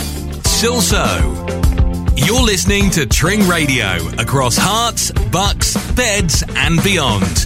Silsoe. 0.57 2.17
You're 2.17 2.41
listening 2.41 2.89
to 2.89 3.05
Tring 3.05 3.47
Radio 3.47 3.95
across 4.17 4.57
Herts, 4.57 5.11
Bucks, 5.31 5.77
Beds, 5.93 6.43
and 6.55 6.81
beyond. 6.81 7.45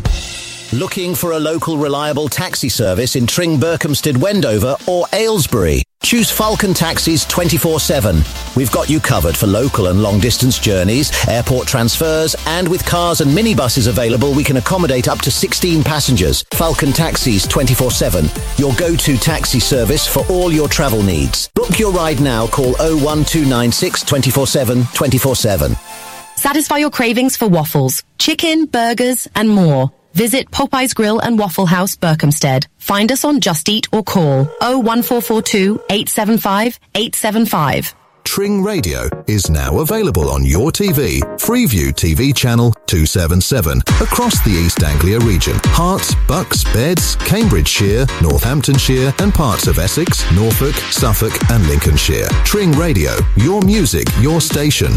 Looking 0.72 1.14
for 1.14 1.34
a 1.34 1.40
local 1.40 1.78
reliable 1.78 2.30
taxi 2.30 2.70
service 2.70 3.18
in 3.18 3.28
Tring, 3.28 3.58
Berkhamsted, 3.60 4.16
Wendover 4.16 4.78
or 4.88 5.08
Aylesbury? 5.12 5.84
Choose 6.04 6.32
Falcon 6.32 6.74
Taxis 6.74 7.26
24-7. 7.26 8.56
We've 8.56 8.72
got 8.72 8.90
you 8.90 9.02
covered 9.02 9.36
for 9.36 9.46
local 9.46 9.88
and 9.88 10.02
long 10.02 10.22
distance 10.22 10.58
journeys, 10.58 11.12
airport 11.28 11.68
transfers, 11.68 12.34
and 12.46 12.66
with 12.66 12.86
cars 12.86 13.20
and 13.20 13.38
minibuses 13.38 13.90
available, 13.90 14.34
we 14.34 14.46
can 14.46 14.56
accommodate 14.56 15.10
up 15.10 15.20
to 15.20 15.32
16 15.32 15.84
passengers. 15.84 16.46
Falcon 16.54 16.94
Taxis 16.94 17.46
24-7. 17.46 18.58
Your 18.58 18.74
go-to 18.76 19.18
taxi 19.18 19.60
service 19.60 20.08
for 20.08 20.26
all 20.28 20.50
your 20.50 20.70
travel 20.70 21.04
needs. 21.04 21.51
Book 21.72 21.80
your 21.80 21.94
ride 21.94 22.20
now. 22.20 22.48
Call 22.48 22.76
01296 22.82 24.04
24-7 24.04 24.84
24-7. 24.94 26.38
Satisfy 26.38 26.80
your 26.80 26.90
cravings 26.90 27.38
for 27.38 27.48
waffles, 27.48 28.04
chicken, 28.20 28.66
burgers, 28.66 29.26
and 29.36 29.48
more. 29.48 29.90
Visit 30.14 30.52
Popeye's 30.52 30.94
Grill 30.94 31.20
and 31.20 31.40
Waffle 31.40 31.66
House, 31.66 31.96
Berkhamsted. 31.96 32.68
Find 32.78 33.10
us 33.10 33.24
on 33.24 33.40
Just 33.40 33.70
Eat 33.70 33.88
or 33.94 34.04
call 34.04 34.44
01442 34.60 35.82
875 35.90 36.78
875. 36.94 37.96
Tring 38.24 38.64
Radio 38.64 39.10
is 39.28 39.50
now 39.50 39.80
available 39.80 40.30
on 40.30 40.46
your 40.46 40.72
TV, 40.72 41.20
Freeview 41.38 41.92
TV 41.92 42.34
channel 42.34 42.72
277, 42.88 43.80
across 44.00 44.42
the 44.46 44.52
East 44.52 44.84
Anglia 44.84 45.20
region. 45.20 45.56
Herts, 45.76 46.16
Bucks, 46.28 46.64
Beds, 46.66 47.16
Cambridgeshire, 47.18 48.06
Northamptonshire, 48.22 49.14
and 49.20 49.34
parts 49.34 49.68
of 49.68 49.80
Essex, 49.80 50.24
Norfolk, 50.32 50.76
Suffolk, 50.76 51.34
and 51.52 51.68
Lincolnshire. 51.68 52.28
Tring 52.46 52.72
Radio, 52.74 53.12
your 53.36 53.62
music, 53.64 54.08
your 54.22 54.40
station. 54.40 54.94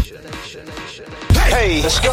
Hey, 1.45 1.81
let's 1.81 1.99
go. 1.99 2.11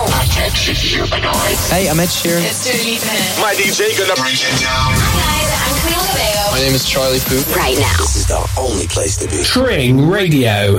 Hey, 1.71 1.89
I'm 1.89 1.99
Ed 1.99 2.09
Sheeran. 2.09 2.43
It's 2.43 2.65
Dua 2.65 2.73
Lipa. 2.85 3.41
My 3.41 3.55
DJ 3.55 3.97
gonna 3.99 4.15
bring 4.21 4.35
it 4.35 4.61
down. 4.61 4.93
I'm 4.93 5.75
Camila 5.81 6.07
Cabello. 6.11 6.53
My 6.53 6.59
name 6.59 6.75
is 6.75 6.89
Charlie 6.89 7.19
Puth. 7.21 7.57
Right 7.57 7.79
now. 7.79 7.97
This 7.99 8.17
is 8.17 8.27
the 8.29 8.47
only 8.59 8.87
place 8.87 9.17
to 9.19 9.29
be. 9.29 9.43
Tring 9.43 10.09
Radio. 10.09 10.77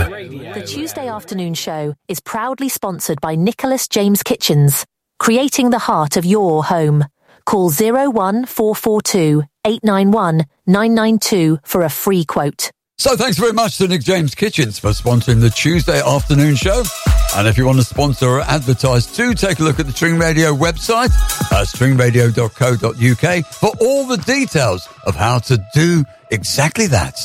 The 0.53 0.63
Tuesday 0.65 1.07
afternoon 1.07 1.55
show 1.55 1.95
is 2.07 2.19
proudly 2.19 2.69
sponsored 2.69 3.19
by 3.21 3.35
Nicholas 3.35 3.88
James 3.88 4.21
Kitchens, 4.23 4.85
creating 5.19 5.71
the 5.71 5.80
heart 5.80 6.15
of 6.15 6.25
your 6.25 6.63
home. 6.63 7.05
Call 7.45 7.69
01442 7.71 9.43
891 9.65 10.45
992 10.67 11.59
for 11.63 11.81
a 11.81 11.89
free 11.89 12.23
quote. 12.23 12.71
So 12.99 13.15
thanks 13.17 13.38
very 13.38 13.53
much 13.53 13.77
to 13.80 13.88
Nick 13.88 14.01
James 14.03 14.35
Kitchens 14.35 14.77
for 14.80 14.89
sponsoring 14.91 15.41
the 15.41 15.49
Tuesday 15.49 16.01
afternoon 16.01 16.55
show. 16.55 16.84
And 17.35 17.47
if 17.47 17.57
you 17.57 17.65
want 17.65 17.79
to 17.79 17.83
sponsor 17.83 18.27
or 18.27 18.41
advertise 18.41 19.07
too, 19.07 19.33
take 19.33 19.59
a 19.59 19.63
look 19.63 19.79
at 19.79 19.87
the 19.87 19.93
Tring 19.93 20.19
Radio 20.19 20.53
website, 20.53 21.11
uh, 21.51 21.65
tringradio.co.uk 21.65 23.45
for 23.45 23.71
all 23.81 24.05
the 24.05 24.17
details 24.17 24.87
of 25.05 25.15
how 25.15 25.39
to 25.39 25.57
do 25.73 26.05
exactly 26.29 26.87
that. 26.87 27.15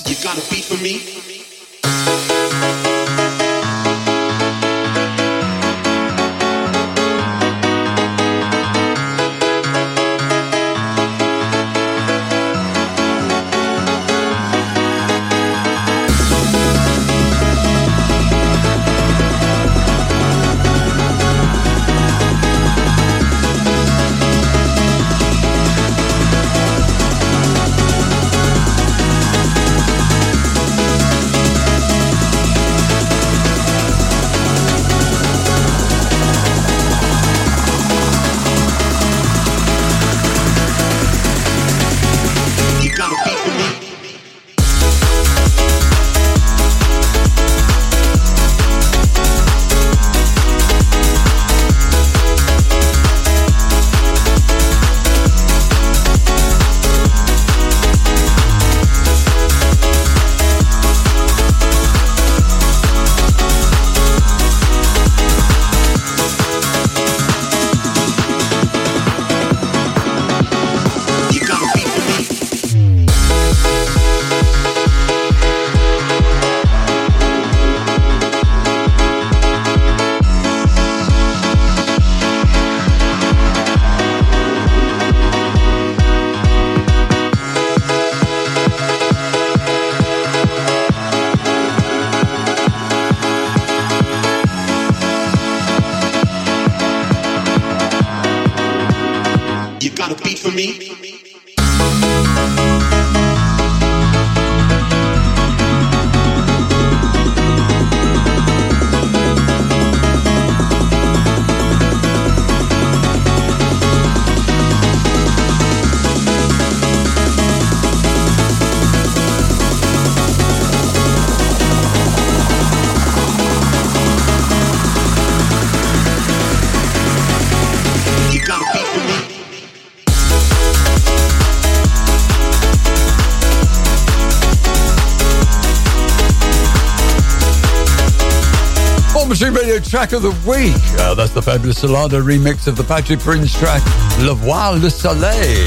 Track 139.88 140.12
of 140.12 140.20
the 140.20 140.36
week. 140.46 140.76
Uh, 141.00 141.14
that's 141.14 141.32
the 141.32 141.40
fabulous 141.40 141.82
Solardo 141.82 142.22
remix 142.22 142.66
of 142.66 142.76
the 142.76 142.84
Patrick 142.84 143.20
Prinz 143.20 143.58
track 143.58 143.82
Le 144.20 144.34
Voir 144.34 144.74
le 144.74 144.90
Soleil. 144.90 145.66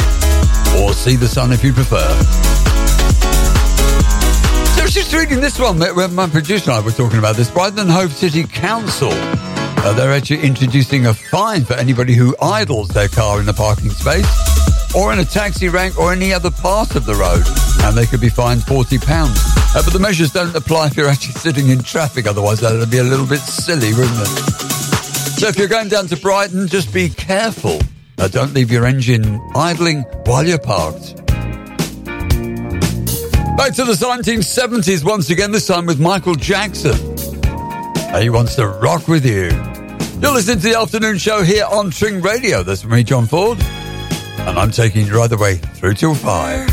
Or 0.77 0.93
See 0.93 1.15
the 1.15 1.27
Sun 1.27 1.52
if 1.52 1.64
you 1.64 1.73
prefer. 1.73 2.07
So 4.76 4.81
I 4.81 4.84
was 4.84 4.93
just 4.93 5.11
reading 5.11 5.39
this 5.41 5.57
one. 5.57 5.80
My 5.80 6.06
my 6.06 6.27
producer 6.27 6.69
and 6.69 6.80
I 6.80 6.85
were 6.85 6.91
talking 6.91 7.18
about 7.18 7.35
this. 7.35 7.49
Brighton 7.49 7.80
and 7.80 7.89
Hove 7.89 8.14
City 8.14 8.43
Council. 8.43 9.10
Uh, 9.11 9.93
they're 9.93 10.14
actually 10.14 10.41
introducing 10.41 11.07
a 11.07 11.15
fine 11.15 11.65
for 11.65 11.73
anybody 11.73 12.14
who 12.14 12.35
idles 12.43 12.89
their 12.89 13.07
car 13.07 13.39
in 13.39 13.48
the 13.48 13.53
parking 13.53 13.89
space 13.89 14.30
or 14.95 15.11
in 15.11 15.18
a 15.18 15.26
taxi 15.26 15.68
rank 15.68 15.98
or 15.98 16.14
any 16.14 16.31
other 16.31 16.52
part 16.52 16.95
of 16.95 17.06
the 17.07 17.15
road. 17.15 17.41
And 17.84 17.98
they 17.98 18.06
could 18.06 18.22
be 18.22 18.30
fined 18.30 18.61
£40. 18.61 19.51
Uh, 19.73 19.81
but 19.84 19.93
the 19.93 19.99
measures 19.99 20.31
don't 20.31 20.53
apply 20.53 20.88
if 20.88 20.98
you're 20.98 21.07
actually 21.07 21.34
sitting 21.34 21.69
in 21.69 21.81
traffic, 21.81 22.27
otherwise 22.27 22.60
that 22.60 22.73
would 22.73 22.91
be 22.91 22.98
a 22.98 23.03
little 23.03 23.26
bit 23.26 23.39
silly, 23.39 23.93
wouldn't 23.93 24.19
it? 24.19 24.27
So 25.39 25.48
if 25.48 25.57
you're 25.57 25.69
going 25.69 25.88
down 25.88 26.07
to 26.07 26.18
Brighton, 26.18 26.68
just 26.68 26.93
be 26.93 27.07
careful. 27.10 27.80
Uh, 28.18 28.27
don't 28.27 28.53
leave 28.53 28.69
your 28.69 28.85
engine 28.85 29.41
idling 29.56 30.02
while 30.26 30.45
you're 30.45 30.60
parked. 30.60 31.15
Back 33.57 33.73
to 33.76 33.85
the 33.85 33.93
1970s 33.93 35.06
once 35.06 35.30
again, 35.30 35.52
this 35.52 35.68
time 35.68 35.85
with 35.85 35.99
Michael 35.99 36.35
Jackson. 36.35 36.98
He 38.19 38.30
wants 38.30 38.56
to 38.56 38.68
rock 38.68 39.07
with 39.07 39.26
you. 39.26 39.49
You're 40.19 40.34
listening 40.34 40.57
to 40.57 40.69
the 40.69 40.77
afternoon 40.77 41.18
show 41.18 41.43
here 41.43 41.65
on 41.65 41.91
Tring 41.91 42.22
Radio. 42.22 42.61
That's 42.61 42.84
me, 42.84 43.03
John 43.03 43.26
Ford. 43.26 43.57
And 43.61 44.60
I'm 44.60 44.72
taking 44.72 45.07
you 45.07 45.18
right 45.18 45.30
the 45.30 45.38
way 45.38 45.56
through 45.56 45.93
till 45.93 46.14
five. 46.14 46.70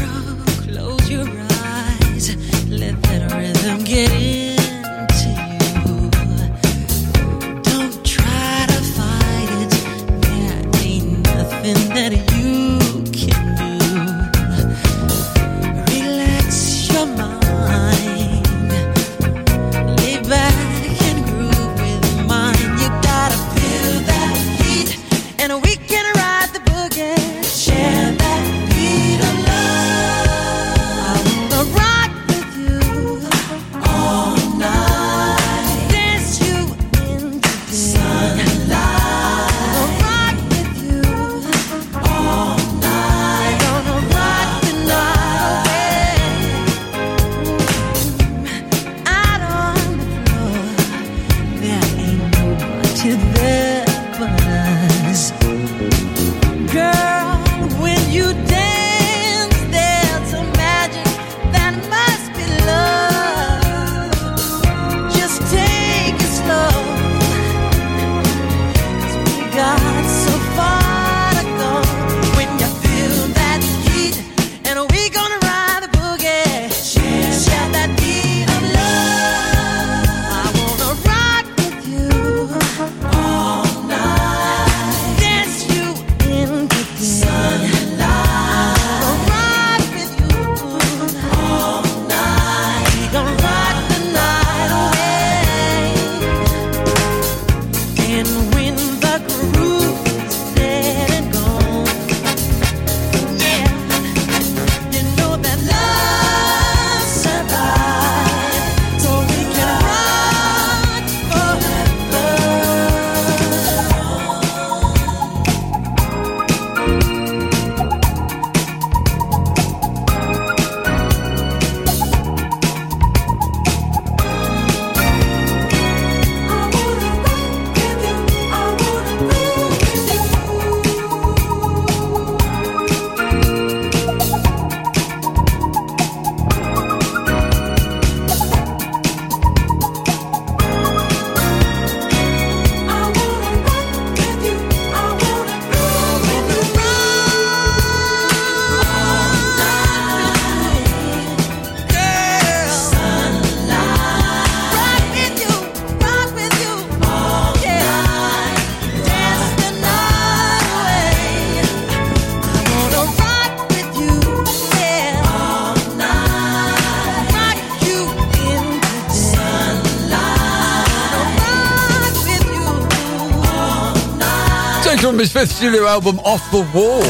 From 175.19 175.25
his 175.25 175.33
fifth 175.33 175.51
studio 175.51 175.85
album, 175.85 176.21
Off 176.21 176.49
the 176.53 176.59
Wall. 176.73 177.03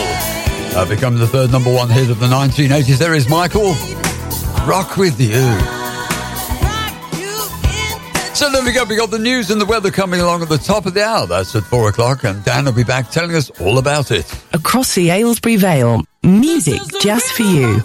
Uh, 0.75 0.89
become 0.89 1.19
the 1.19 1.27
third 1.27 1.53
number 1.53 1.71
one 1.71 1.91
hit 1.91 2.09
of 2.09 2.19
the 2.19 2.27
1980s. 2.27 2.97
There 2.97 3.13
is 3.13 3.29
Michael. 3.29 3.75
Rock 4.67 4.97
with 4.97 5.21
you. 5.21 5.45
So 8.35 8.51
there 8.51 8.65
we 8.65 8.73
go. 8.73 8.85
We 8.85 8.97
got 8.97 9.11
the 9.11 9.19
news 9.19 9.51
and 9.51 9.61
the 9.61 9.67
weather 9.67 9.91
coming 9.91 10.21
along 10.21 10.41
at 10.41 10.49
the 10.49 10.57
top 10.57 10.87
of 10.87 10.95
the 10.95 11.05
hour. 11.05 11.27
That's 11.27 11.55
at 11.55 11.65
four 11.65 11.91
o'clock, 11.91 12.25
and 12.25 12.43
Dan 12.45 12.65
will 12.65 12.73
be 12.73 12.83
back 12.83 13.11
telling 13.11 13.35
us 13.37 13.51
all 13.61 13.77
about 13.77 14.11
it. 14.11 14.25
Across 14.55 14.95
the 14.95 15.11
Aylesbury 15.11 15.57
Vale, 15.57 16.03
music 16.23 16.81
just 17.03 17.31
for 17.33 17.43
you. 17.43 17.83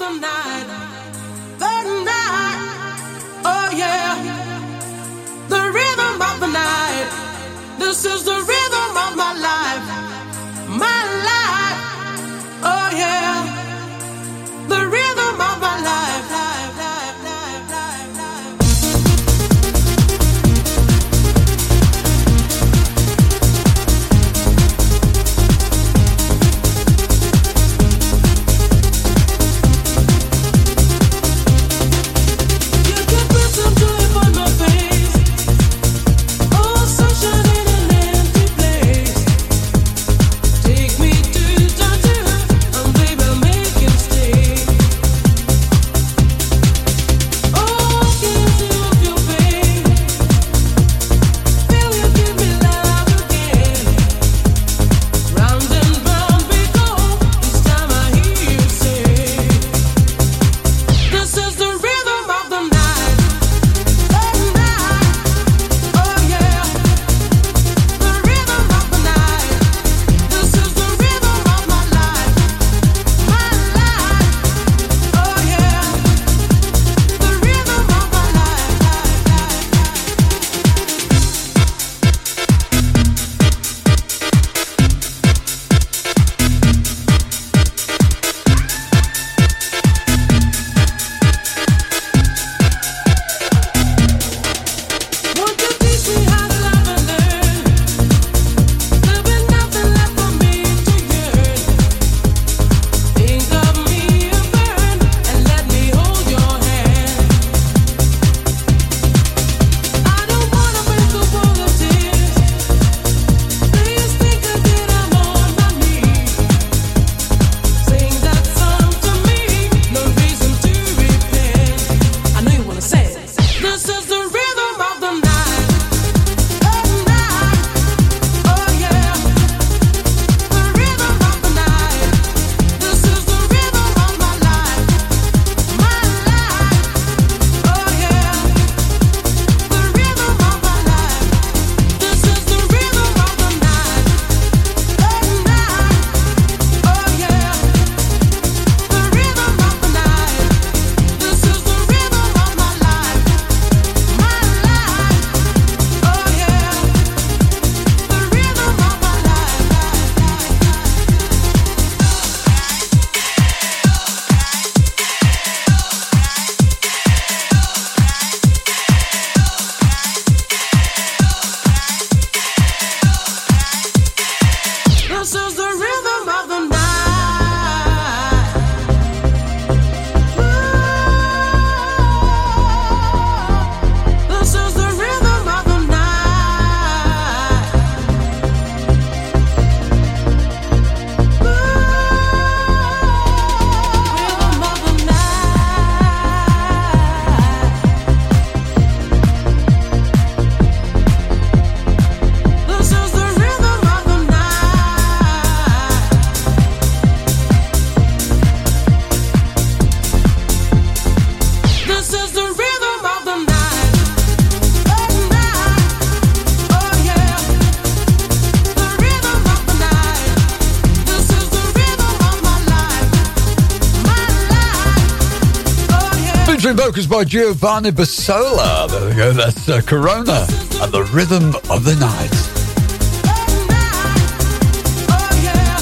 By 227.14 227.24
Giovanni 227.24 227.92
Bersola. 227.92 228.90
There 228.90 229.08
we 229.08 229.16
go, 229.16 229.34
that's 229.34 229.70
uh, 229.70 229.82
Corona 229.82 230.48
and 230.82 230.92
the 230.92 231.08
Rhythm 231.14 231.54
of 231.70 231.84
the 231.84 231.96
Night. 232.00 232.32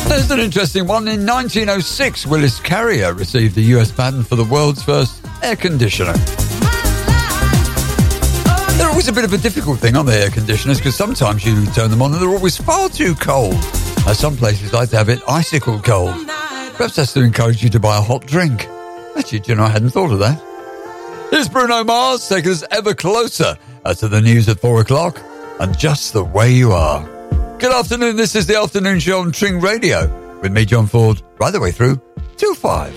There's 0.09 0.29
an 0.29 0.41
interesting 0.41 0.87
one. 0.87 1.07
In 1.07 1.25
1906, 1.25 2.27
Willis 2.27 2.59
Carrier 2.59 3.13
received 3.13 3.55
the 3.55 3.61
US 3.77 3.93
patent 3.93 4.27
for 4.27 4.35
the 4.35 4.43
world's 4.43 4.83
first 4.83 5.25
air 5.41 5.55
conditioner. 5.55 6.11
They're 8.77 8.89
always 8.89 9.07
a 9.07 9.13
bit 9.13 9.23
of 9.23 9.31
a 9.31 9.37
difficult 9.37 9.79
thing, 9.79 9.95
aren't 9.95 10.09
they, 10.09 10.21
air 10.23 10.31
conditioners? 10.31 10.79
Because 10.79 10.97
sometimes 10.97 11.45
you 11.45 11.65
turn 11.67 11.89
them 11.91 12.01
on 12.01 12.11
and 12.11 12.21
they're 12.21 12.27
always 12.27 12.57
far 12.57 12.89
too 12.89 13.15
cold. 13.15 13.55
Uh, 13.55 14.13
some 14.13 14.35
places 14.35 14.73
like 14.73 14.89
to 14.89 14.97
have 14.97 15.07
it 15.07 15.21
icicle 15.29 15.79
cold. 15.79 16.27
Perhaps 16.27 16.97
that's 16.97 17.13
to 17.13 17.21
encourage 17.21 17.63
you 17.63 17.69
to 17.69 17.79
buy 17.79 17.99
a 17.99 18.01
hot 18.01 18.25
drink. 18.25 18.67
Actually, 19.15 19.39
do 19.39 19.53
you 19.53 19.55
know, 19.55 19.63
I 19.63 19.69
hadn't 19.69 19.91
thought 19.91 20.11
of 20.11 20.19
that. 20.19 20.50
Bruno 21.51 21.83
Mars 21.83 22.29
taking 22.29 22.51
us 22.51 22.63
ever 22.71 22.93
closer 22.93 23.57
uh, 23.83 23.93
to 23.95 24.07
the 24.07 24.21
news 24.21 24.47
at 24.47 24.59
four 24.59 24.79
o'clock 24.79 25.19
and 25.59 25.77
just 25.77 26.13
the 26.13 26.23
way 26.23 26.51
you 26.51 26.71
are. 26.71 27.03
Good 27.59 27.73
afternoon. 27.73 28.15
This 28.15 28.35
is 28.35 28.47
the 28.47 28.57
afternoon 28.57 28.99
show 28.99 29.19
on 29.19 29.33
Tring 29.33 29.59
Radio 29.59 30.07
with 30.39 30.53
me, 30.53 30.63
John 30.63 30.87
Ford, 30.87 31.21
right 31.39 31.51
the 31.51 31.59
way 31.59 31.71
through 31.71 32.01
till 32.37 32.55
five. 32.55 32.95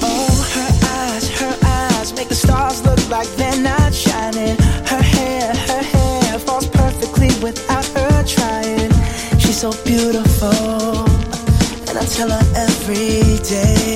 Her 0.00 0.70
eyes, 0.82 1.30
her 1.38 1.58
eyes 1.62 2.12
make 2.14 2.28
the 2.28 2.34
stars 2.34 2.84
look 2.84 3.08
like 3.08 3.28
they're 3.36 3.62
not 3.62 3.94
shining. 3.94 4.56
Her 4.56 5.02
hair, 5.02 5.54
her 5.54 5.82
hair 5.82 6.38
falls 6.40 6.66
perfectly 6.68 7.28
without 7.42 7.86
her 7.86 8.24
trying. 8.24 8.90
She's 9.38 9.60
so 9.60 9.70
beautiful, 9.84 10.50
and 11.88 11.96
I 11.96 12.04
tell 12.06 12.28
her 12.28 12.42
every 12.56 13.38
day. 13.44 13.95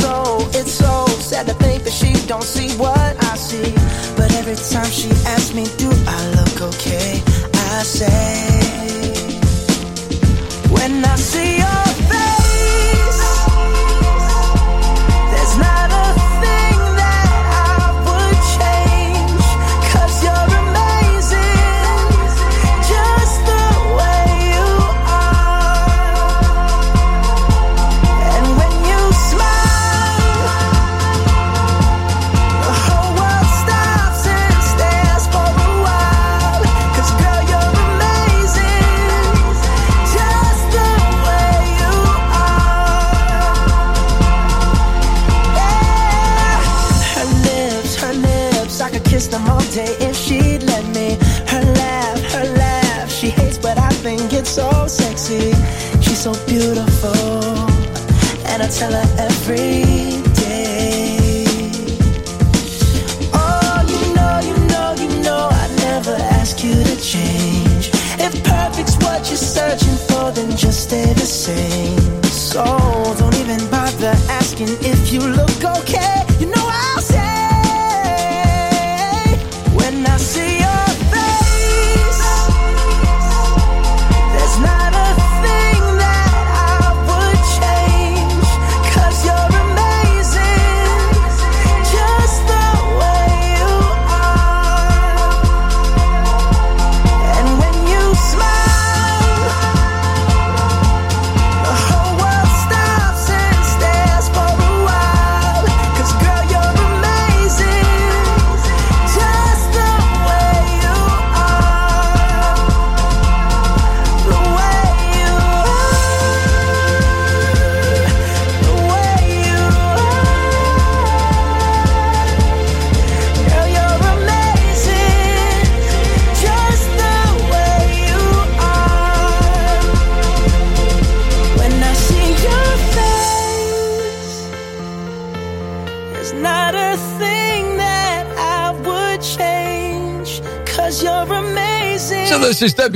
So 0.00 0.45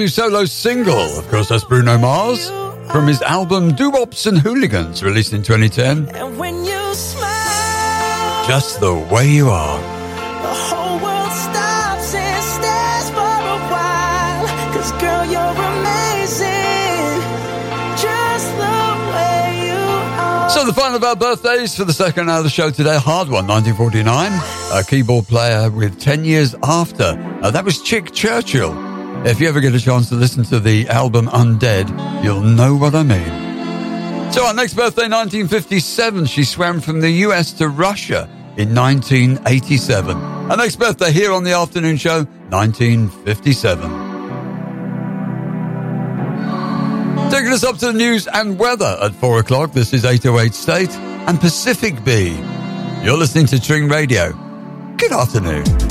debut 0.00 0.08
solo 0.08 0.46
single. 0.46 1.18
Of 1.18 1.28
course, 1.28 1.50
that's 1.50 1.64
Bruno 1.64 1.98
Mars 1.98 2.48
from 2.90 3.06
his 3.06 3.20
album 3.20 3.74
Doo-Wops 3.74 4.26
and 4.26 4.38
Hooligans, 4.38 5.02
released 5.02 5.34
in 5.34 5.42
2010. 5.42 6.08
And 6.16 6.38
when 6.38 6.64
you 6.64 6.94
smile, 6.94 8.46
Just 8.48 8.80
the 8.80 8.94
way 9.12 9.28
you 9.28 9.50
are. 9.50 9.78
the 9.78 10.54
whole 10.54 10.96
world 11.04 11.32
stops 11.32 12.14
and 12.14 12.44
stares 12.44 13.10
for 13.10 13.20
a 13.20 13.58
while. 13.68 14.46
Cause 14.72 14.90
girl, 14.92 15.26
you're 15.26 15.64
amazing. 15.68 17.20
Just 18.00 18.48
the 18.56 18.88
way 19.12 19.66
you 19.68 19.76
are. 19.76 20.48
So 20.48 20.64
the 20.64 20.72
final 20.72 20.96
of 20.96 21.04
our 21.04 21.16
birthdays 21.16 21.76
for 21.76 21.84
the 21.84 21.92
second 21.92 22.30
hour 22.30 22.38
of 22.38 22.44
the 22.44 22.50
show 22.50 22.70
today. 22.70 22.96
Hard 22.96 23.28
one, 23.28 23.46
1949. 23.46 24.32
A 24.72 24.82
keyboard 24.82 25.26
player 25.26 25.68
with 25.70 26.00
10 26.00 26.24
years 26.24 26.54
after. 26.62 27.18
Uh, 27.42 27.50
that 27.50 27.66
was 27.66 27.82
Chick 27.82 28.12
Churchill. 28.12 28.89
If 29.22 29.38
you 29.38 29.48
ever 29.48 29.60
get 29.60 29.74
a 29.74 29.80
chance 29.80 30.08
to 30.08 30.14
listen 30.14 30.44
to 30.44 30.58
the 30.58 30.88
album 30.88 31.26
Undead, 31.26 32.24
you'll 32.24 32.40
know 32.40 32.74
what 32.74 32.94
I 32.94 33.02
mean. 33.02 34.32
So 34.32 34.46
our 34.46 34.54
next 34.54 34.74
birthday, 34.74 35.08
1957. 35.08 36.24
She 36.24 36.42
swam 36.42 36.80
from 36.80 37.00
the 37.00 37.10
US 37.26 37.52
to 37.54 37.68
Russia 37.68 38.28
in 38.56 38.74
1987. 38.74 40.16
Our 40.16 40.56
next 40.56 40.76
birthday 40.76 41.12
here 41.12 41.32
on 41.32 41.44
the 41.44 41.52
afternoon 41.52 41.98
show, 41.98 42.24
1957. 42.48 43.82
Taking 47.30 47.52
us 47.52 47.62
up 47.62 47.76
to 47.78 47.86
the 47.86 47.92
news 47.92 48.26
and 48.26 48.58
weather 48.58 48.96
at 49.02 49.14
4 49.14 49.40
o'clock. 49.40 49.72
This 49.72 49.92
is 49.92 50.06
808 50.06 50.54
State 50.54 50.90
and 51.28 51.38
Pacific 51.38 52.02
B. 52.04 52.36
You're 53.04 53.18
listening 53.18 53.46
to 53.46 53.60
Tring 53.60 53.88
Radio. 53.88 54.32
Good 54.96 55.12
afternoon. 55.12 55.89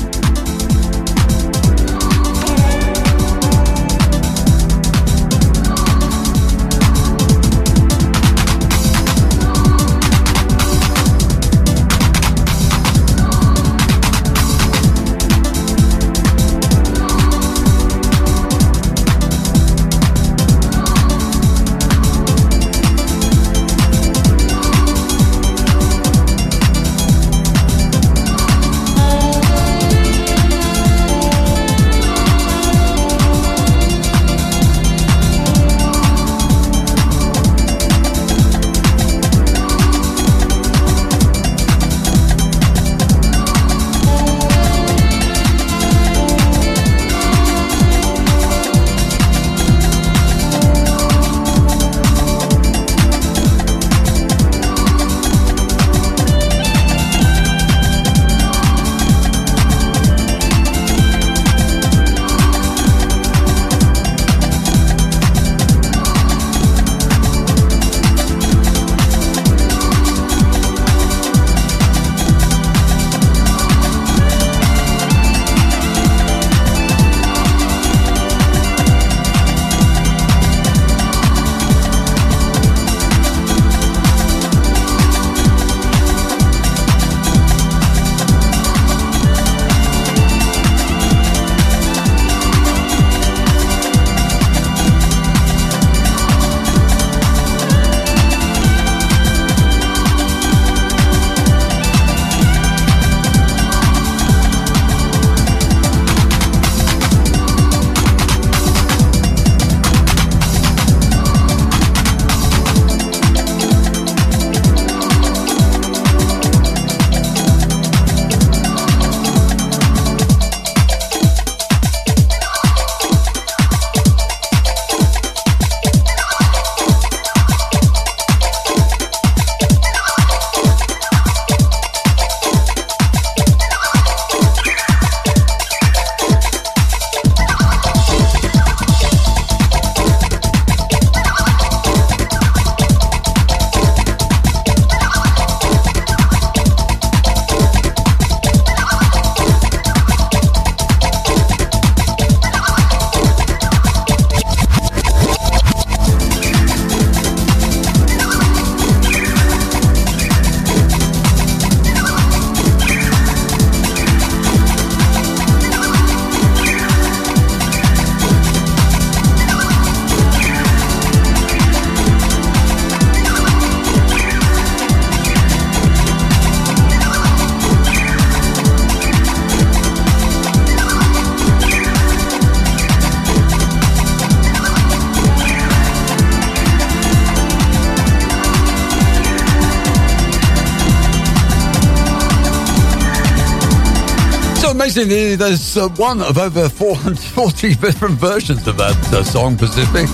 There's 194.93 195.77
uh, 195.77 195.87
one 195.89 196.21
of 196.21 196.37
over 196.37 196.67
440 196.67 197.75
different 197.81 198.15
versions 198.15 198.67
of 198.67 198.77
that 198.77 198.95
uh, 199.13 199.23
song, 199.23 199.55
Pacific. 199.55 200.05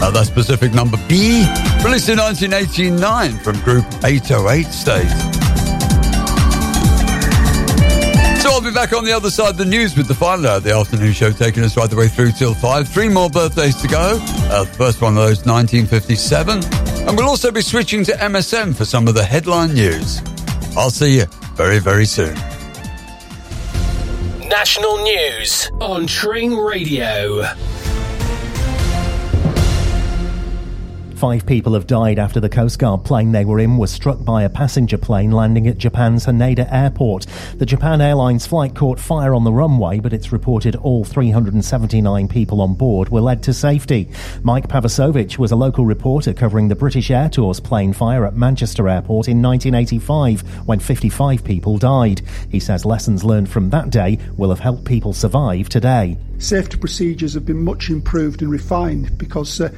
Uh, 0.00 0.10
that's 0.10 0.30
Pacific 0.30 0.72
number 0.72 0.96
B, 1.08 1.44
released 1.82 2.08
in 2.08 2.18
1989 2.18 3.38
from 3.38 3.60
Group 3.62 3.84
808 4.04 4.66
State. 4.66 5.08
So 8.40 8.50
I'll 8.50 8.60
be 8.60 8.70
back 8.70 8.92
on 8.92 9.04
the 9.04 9.12
other 9.12 9.30
side 9.30 9.50
of 9.50 9.56
the 9.56 9.64
news 9.64 9.96
with 9.96 10.06
the 10.06 10.14
final 10.14 10.46
hour 10.46 10.56
of 10.58 10.62
the 10.62 10.72
afternoon 10.72 11.12
show, 11.12 11.32
taking 11.32 11.64
us 11.64 11.76
right 11.76 11.90
the 11.90 11.96
way 11.96 12.08
through 12.08 12.32
till 12.32 12.54
five. 12.54 12.88
Three 12.88 13.08
more 13.08 13.28
birthdays 13.28 13.74
to 13.82 13.88
go. 13.88 14.18
Uh, 14.22 14.64
the 14.64 14.70
first 14.70 15.02
one 15.02 15.16
of 15.16 15.24
those, 15.24 15.44
1957. 15.44 16.62
And 17.08 17.16
we'll 17.16 17.28
also 17.28 17.50
be 17.50 17.62
switching 17.62 18.04
to 18.04 18.12
MSM 18.12 18.76
for 18.76 18.84
some 18.84 19.08
of 19.08 19.14
the 19.14 19.24
headline 19.24 19.74
news. 19.74 20.20
I'll 20.76 20.90
see 20.90 21.18
you 21.18 21.26
very, 21.56 21.80
very 21.80 22.06
soon. 22.06 22.36
National 24.50 24.98
news 25.04 25.70
on 25.80 26.08
Tring 26.08 26.56
Radio. 26.56 27.44
Five 31.20 31.44
people 31.44 31.74
have 31.74 31.86
died 31.86 32.18
after 32.18 32.40
the 32.40 32.48
Coast 32.48 32.78
Guard 32.78 33.04
plane 33.04 33.30
they 33.30 33.44
were 33.44 33.60
in 33.60 33.76
was 33.76 33.90
struck 33.90 34.24
by 34.24 34.42
a 34.42 34.48
passenger 34.48 34.96
plane 34.96 35.32
landing 35.32 35.68
at 35.68 35.76
Japan's 35.76 36.24
Haneda 36.24 36.66
Airport. 36.72 37.26
The 37.58 37.66
Japan 37.66 38.00
Airlines 38.00 38.46
flight 38.46 38.74
caught 38.74 38.98
fire 38.98 39.34
on 39.34 39.44
the 39.44 39.52
runway, 39.52 40.00
but 40.00 40.14
it's 40.14 40.32
reported 40.32 40.76
all 40.76 41.04
379 41.04 42.26
people 42.26 42.62
on 42.62 42.72
board 42.72 43.10
were 43.10 43.20
led 43.20 43.42
to 43.42 43.52
safety. 43.52 44.08
Mike 44.42 44.68
Pavasovich 44.68 45.36
was 45.36 45.52
a 45.52 45.56
local 45.56 45.84
reporter 45.84 46.32
covering 46.32 46.68
the 46.68 46.74
British 46.74 47.10
Airtours' 47.10 47.62
plane 47.62 47.92
fire 47.92 48.24
at 48.24 48.34
Manchester 48.34 48.88
Airport 48.88 49.28
in 49.28 49.42
1985 49.42 50.40
when 50.66 50.80
55 50.80 51.44
people 51.44 51.76
died. 51.76 52.22
He 52.48 52.60
says 52.60 52.86
lessons 52.86 53.24
learned 53.24 53.50
from 53.50 53.68
that 53.68 53.90
day 53.90 54.18
will 54.38 54.48
have 54.48 54.60
helped 54.60 54.86
people 54.86 55.12
survive 55.12 55.68
today. 55.68 56.16
Safety 56.40 56.78
procedures 56.78 57.34
have 57.34 57.44
been 57.44 57.62
much 57.62 57.90
improved 57.90 58.40
and 58.40 58.50
refined 58.50 59.18
because 59.18 59.60
uh, 59.60 59.70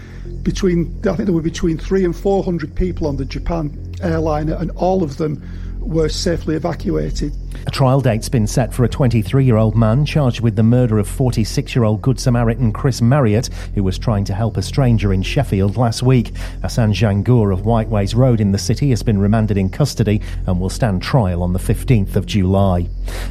between 0.42 0.96
I 1.00 1.16
think 1.16 1.26
there 1.26 1.34
were 1.34 1.42
between 1.42 1.76
three 1.76 2.04
and 2.04 2.14
four 2.14 2.44
hundred 2.44 2.76
people 2.76 3.08
on 3.08 3.16
the 3.16 3.24
Japan 3.24 3.92
airliner, 4.00 4.54
and 4.54 4.70
all 4.72 5.02
of 5.02 5.16
them 5.16 5.42
were 5.82 6.08
safely 6.08 6.54
evacuated. 6.54 7.32
A 7.66 7.70
trial 7.70 8.00
date's 8.00 8.28
been 8.28 8.46
set 8.46 8.74
for 8.74 8.84
a 8.84 8.88
23 8.88 9.44
year 9.44 9.56
old 9.56 9.76
man 9.76 10.04
charged 10.04 10.40
with 10.40 10.56
the 10.56 10.62
murder 10.62 10.98
of 10.98 11.06
46 11.06 11.74
year 11.74 11.84
old 11.84 12.02
Good 12.02 12.18
Samaritan 12.18 12.72
Chris 12.72 13.00
Marriott, 13.00 13.48
who 13.74 13.84
was 13.84 13.98
trying 13.98 14.24
to 14.24 14.34
help 14.34 14.56
a 14.56 14.62
stranger 14.62 15.12
in 15.12 15.22
Sheffield 15.22 15.76
last 15.76 16.02
week. 16.02 16.36
Hassan 16.62 16.92
Jangur 16.92 17.52
of 17.52 17.64
Whiteways 17.64 18.14
Road 18.14 18.40
in 18.40 18.52
the 18.52 18.58
city 18.58 18.90
has 18.90 19.02
been 19.02 19.18
remanded 19.18 19.56
in 19.56 19.70
custody 19.70 20.20
and 20.46 20.60
will 20.60 20.70
stand 20.70 21.02
trial 21.02 21.42
on 21.42 21.52
the 21.52 21.58
15th 21.58 22.16
of 22.16 22.26
July. 22.26 22.88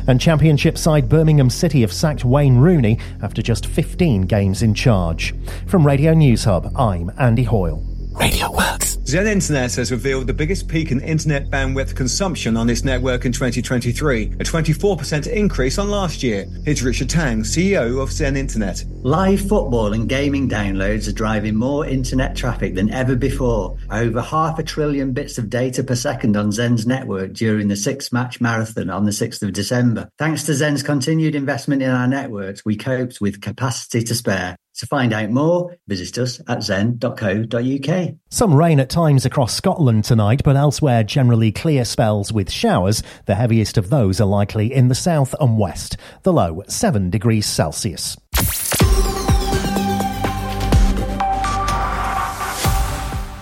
And 0.08 0.22
Championship 0.22 0.78
side 0.78 1.10
Birmingham 1.10 1.50
City 1.50 1.82
have 1.82 1.94
sacked 1.94 2.24
Wayne 2.24 2.58
Rooney 2.58 3.00
after 3.22 3.42
just 3.42 3.66
15 3.66 4.24
games 4.24 4.62
in 4.62 4.74
charge. 4.74 5.34
From 5.68 5.86
Radio 5.86 6.14
News 6.14 6.46
Hub, 6.46 6.72
I'm 6.78 7.12
Andy 7.18 7.44
Hoyle. 7.44 7.91
Radio 8.12 8.52
works. 8.52 8.98
Zen 9.06 9.28
Internet 9.28 9.76
has 9.76 9.92
revealed 9.92 10.28
the 10.28 10.34
biggest 10.34 10.68
peak 10.68 10.92
in 10.92 11.02
internet 11.02 11.50
bandwidth 11.50 11.96
consumption 11.96 12.56
on 12.56 12.70
its 12.70 12.84
network 12.84 13.26
in 13.26 13.32
2023, 13.32 14.24
a 14.24 14.28
24% 14.44 15.28
increase 15.28 15.78
on 15.78 15.90
last 15.90 16.22
year. 16.22 16.46
Here's 16.64 16.84
Richard 16.84 17.10
Tang, 17.10 17.44
CEO 17.44 18.02
of 18.02 18.12
Zen 18.12 18.38
Internet. 18.38 18.84
Live 19.02 19.42
football 19.42 19.94
and 19.94 20.08
gaming 20.08 20.48
downloads 20.48 21.08
are 21.10 21.14
driving 21.14 21.56
more 21.56 21.86
internet 21.86 22.36
traffic 22.36 22.76
than 22.76 22.90
ever 22.92 23.16
before. 23.16 23.78
Over 23.90 24.22
half 24.22 24.60
a 24.60 24.64
trillion 24.64 25.14
bits 25.14 25.38
of 25.38 25.50
data 25.50 25.84
per 25.84 25.96
second 25.96 26.38
on 26.38 26.52
Zen's 26.52 26.88
network 26.88 27.34
during 27.34 27.68
the 27.68 27.76
six 27.76 28.12
match 28.12 28.40
marathon 28.40 28.90
on 28.90 29.06
the 29.06 29.12
6th 29.12 29.42
of 29.42 29.54
December. 29.54 30.10
Thanks 30.18 30.44
to 30.44 30.54
Zen's 30.54 30.84
continued 30.84 31.36
investment 31.36 31.82
in 31.82 31.90
our 31.90 32.08
networks, 32.08 32.64
we 32.64 32.78
coped 32.78 33.20
with 33.20 33.42
capacity 33.42 34.04
to 34.04 34.16
spare. 34.16 34.56
To 34.76 34.88
find 34.88 35.14
out 35.14 35.30
more, 35.30 35.78
visit 35.88 36.18
us 36.18 36.42
at 36.48 36.64
zen.co.uk. 36.64 38.10
Some 38.30 38.54
rain 38.54 38.80
at 38.80 38.90
times 38.90 39.26
across 39.26 39.54
Scotland 39.54 40.06
tonight, 40.06 40.42
but 40.44 40.56
elsewhere 40.56 41.04
generally 41.04 41.52
clear 41.52 41.86
spells 41.86 42.32
with 42.32 42.50
showers. 42.50 43.04
The 43.26 43.36
heaviest 43.36 43.78
of 43.78 43.90
those 43.90 44.22
are 44.22 44.28
likely 44.28 44.74
in 44.74 44.88
the 44.88 44.96
south 44.96 45.36
and 45.40 45.60
west. 45.60 45.98
The 46.24 46.34
low 46.34 46.64
7 46.68 47.10
degrees 47.10 47.46
Celsius. 47.46 48.18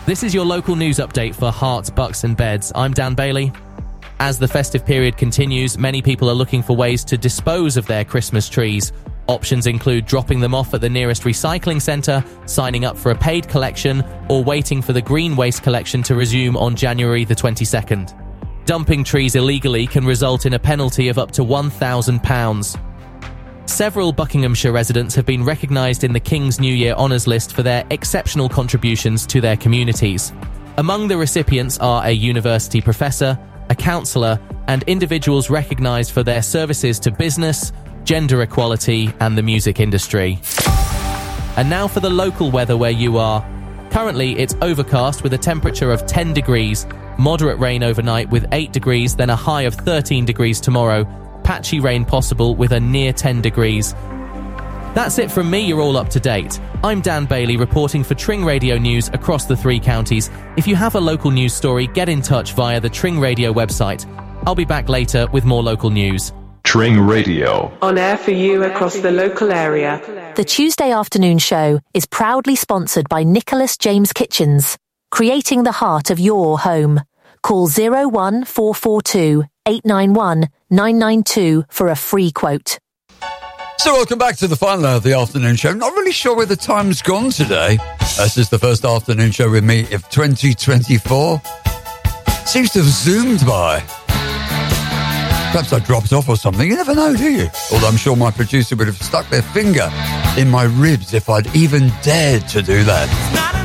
This 0.05 0.23
is 0.23 0.33
your 0.33 0.45
local 0.45 0.75
news 0.75 0.97
update 0.97 1.35
for 1.35 1.51
Herts, 1.51 1.93
Bucks 1.93 2.23
and 2.23 2.35
Beds. 2.35 2.71
I'm 2.73 2.93
Dan 2.93 3.13
Bailey. 3.13 3.53
As 4.19 4.39
the 4.39 4.47
festive 4.47 4.83
period 4.83 5.17
continues, 5.17 5.77
many 5.77 6.01
people 6.01 6.29
are 6.29 6.33
looking 6.33 6.63
for 6.63 6.75
ways 6.75 7.03
to 7.05 7.17
dispose 7.17 7.77
of 7.77 7.85
their 7.85 8.03
Christmas 8.03 8.49
trees. 8.49 8.91
Options 9.29 9.67
include 9.67 10.07
dropping 10.07 10.39
them 10.39 10.55
off 10.55 10.73
at 10.73 10.81
the 10.81 10.89
nearest 10.89 11.21
recycling 11.21 11.79
centre, 11.79 12.25
signing 12.47 12.83
up 12.83 12.97
for 12.97 13.11
a 13.11 13.15
paid 13.15 13.47
collection, 13.47 14.03
or 14.27 14.43
waiting 14.43 14.81
for 14.81 14.91
the 14.91 15.03
green 15.03 15.35
waste 15.35 15.61
collection 15.61 16.01
to 16.01 16.15
resume 16.15 16.57
on 16.57 16.75
January 16.75 17.25
the 17.25 17.35
22nd. 17.35 18.15
Dumping 18.65 19.03
trees 19.03 19.35
illegally 19.35 19.85
can 19.85 20.03
result 20.03 20.47
in 20.47 20.55
a 20.55 20.59
penalty 20.59 21.09
of 21.09 21.19
up 21.19 21.29
to 21.29 21.43
£1,000. 21.43 23.69
Several 23.69 24.11
Buckinghamshire 24.11 24.71
residents 24.71 25.13
have 25.13 25.27
been 25.27 25.45
recognised 25.45 26.03
in 26.03 26.11
the 26.11 26.19
King's 26.19 26.59
New 26.59 26.73
Year 26.73 26.93
Honours 26.93 27.27
list 27.27 27.53
for 27.53 27.61
their 27.61 27.85
exceptional 27.91 28.49
contributions 28.49 29.27
to 29.27 29.39
their 29.39 29.57
communities. 29.57 30.33
Among 30.79 31.07
the 31.07 31.17
recipients 31.17 31.77
are 31.77 32.03
a 32.03 32.11
university 32.11 32.81
professor, 32.81 33.37
a 33.69 33.75
counsellor, 33.75 34.39
and 34.67 34.81
individuals 34.87 35.51
recognised 35.51 36.13
for 36.13 36.23
their 36.23 36.41
services 36.41 36.99
to 37.01 37.11
business, 37.11 37.71
gender 38.05 38.41
equality, 38.41 39.13
and 39.19 39.37
the 39.37 39.43
music 39.43 39.79
industry. 39.79 40.39
And 41.57 41.69
now 41.69 41.87
for 41.87 41.99
the 41.99 42.09
local 42.09 42.51
weather 42.51 42.77
where 42.77 42.91
you 42.91 43.17
are. 43.17 43.45
Currently, 43.91 44.37
it's 44.37 44.55
overcast 44.61 45.23
with 45.23 45.33
a 45.33 45.37
temperature 45.37 45.91
of 45.91 46.05
10 46.05 46.33
degrees, 46.33 46.85
moderate 47.17 47.59
rain 47.59 47.83
overnight 47.83 48.29
with 48.29 48.45
8 48.51 48.71
degrees, 48.71 49.15
then 49.15 49.29
a 49.29 49.35
high 49.35 49.63
of 49.63 49.75
13 49.75 50.25
degrees 50.25 50.59
tomorrow, 50.59 51.05
patchy 51.43 51.79
rain 51.79 52.05
possible 52.05 52.55
with 52.55 52.71
a 52.71 52.79
near 52.79 53.11
10 53.11 53.41
degrees. 53.41 53.93
That's 54.93 55.19
it 55.19 55.31
from 55.31 55.49
me, 55.49 55.61
you're 55.61 55.81
all 55.81 55.97
up 55.97 56.09
to 56.09 56.19
date. 56.19 56.59
I'm 56.83 57.01
Dan 57.01 57.25
Bailey 57.25 57.57
reporting 57.57 58.03
for 58.03 58.15
Tring 58.15 58.45
Radio 58.45 58.77
News 58.77 59.09
across 59.09 59.45
the 59.45 59.57
three 59.57 59.79
counties. 59.79 60.29
If 60.57 60.67
you 60.67 60.75
have 60.75 60.95
a 60.95 60.99
local 60.99 61.29
news 61.29 61.53
story, 61.53 61.87
get 61.87 62.09
in 62.09 62.21
touch 62.21 62.53
via 62.53 62.79
the 62.79 62.89
Tring 62.89 63.19
Radio 63.19 63.53
website. 63.53 64.05
I'll 64.45 64.55
be 64.55 64.65
back 64.65 64.87
later 64.89 65.27
with 65.31 65.45
more 65.45 65.61
local 65.61 65.89
news. 65.89 66.31
Tring 66.69 66.99
Radio. 66.99 67.75
On 67.81 67.97
air 67.97 68.15
for 68.15 68.29
you 68.29 68.63
across 68.63 68.99
the 68.99 69.09
local 69.09 69.51
area. 69.51 69.99
The 70.35 70.43
Tuesday 70.43 70.91
afternoon 70.91 71.39
show 71.39 71.79
is 71.95 72.05
proudly 72.05 72.55
sponsored 72.55 73.09
by 73.09 73.23
Nicholas 73.23 73.75
James 73.75 74.13
Kitchens, 74.13 74.77
creating 75.09 75.63
the 75.63 75.71
heart 75.71 76.11
of 76.11 76.19
your 76.19 76.59
home. 76.59 77.01
Call 77.41 77.67
01442 77.67 79.45
891 79.65 80.47
992 80.69 81.65
for 81.69 81.87
a 81.87 81.95
free 81.95 82.29
quote. 82.31 82.77
So, 83.79 83.93
welcome 83.93 84.19
back 84.19 84.37
to 84.37 84.47
the 84.47 84.55
final 84.55 84.85
hour 84.85 84.97
of 84.97 85.03
the 85.03 85.13
afternoon 85.13 85.55
show. 85.55 85.73
Not 85.73 85.93
really 85.93 86.11
sure 86.11 86.35
where 86.35 86.45
the 86.45 86.55
time's 86.55 87.01
gone 87.01 87.31
today. 87.31 87.79
Uh, 87.81 88.25
this 88.25 88.37
is 88.37 88.49
the 88.49 88.59
first 88.59 88.85
afternoon 88.85 89.31
show 89.31 89.49
with 89.49 89.63
me 89.63 89.91
of 89.91 90.07
2024. 90.09 91.41
Seems 92.45 92.69
to 92.73 92.79
have 92.83 92.87
zoomed 92.87 93.43
by. 93.47 93.83
Perhaps 95.51 95.73
I 95.73 95.79
dropped 95.79 96.13
off 96.13 96.29
or 96.29 96.37
something. 96.37 96.69
You 96.69 96.75
never 96.75 96.93
know, 96.93 97.15
do 97.15 97.29
you? 97.29 97.49
Although 97.71 97.87
I'm 97.87 97.97
sure 97.97 98.15
my 98.15 98.29
producer 98.29 98.75
would 98.75 98.85
have 98.85 99.01
stuck 99.01 99.27
their 99.29 99.41
finger 99.41 99.89
in 100.37 100.47
my 100.47 100.63
ribs 100.63 101.15
if 101.15 101.27
I'd 101.27 101.53
even 101.55 101.91
dared 102.03 102.47
to 102.49 102.61
do 102.61 102.83
that. 102.83 103.58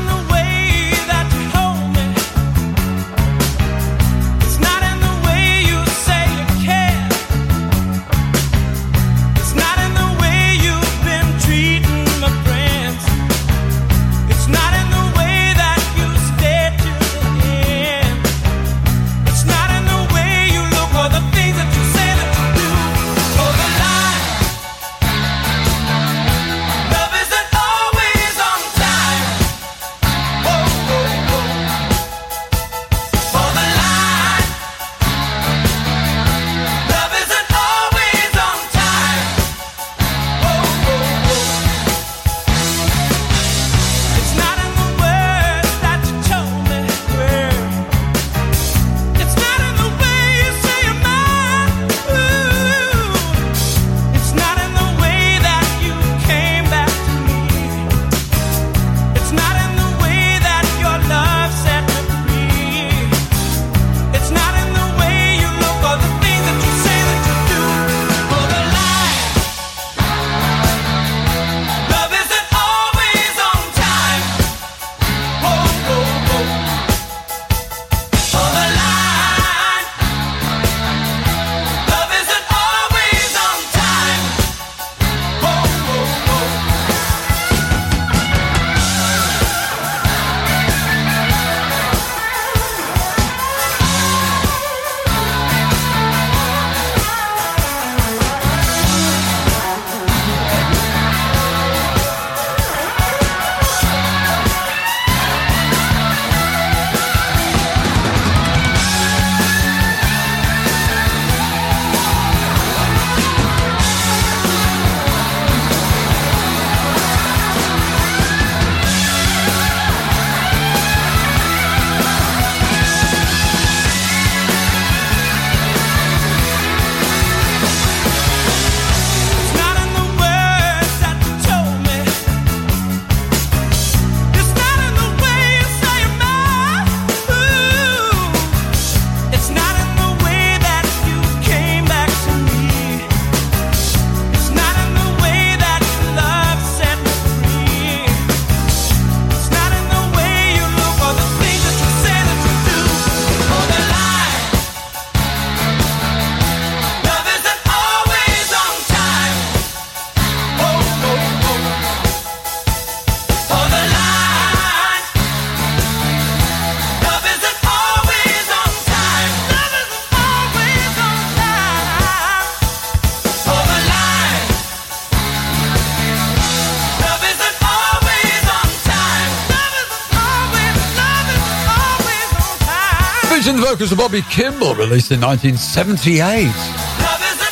Vocals 183.75 183.91
of 183.91 183.99
Bobby 183.99 184.23
Kimball, 184.31 184.77
released 184.77 185.11
in 185.11 185.21
1978. 185.21 186.47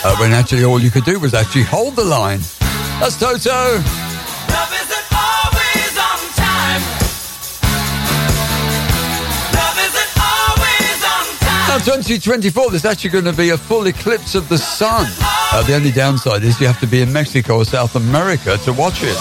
Uh, 0.04 0.16
when 0.18 0.32
actually 0.32 0.62
all 0.62 0.80
you 0.80 0.88
could 0.88 1.04
do 1.04 1.18
was 1.18 1.34
actually 1.34 1.64
hold 1.64 1.96
the 1.96 2.04
line. 2.04 2.38
That's 3.00 3.18
Toto. 3.18 3.42
Now, 11.66 11.78
2024, 11.78 12.70
there's 12.70 12.84
actually 12.84 13.10
going 13.10 13.24
to 13.24 13.32
be 13.32 13.48
a 13.50 13.58
full 13.58 13.88
eclipse 13.88 14.36
of 14.36 14.48
the 14.48 14.58
sun. 14.58 15.06
Uh, 15.18 15.64
the 15.66 15.74
only 15.74 15.90
downside 15.90 16.44
is 16.44 16.60
you 16.60 16.68
have 16.68 16.78
to 16.78 16.86
be 16.86 17.02
in 17.02 17.12
Mexico 17.12 17.56
or 17.56 17.64
South 17.64 17.96
America 17.96 18.58
to 18.58 18.72
watch 18.72 19.02
it. 19.02 19.16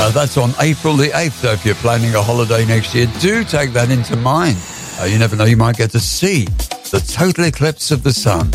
Uh, 0.00 0.10
that's 0.10 0.36
on 0.36 0.52
April 0.60 0.96
the 0.96 1.08
8th, 1.08 1.32
so 1.32 1.52
if 1.52 1.64
you're 1.64 1.74
planning 1.76 2.14
a 2.14 2.20
holiday 2.22 2.66
next 2.66 2.94
year, 2.94 3.06
do 3.20 3.42
take 3.42 3.72
that 3.72 3.90
into 3.90 4.16
mind. 4.16 4.58
Uh, 5.00 5.04
you 5.04 5.18
never 5.18 5.36
know, 5.36 5.44
you 5.44 5.56
might 5.56 5.76
get 5.76 5.90
to 5.92 6.00
see 6.00 6.44
the 6.90 7.04
total 7.14 7.44
eclipse 7.44 7.90
of 7.90 8.02
the 8.02 8.12
sun. 8.12 8.52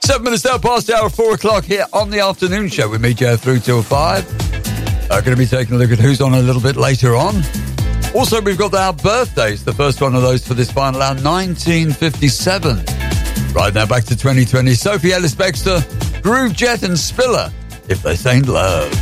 Seven 0.00 0.24
minutes 0.24 0.44
now 0.44 0.58
past 0.58 0.86
the 0.86 0.94
hour, 0.94 1.08
four 1.08 1.34
o'clock 1.34 1.64
here 1.64 1.86
on 1.94 2.10
the 2.10 2.20
afternoon 2.20 2.68
show 2.68 2.90
with 2.90 3.00
me, 3.00 3.14
Joe, 3.14 3.36
through 3.36 3.60
till 3.60 3.82
five. 3.82 4.26
Uh, 5.10 5.20
going 5.20 5.34
to 5.34 5.36
be 5.36 5.46
taking 5.46 5.74
a 5.74 5.78
look 5.78 5.90
at 5.90 5.98
who's 5.98 6.20
on 6.20 6.34
a 6.34 6.40
little 6.40 6.60
bit 6.60 6.76
later 6.76 7.16
on. 7.16 7.42
Also, 8.14 8.40
we've 8.42 8.58
got 8.58 8.74
our 8.74 8.92
birthdays. 8.92 9.64
The 9.64 9.72
first 9.72 10.02
one 10.02 10.14
of 10.14 10.20
those 10.20 10.46
for 10.46 10.52
this 10.54 10.70
final 10.70 11.00
hour, 11.00 11.14
1957. 11.14 12.76
Right 13.54 13.72
now, 13.72 13.86
back 13.86 14.04
to 14.04 14.16
2020. 14.16 14.74
Sophie 14.74 15.12
Ellis 15.12 15.34
Bextor, 15.34 15.82
Groove 16.22 16.52
Jet, 16.52 16.82
and 16.82 16.98
Spiller. 16.98 17.50
If 17.88 18.02
they 18.02 18.16
say 18.16 18.40
love. 18.42 18.92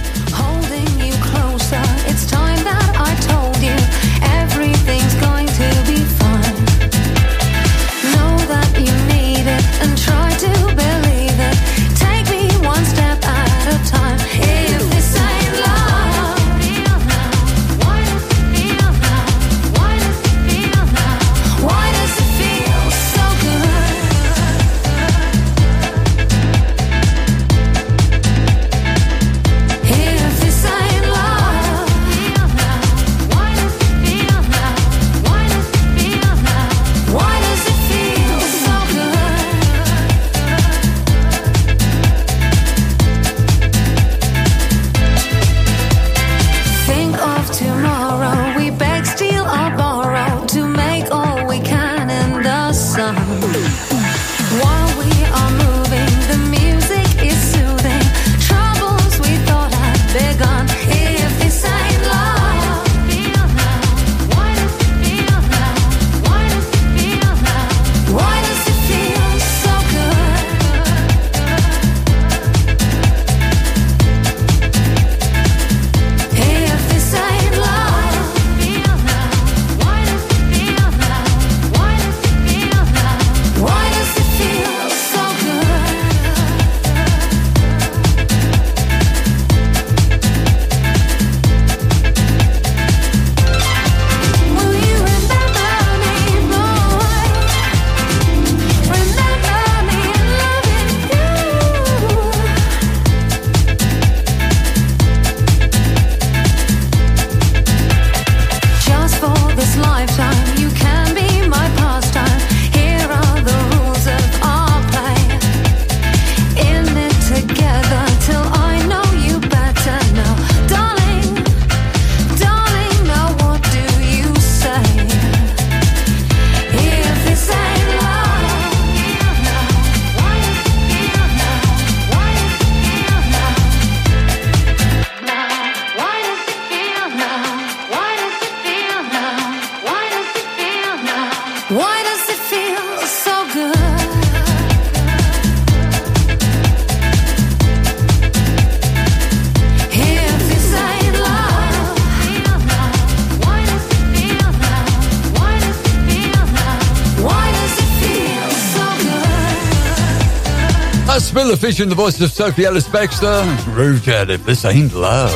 Good? 161.32 161.46
That's 161.46 161.56
Spiller 161.56 161.56
featuring 161.56 161.88
the 161.88 161.94
voice 161.94 162.20
of 162.20 162.30
Sophie 162.30 162.64
Ellis 162.64 162.88
Bextor. 162.88 163.64
Groove 163.64 164.02
Jet, 164.02 164.30
if 164.30 164.44
this 164.44 164.64
ain't 164.64 164.94
love. 164.94 165.32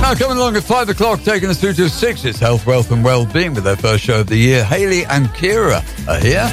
Now, 0.00 0.14
coming 0.14 0.38
along 0.38 0.56
at 0.56 0.64
five 0.64 0.88
o'clock, 0.88 1.22
taking 1.22 1.50
us 1.50 1.60
through 1.60 1.74
to 1.74 1.88
six, 1.88 2.24
it's 2.24 2.38
Health, 2.38 2.66
Wealth, 2.66 2.90
and 2.90 3.04
Well-Being 3.04 3.54
with 3.54 3.64
their 3.64 3.76
first 3.76 4.04
show 4.04 4.20
of 4.20 4.26
the 4.26 4.36
year. 4.36 4.64
Haley 4.64 5.04
and 5.04 5.26
Kira 5.28 5.82
are 6.08 6.18
here. 6.18 6.48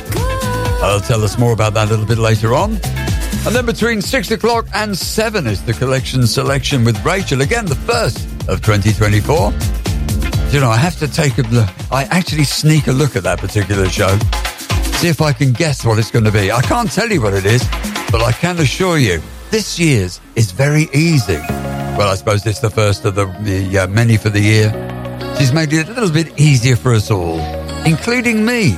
They'll 0.82 0.99
tell 0.99 1.24
us 1.24 1.38
more 1.38 1.54
about 1.54 1.74
that 1.74 1.88
a 1.88 1.90
little 1.90 2.06
bit 2.06 2.20
later 2.20 2.54
on. 2.54 2.74
And 3.45 3.56
then 3.56 3.66
between 3.66 4.02
six 4.02 4.30
o'clock 4.30 4.68
and 4.74 4.98
seven 4.98 5.48
is 5.48 5.64
the 5.64 5.74
collection 5.74 6.28
selection 6.28 6.84
with 6.84 7.04
Rachel. 7.06 7.41
Again, 7.41 7.66
the 7.66 7.76
first 7.76 8.26
of 8.48 8.62
2024. 8.62 9.54
You 10.52 10.60
know, 10.62 10.70
I 10.70 10.78
have 10.78 10.98
to 10.99 11.08
take 11.08 11.38
a 11.38 11.41
look. 11.44 11.70
I 11.91 12.04
actually 12.06 12.44
sneak 12.44 12.88
a 12.88 12.91
look 12.91 13.16
at 13.16 13.24
that 13.24 13.40
particular 13.40 13.90
show, 13.90 14.18
see 14.98 15.10
if 15.10 15.22
I 15.22 15.32
can 15.32 15.52
guess 15.53 15.86
what 15.86 15.99
it's 15.99 16.10
going 16.10 16.26
to 16.26 16.32
be. 16.32 16.52
I 16.52 16.61
can't 16.61 16.91
tell 16.91 17.10
you 17.10 17.22
what 17.22 17.34
it 17.34 17.45
is, 17.45 17.64
but 18.11 18.24
I 18.24 18.32
can 18.32 18.57
assure 18.60 18.98
you 18.98 19.22
this 19.52 19.78
year's 19.78 20.19
is 20.36 20.52
very 20.52 20.90
easy. 20.91 21.40
Well, 21.98 22.10
I 22.10 22.15
suppose 22.15 22.45
it's 22.45 22.60
the 22.60 22.69
first 22.69 23.06
of 23.06 23.14
the, 23.14 23.26
the 23.41 23.80
uh, 23.80 23.88
many 23.88 24.18
for 24.18 24.30
the 24.30 24.41
year. 24.41 24.72
She's 25.38 25.53
made 25.53 25.72
it 25.72 25.88
a 25.88 25.94
little 25.94 26.11
bit 26.11 26.40
easier 26.40 26.76
for 26.76 26.94
us 26.94 27.11
all, 27.11 27.40
including 27.86 28.44
me. 28.44 28.72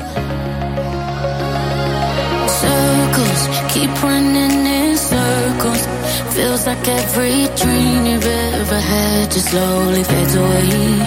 Circles 2.47 3.41
keep 3.73 3.91
running 4.03 4.65
in 4.65 4.97
circles. 4.97 5.85
Feels 6.35 6.67
like 6.67 6.85
every 6.85 7.47
dream 7.55 8.05
you've 8.05 8.25
ever 8.25 8.79
had 8.79 9.31
just 9.31 9.49
slowly 9.51 10.03
fades 10.03 10.35
away. 10.35 10.99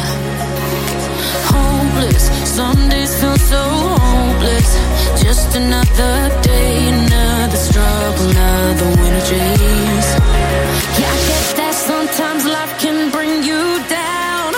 Hopeless, 1.52 2.24
some 2.48 2.88
days 2.88 3.20
feel 3.20 3.36
so 3.36 3.62
hopeless. 3.62 5.01
Just 5.32 5.56
another 5.56 6.42
day, 6.42 6.88
another 6.88 7.56
struggle, 7.56 8.28
another 8.28 8.84
winter 9.00 9.24
chase. 9.30 10.10
Yeah, 11.00 11.08
I 11.08 11.20
get 11.30 11.56
that 11.56 11.74
sometimes 11.74 12.44
life 12.44 12.78
can 12.78 13.10
bring 13.10 13.42
you 13.42 13.62
down. 13.88 14.52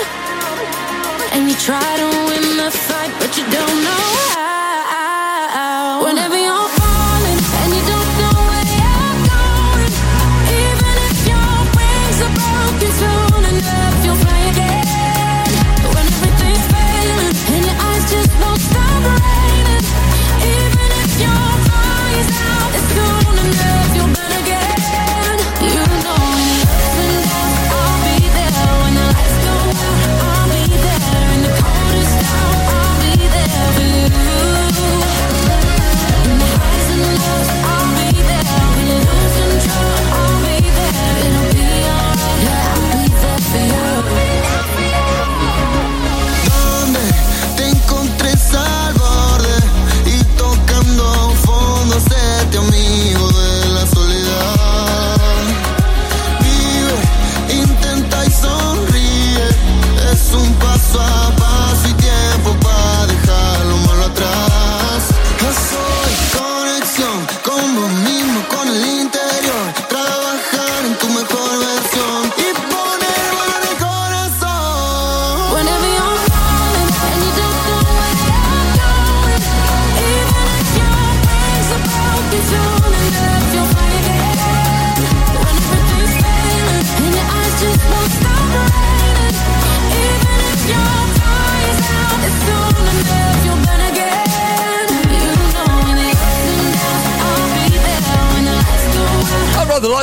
And 1.31 1.49
you 1.49 1.55
try 1.63 1.91
to 2.03 2.07
win 2.27 2.57
the 2.57 2.73
fight, 2.73 3.15
but 3.21 3.39
you 3.39 3.45
don't 3.53 3.85
know 3.85 4.05
how. 4.35 4.54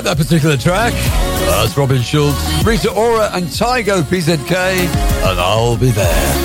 Like 0.01 0.17
that 0.17 0.25
particular 0.25 0.57
track. 0.57 0.93
That's 0.93 1.77
Robin 1.77 2.01
Schulz, 2.01 2.33
Rita 2.65 2.91
Ora, 2.91 3.29
and 3.33 3.47
Tiago 3.51 4.01
PZK, 4.01 4.51
and 4.51 5.39
I'll 5.39 5.77
be 5.77 5.91
there. 5.91 6.35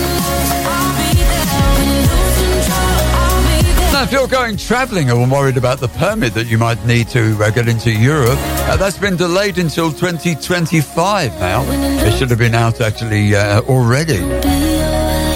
Now, 3.94 4.02
if 4.02 4.12
you're 4.12 4.28
going 4.28 4.58
travelling 4.58 5.08
and 5.08 5.32
worried 5.32 5.56
about 5.56 5.80
the 5.80 5.88
permit 5.88 6.34
that 6.34 6.48
you 6.48 6.58
might 6.58 6.84
need 6.84 7.08
to 7.08 7.34
uh, 7.42 7.48
get 7.48 7.66
into 7.66 7.90
Europe, 7.90 8.38
uh, 8.68 8.76
that's 8.76 8.98
been 8.98 9.16
delayed 9.16 9.56
until 9.56 9.90
2025 9.90 11.40
now. 11.40 11.62
It 12.04 12.12
should 12.18 12.28
have 12.28 12.38
been 12.38 12.54
out 12.54 12.82
actually 12.82 13.34
uh, 13.34 13.62
already. 13.62 14.20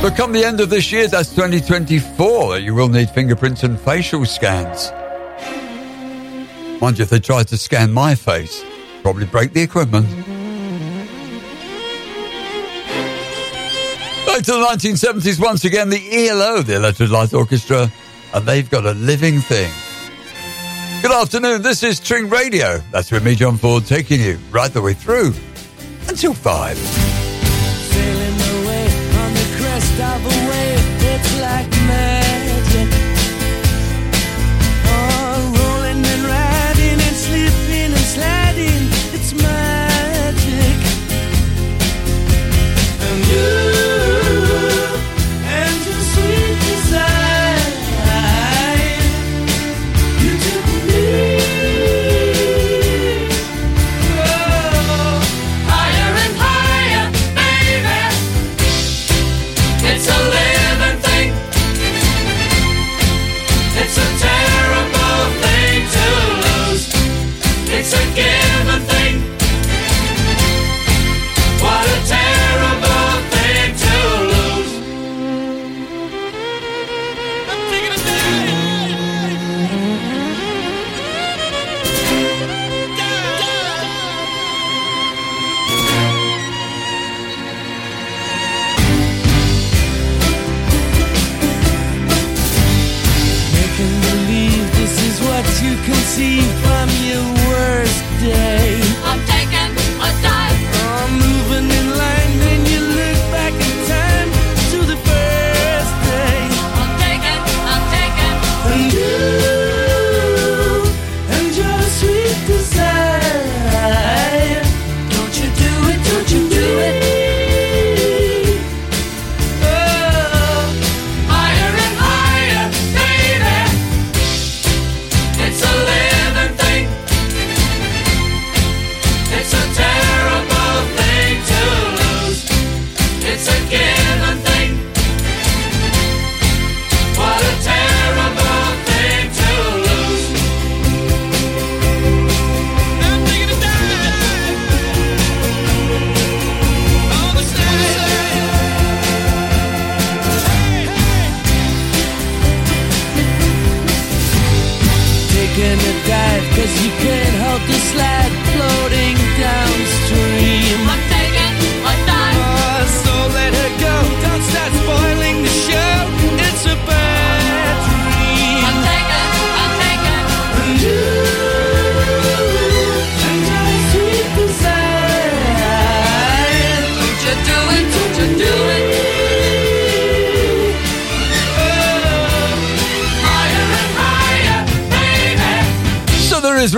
But 0.02 0.14
come 0.14 0.32
the 0.32 0.44
end 0.44 0.60
of 0.60 0.68
this 0.68 0.92
year, 0.92 1.08
that's 1.08 1.30
2024, 1.30 2.58
you 2.58 2.74
will 2.74 2.90
need 2.90 3.08
fingerprints 3.08 3.62
and 3.62 3.80
facial 3.80 4.26
scans. 4.26 4.90
Mind 6.80 6.98
you, 6.98 7.02
if 7.02 7.10
they 7.10 7.20
tried 7.20 7.46
to 7.48 7.58
scan 7.58 7.92
my 7.92 8.14
face, 8.14 8.64
probably 9.02 9.26
break 9.26 9.52
the 9.52 9.60
equipment. 9.60 10.06
Back 14.24 14.44
to 14.44 14.52
the 14.52 14.66
1970s 14.70 15.38
once 15.38 15.64
again, 15.64 15.90
the 15.90 16.28
ELO, 16.28 16.62
the 16.62 16.76
Electric 16.76 17.10
Light 17.10 17.34
Orchestra, 17.34 17.92
and 18.32 18.46
they've 18.46 18.70
got 18.70 18.86
a 18.86 18.92
living 18.92 19.40
thing. 19.40 19.70
Good 21.02 21.12
afternoon, 21.12 21.60
this 21.60 21.82
is 21.82 22.00
Tring 22.00 22.30
Radio. 22.30 22.78
That's 22.90 23.10
with 23.10 23.24
me, 23.24 23.34
John 23.34 23.58
Ford, 23.58 23.84
taking 23.84 24.20
you 24.20 24.38
right 24.50 24.72
the 24.72 24.80
way 24.80 24.94
through 24.94 25.34
until 26.08 26.32
five. 26.32 26.78
Sailing 26.78 28.64
away 28.64 28.86
on 29.18 29.34
the 29.34 29.56
crest 29.58 30.00
of 30.00 30.24
a 30.24 30.48
wave, 30.48 31.02
it's 31.02 31.40
like 31.40 31.79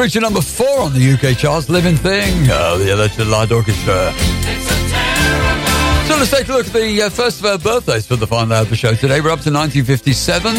Number 0.02 0.40
four 0.40 0.80
on 0.80 0.92
the 0.94 1.12
UK 1.12 1.38
charts, 1.38 1.68
Living 1.68 1.94
Thing, 1.94 2.50
uh, 2.50 2.76
the 2.76 2.90
Electric 2.90 3.28
Light 3.28 3.52
Orchestra. 3.52 4.12
So 6.08 6.16
let's 6.16 6.30
take 6.32 6.48
a 6.48 6.52
look 6.52 6.66
at 6.66 6.72
the 6.72 7.02
uh, 7.02 7.08
first 7.08 7.38
of 7.38 7.46
her 7.46 7.56
birthdays 7.56 8.04
for 8.04 8.16
the 8.16 8.26
final 8.26 8.52
hour 8.52 8.62
of 8.62 8.68
the 8.68 8.74
show 8.74 8.94
today. 8.94 9.20
We're 9.20 9.30
up 9.30 9.42
to 9.42 9.52
1957. 9.52 10.56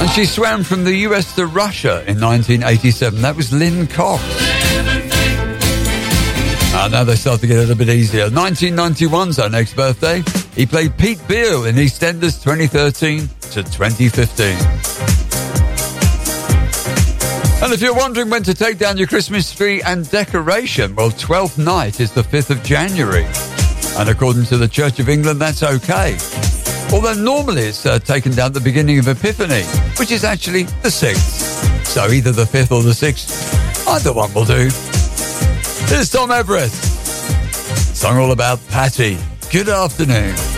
And 0.00 0.10
she 0.12 0.24
swam 0.24 0.62
from 0.62 0.84
the 0.84 0.94
US 1.08 1.34
to 1.34 1.46
Russia 1.46 2.04
in 2.06 2.20
1987. 2.20 3.20
That 3.22 3.34
was 3.34 3.52
Lynn 3.52 3.88
Cox. 3.88 4.22
Ah, 6.76 6.88
now 6.92 7.02
they 7.02 7.16
start 7.16 7.40
to 7.40 7.48
get 7.48 7.56
a 7.56 7.60
little 7.60 7.74
bit 7.74 7.88
easier. 7.88 8.28
1991's 8.28 9.40
our 9.40 9.50
next 9.50 9.74
birthday. 9.74 10.22
He 10.54 10.64
played 10.64 10.96
Pete 10.96 11.26
Beale 11.26 11.64
in 11.64 11.74
EastEnders 11.74 12.40
2013 12.40 13.28
to 13.50 13.64
2015. 13.64 14.83
And 17.64 17.72
if 17.72 17.80
you're 17.80 17.94
wondering 17.94 18.28
when 18.28 18.42
to 18.42 18.52
take 18.52 18.76
down 18.76 18.98
your 18.98 19.06
Christmas 19.06 19.50
tree 19.50 19.80
and 19.80 20.08
decoration, 20.10 20.94
well, 20.94 21.08
12th 21.08 21.56
night 21.56 21.98
is 21.98 22.12
the 22.12 22.20
5th 22.20 22.50
of 22.50 22.62
January. 22.62 23.24
And 23.96 24.10
according 24.10 24.44
to 24.46 24.58
the 24.58 24.68
Church 24.68 25.00
of 25.00 25.08
England, 25.08 25.40
that's 25.40 25.62
okay. 25.62 26.18
Although 26.92 27.14
normally 27.14 27.62
it's 27.62 27.86
uh, 27.86 27.98
taken 27.98 28.32
down 28.32 28.48
at 28.48 28.52
the 28.52 28.60
beginning 28.60 28.98
of 28.98 29.08
Epiphany, 29.08 29.62
which 29.98 30.10
is 30.10 30.24
actually 30.24 30.64
the 30.64 30.90
6th. 30.90 31.86
So 31.86 32.08
either 32.08 32.32
the 32.32 32.44
5th 32.44 32.70
or 32.70 32.82
the 32.82 32.90
6th. 32.90 33.88
Either 33.88 34.12
one 34.12 34.34
will 34.34 34.44
do. 34.44 34.68
Here's 35.88 36.10
Tom 36.10 36.32
Everett. 36.32 36.70
Song 36.70 38.18
all 38.18 38.32
about 38.32 38.60
Patty. 38.68 39.16
Good 39.50 39.70
afternoon. 39.70 40.53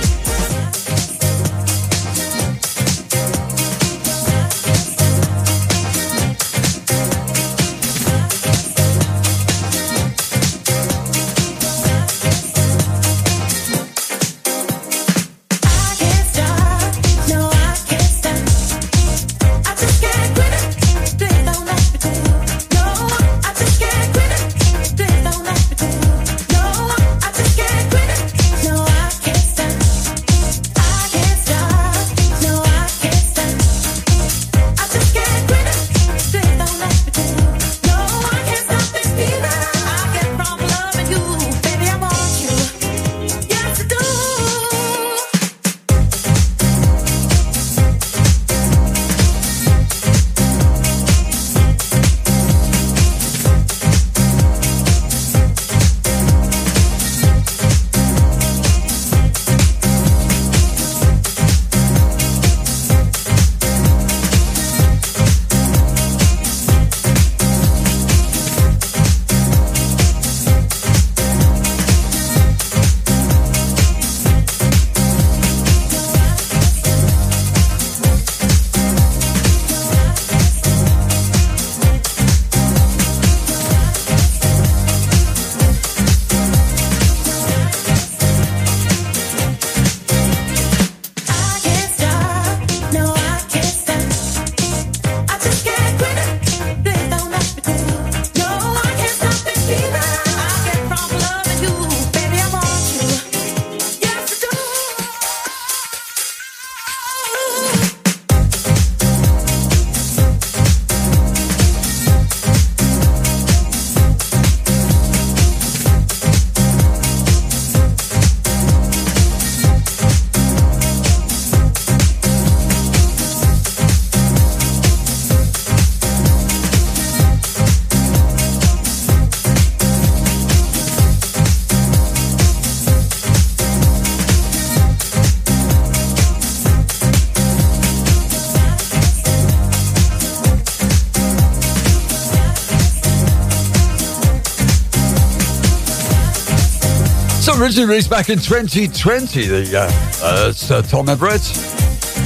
Originally 147.58 147.88
released 147.88 148.10
back 148.10 148.28
in 148.28 148.38
2020. 148.38 149.46
The, 149.46 149.78
uh, 149.78 149.90
uh, 150.22 150.48
it's, 150.50 150.70
uh, 150.70 150.82
Tom 150.82 151.08
Everett. 151.08 151.40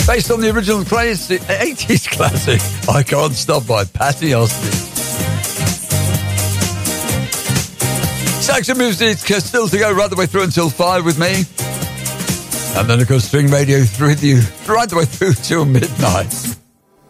Based 0.07 0.29
on 0.31 0.41
the 0.41 0.51
original 0.53 0.85
classic, 0.85 1.41
80s 1.43 2.11
classic, 2.17 2.61
I 2.89 3.05
Can't 3.05 3.33
Stop 3.33 3.65
by 3.67 3.85
Patti 3.85 4.35
Austin. 4.35 4.73
Saxon 8.43 8.79
music 8.79 9.19
still 9.19 9.69
to 9.69 9.79
go 9.79 9.93
right 9.93 10.11
the 10.11 10.17
way 10.17 10.27
through 10.27 10.43
until 10.43 10.69
5 10.69 11.05
with 11.05 11.19
me. 11.19 11.45
And 12.77 12.91
then, 12.91 13.01
of 13.01 13.07
course, 13.07 13.31
Tring 13.31 13.47
Radio 13.49 13.79
with 14.01 14.25
you 14.25 14.41
right 14.67 14.89
the 14.89 14.97
way 14.97 15.05
through 15.05 15.35
till 15.35 15.65
midnight. 15.65 16.35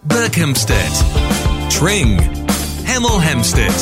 Berkhamsted, 0.07 1.71
Tring, 1.71 2.19
Hemel 2.85 3.19
Hempstead. 3.21 3.73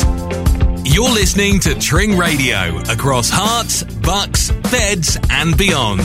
You're 0.85 1.09
listening 1.09 1.59
to 1.61 1.77
Tring 1.77 2.17
Radio 2.17 2.77
across 2.89 3.29
Herts, 3.29 3.98
bucks, 4.09 4.49
beds, 4.71 5.19
and 5.29 5.55
beyond. 5.55 6.01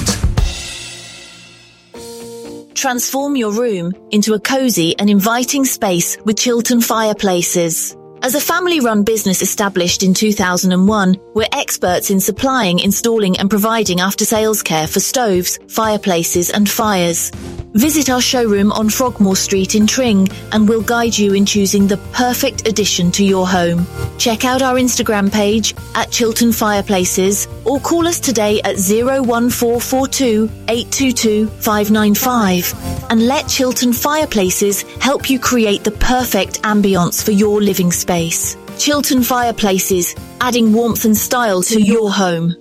Transform 2.75 3.35
your 3.35 3.51
room 3.51 3.95
into 4.11 4.35
a 4.35 4.39
cozy 4.39 4.95
and 4.99 5.09
inviting 5.09 5.65
space 5.65 6.19
with 6.27 6.37
Chiltern 6.37 6.83
fireplaces. 6.83 7.97
As 8.21 8.35
a 8.35 8.43
family 8.43 8.81
run 8.81 9.05
business 9.05 9.41
established 9.41 10.03
in 10.03 10.13
2001, 10.13 11.17
we're 11.35 11.49
experts 11.53 12.11
in 12.11 12.21
supplying, 12.21 12.79
installing 12.79 13.39
and 13.39 13.49
providing 13.49 14.01
after 14.01 14.27
sales 14.27 14.63
care 14.63 14.87
for 14.87 15.01
stoves, 15.01 15.59
fireplaces 15.71 16.51
and 16.51 16.69
fires. 16.69 17.31
Visit 17.75 18.09
our 18.09 18.21
showroom 18.21 18.71
on 18.71 18.89
Frogmore 18.89 19.35
Street 19.35 19.75
in 19.75 19.85
Tring 19.85 20.29
and 20.53 20.69
we'll 20.69 20.81
guide 20.81 21.19
you 21.19 21.35
in 21.35 21.45
choosing 21.45 21.89
the 21.89 21.97
perfect 22.13 22.69
addition 22.69 23.11
to 23.11 23.25
your 23.25 23.49
home. 23.49 23.85
Check 24.17 24.45
out 24.45 24.63
our 24.63 24.77
Instagram 24.77 25.31
page 25.33 25.75
at 25.97 26.13
Chiltern 26.13 26.53
Fireplaces 26.53 27.49
or 27.65 27.81
call 27.81 28.07
us 28.07 28.21
today 28.21 28.61
at 28.63 28.77
01442 28.77 30.49
822 30.69 31.49
595 31.49 33.11
and 33.11 33.27
let 33.27 33.49
Chiltern 33.49 33.93
Fireplaces 33.93 34.83
help 35.01 35.29
you 35.29 35.41
create 35.41 35.83
the 35.83 35.91
perfect 35.91 36.63
ambience 36.63 37.25
for 37.25 37.33
your 37.33 37.61
living 37.61 37.91
space. 37.91 38.57
Chiltern 38.79 39.25
Fireplaces, 39.25 40.15
adding 40.41 40.73
warmth 40.73 41.05
and 41.05 41.17
style 41.17 41.63
to 41.63 41.81
your 41.81 42.13
home. 42.13 42.55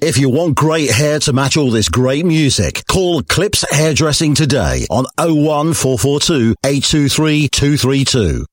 If 0.00 0.18
you 0.18 0.28
want 0.28 0.56
great 0.56 0.90
hair 0.90 1.18
to 1.20 1.32
match 1.32 1.56
all 1.56 1.70
this 1.70 1.88
great 1.88 2.26
music, 2.26 2.82
call 2.86 3.22
Clips 3.22 3.64
Hairdressing 3.70 4.34
today 4.34 4.86
on 4.90 5.06
01442 5.18 6.54
823 6.64 7.48
232. 7.48 8.44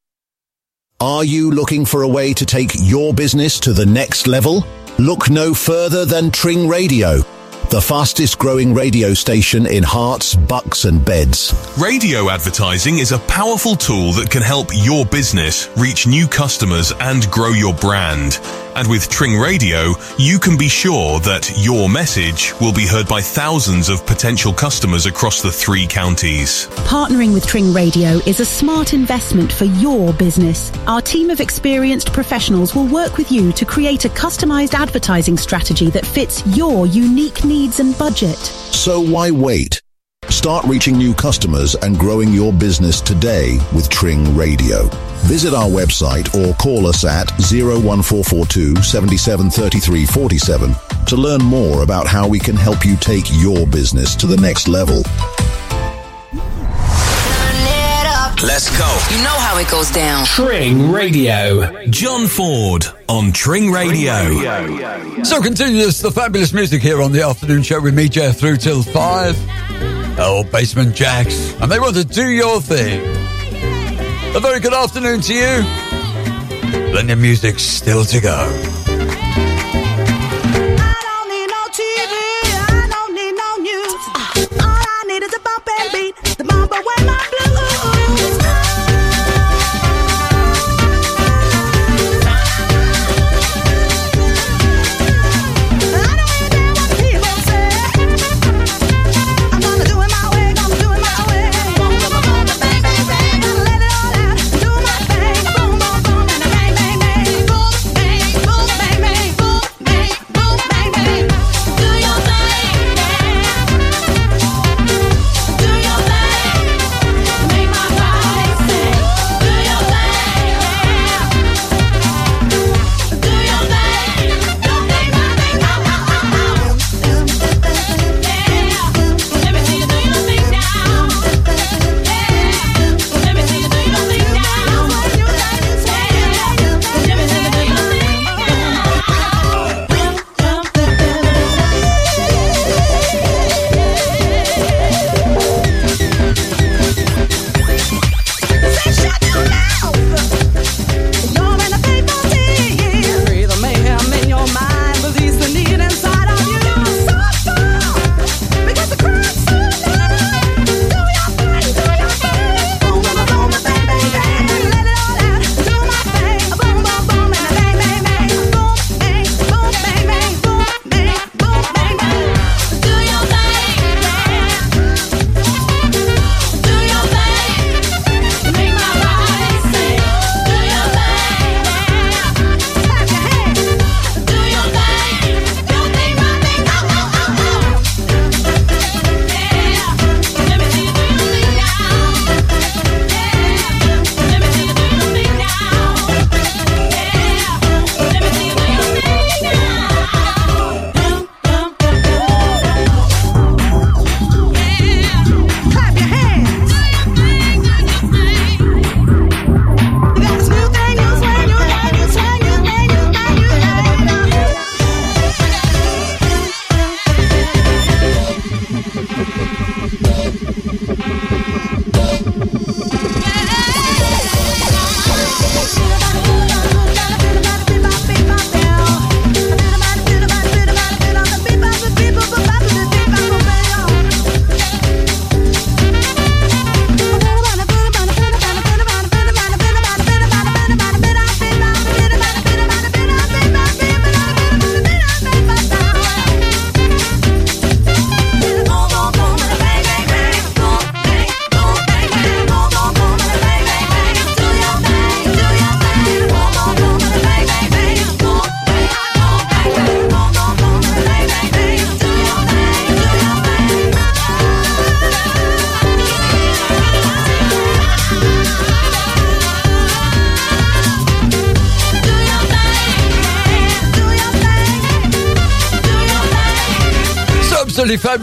Are 0.99 1.23
you 1.23 1.51
looking 1.51 1.83
for 1.85 2.03
a 2.03 2.07
way 2.07 2.33
to 2.33 2.45
take 2.45 2.71
your 2.75 3.13
business 3.13 3.59
to 3.61 3.73
the 3.73 3.85
next 3.85 4.27
level? 4.27 4.65
Look 4.97 5.29
no 5.29 5.53
further 5.53 6.05
than 6.05 6.31
Tring 6.31 6.67
Radio 6.67 7.21
the 7.71 7.79
fastest 7.79 8.37
growing 8.37 8.73
radio 8.73 9.13
station 9.13 9.65
in 9.65 9.81
Herts, 9.81 10.35
bucks 10.35 10.83
and 10.83 11.05
beds. 11.05 11.53
Radio 11.79 12.29
advertising 12.29 12.99
is 12.99 13.13
a 13.13 13.19
powerful 13.19 13.77
tool 13.77 14.11
that 14.11 14.29
can 14.29 14.41
help 14.41 14.67
your 14.73 15.05
business 15.05 15.69
reach 15.77 16.05
new 16.05 16.27
customers 16.27 16.91
and 16.99 17.31
grow 17.31 17.51
your 17.51 17.73
brand. 17.73 18.41
And 18.75 18.87
with 18.87 19.09
Tring 19.09 19.37
Radio, 19.37 19.93
you 20.17 20.39
can 20.39 20.57
be 20.57 20.69
sure 20.69 21.19
that 21.21 21.51
your 21.57 21.89
message 21.89 22.53
will 22.61 22.73
be 22.73 22.87
heard 22.87 23.07
by 23.07 23.21
thousands 23.21 23.89
of 23.89 24.05
potential 24.05 24.53
customers 24.53 25.05
across 25.05 25.41
the 25.41 25.51
three 25.51 25.85
counties. 25.85 26.67
Partnering 26.87 27.33
with 27.33 27.45
Tring 27.45 27.73
Radio 27.73 28.19
is 28.25 28.39
a 28.39 28.45
smart 28.45 28.93
investment 28.93 29.51
for 29.51 29.65
your 29.65 30.13
business. 30.13 30.71
Our 30.87 31.01
team 31.01 31.29
of 31.29 31.41
experienced 31.41 32.13
professionals 32.13 32.73
will 32.73 32.87
work 32.87 33.17
with 33.17 33.31
you 33.31 33.51
to 33.53 33.65
create 33.65 34.05
a 34.05 34.09
customized 34.09 34.73
advertising 34.73 35.37
strategy 35.37 35.89
that 35.89 36.05
fits 36.05 36.45
your 36.55 36.85
unique 36.87 37.43
needs 37.43 37.79
and 37.79 37.97
budget. 37.97 38.37
So 38.37 39.01
why 39.01 39.31
wait? 39.31 39.81
Start 40.29 40.65
reaching 40.65 40.97
new 40.97 41.13
customers 41.15 41.73
and 41.75 41.97
growing 41.97 42.29
your 42.31 42.53
business 42.53 43.01
today 43.01 43.57
with 43.73 43.89
Tring 43.89 44.35
Radio. 44.37 44.87
Visit 45.25 45.53
our 45.53 45.67
website 45.67 46.33
or 46.35 46.53
call 46.55 46.85
us 46.87 47.03
at 47.03 47.29
01442 47.41 48.75
773347 48.81 50.75
to 51.07 51.15
learn 51.17 51.43
more 51.43 51.81
about 51.83 52.07
how 52.07 52.27
we 52.27 52.39
can 52.39 52.55
help 52.55 52.85
you 52.85 52.95
take 52.97 53.25
your 53.31 53.65
business 53.67 54.15
to 54.15 54.27
the 54.27 54.37
next 54.37 54.67
level. 54.67 54.97
Let's 58.43 58.69
go. 58.77 58.87
You 59.15 59.23
know 59.23 59.37
how 59.37 59.57
it 59.59 59.69
goes 59.69 59.91
down. 59.91 60.25
Tring 60.25 60.91
Radio. 60.91 61.83
John 61.87 62.27
Ford 62.27 62.85
on 63.09 63.31
Tring 63.31 63.71
Radio. 63.71 65.23
So 65.23 65.41
continues 65.41 65.99
the 65.99 66.11
fabulous 66.11 66.53
music 66.53 66.81
here 66.81 67.01
on 67.01 67.11
the 67.11 67.23
afternoon 67.23 67.63
show 67.63 67.81
with 67.81 67.93
me, 67.95 68.07
Jeff, 68.07 68.37
through 68.39 68.57
till 68.57 68.81
five. 68.81 69.35
Oh, 70.17 70.43
Basement 70.51 70.95
Jaxx. 70.95 71.59
And 71.61 71.71
they 71.71 71.79
want 71.79 71.95
to 71.95 72.03
do 72.03 72.27
your 72.29 72.61
thing. 72.61 73.01
A 74.35 74.39
very 74.39 74.59
good 74.59 74.73
afternoon 74.73 75.21
to 75.21 75.33
you. 75.33 75.63
Plenty 76.91 77.13
of 77.13 77.19
music 77.19 77.59
still 77.59 78.05
to 78.05 78.19
go. 78.19 78.80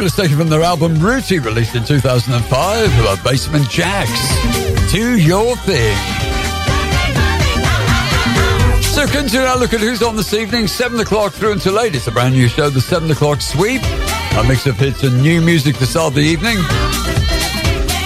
Fabulous, 0.09 0.31
taken 0.31 0.39
from 0.39 0.49
their 0.49 0.63
album 0.63 0.99
Rooty, 1.01 1.39
released 1.39 1.75
in 1.75 1.85
2005, 1.85 2.51
by 3.05 3.31
Basement 3.31 3.65
Jaxx. 3.67 4.91
Do 4.91 5.19
your 5.19 5.57
thing. 5.57 5.97
So 8.83 9.07
continue 9.07 9.47
our 9.47 9.59
look 9.59 9.75
at 9.75 9.81
who's 9.81 10.03
on 10.03 10.17
this 10.17 10.33
evening. 10.35 10.67
7 10.67 10.99
o'clock 11.01 11.33
through 11.33 11.53
until 11.53 11.81
8. 11.81 11.95
It's 11.95 12.07
a 12.07 12.13
brand 12.13 12.35
new 12.35 12.49
show, 12.49 12.71
the 12.71 12.81
7 12.81 13.11
o'clock 13.11 13.41
sweep. 13.41 13.83
A 14.37 14.45
mix 14.47 14.67
of 14.67 14.79
hits 14.79 15.03
and 15.03 15.21
new 15.21 15.41
music 15.41 15.77
to 15.77 15.87
start 15.87 16.15
the 16.15 16.21
evening. 16.21 16.57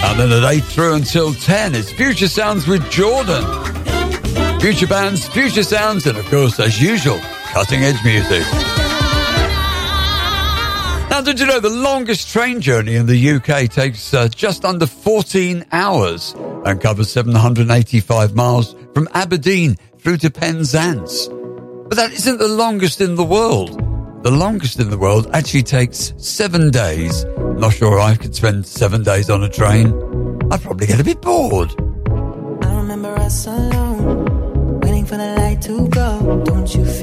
And 0.05 0.19
then 0.19 0.33
at 0.33 0.51
8 0.51 0.65
through 0.65 0.95
until 0.95 1.35
10, 1.35 1.75
it's 1.75 1.93
Future 1.93 2.29
Sounds 2.29 2.67
with 2.67 2.89
Jordan. 2.91 3.45
Future 4.61 4.87
bands, 4.87 5.29
future 5.29 5.65
sounds, 5.65 6.07
and 6.07 6.17
of 6.19 6.25
course, 6.27 6.59
as 6.61 6.81
usual, 6.81 7.19
cutting 7.53 7.83
edge 7.83 8.03
music. 8.05 8.45
Now, 11.13 11.21
did 11.21 11.39
you 11.39 11.45
know 11.45 11.61
the 11.61 11.69
longest 11.69 12.31
train 12.31 12.63
journey 12.63 12.97
in 12.97 13.05
the 13.05 13.33
UK 13.33 13.69
takes 13.69 14.15
uh, 14.15 14.29
just 14.29 14.65
under 14.65 14.87
14 14.87 15.63
hours 15.71 16.35
and 16.65 16.81
covers 16.81 17.13
785 17.13 18.35
miles 18.35 18.75
from 18.95 19.07
Aberdeen 19.13 19.77
through 19.99 20.17
to 20.17 20.31
Penzance? 20.31 21.29
But 21.29 21.97
that 21.97 22.13
isn't 22.13 22.39
the 22.39 22.49
longest 22.49 23.03
in 23.03 23.17
the 23.17 23.25
world. 23.25 23.79
The 24.25 24.31
longest 24.31 24.81
in 24.81 24.89
the 24.89 24.97
world 24.97 25.29
actually 25.35 25.65
takes 25.65 26.15
seven 26.17 26.71
days. 26.71 27.27
Not 27.59 27.75
sure 27.75 28.01
I 28.01 28.17
could 28.17 28.35
spend 28.35 28.67
seven 28.67 29.03
days 29.03 29.29
on 29.29 29.43
a 29.43 29.51
train. 29.51 29.89
I'd 30.51 30.63
probably 30.63 30.87
get 30.87 30.99
a 30.99 31.05
bit 31.05 31.21
bored. 31.21 31.75
I 32.65 32.75
remember 32.75 33.13
us 33.19 33.47
alone, 33.47 34.81
waiting 34.81 35.05
for 35.05 35.19
the 35.19 35.35
light 35.37 35.61
to 35.61 35.89
go. 35.89 36.43
Don't 36.47 36.75
you 36.75 36.87
feel 36.87 37.02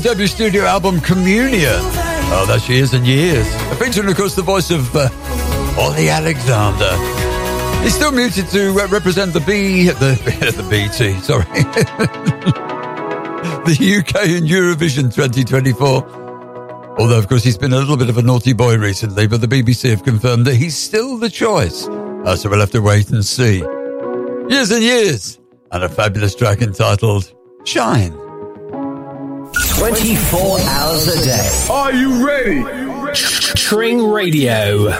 Debut 0.00 0.26
studio 0.26 0.64
album 0.64 1.00
Communion. 1.00 1.80
Oh, 2.32 2.44
that's 2.48 2.68
years 2.68 2.94
and 2.94 3.06
years. 3.06 3.46
Featuring, 3.78 4.08
of 4.08 4.16
course, 4.16 4.34
the 4.34 4.42
voice 4.42 4.70
of 4.70 4.94
uh, 4.96 5.08
Ollie 5.78 6.08
Alexander. 6.08 6.96
He's 7.82 7.94
still 7.94 8.12
muted 8.12 8.48
to 8.48 8.70
uh, 8.80 8.88
represent 8.88 9.32
the 9.32 9.40
B, 9.40 9.88
the, 9.88 9.92
the 10.56 10.62
BT, 10.70 11.20
sorry. 11.20 11.44
the 13.64 13.98
UK 13.98 14.28
in 14.28 14.44
Eurovision 14.44 15.14
2024. 15.14 16.98
Although, 16.98 17.18
of 17.18 17.28
course, 17.28 17.44
he's 17.44 17.58
been 17.58 17.72
a 17.72 17.78
little 17.78 17.96
bit 17.96 18.08
of 18.08 18.16
a 18.16 18.22
naughty 18.22 18.52
boy 18.52 18.76
recently, 18.76 19.26
but 19.26 19.40
the 19.40 19.48
BBC 19.48 19.90
have 19.90 20.04
confirmed 20.04 20.46
that 20.46 20.56
he's 20.56 20.76
still 20.76 21.16
the 21.16 21.30
choice. 21.30 21.86
Uh, 21.88 22.36
so 22.36 22.48
we'll 22.50 22.60
have 22.60 22.70
to 22.72 22.80
wait 22.80 23.10
and 23.10 23.24
see. 23.24 23.58
Years 24.48 24.70
and 24.70 24.82
years, 24.82 25.38
and 25.72 25.84
a 25.84 25.88
fabulous 25.88 26.34
track 26.34 26.62
entitled 26.62 27.32
Shine. 27.64 28.19
24 29.80 30.60
hours 30.60 31.08
a 31.08 31.24
day. 31.24 31.66
Are 31.70 31.90
you 31.90 32.26
ready? 32.26 32.62
Tring 33.14 34.10
Radio. 34.10 34.90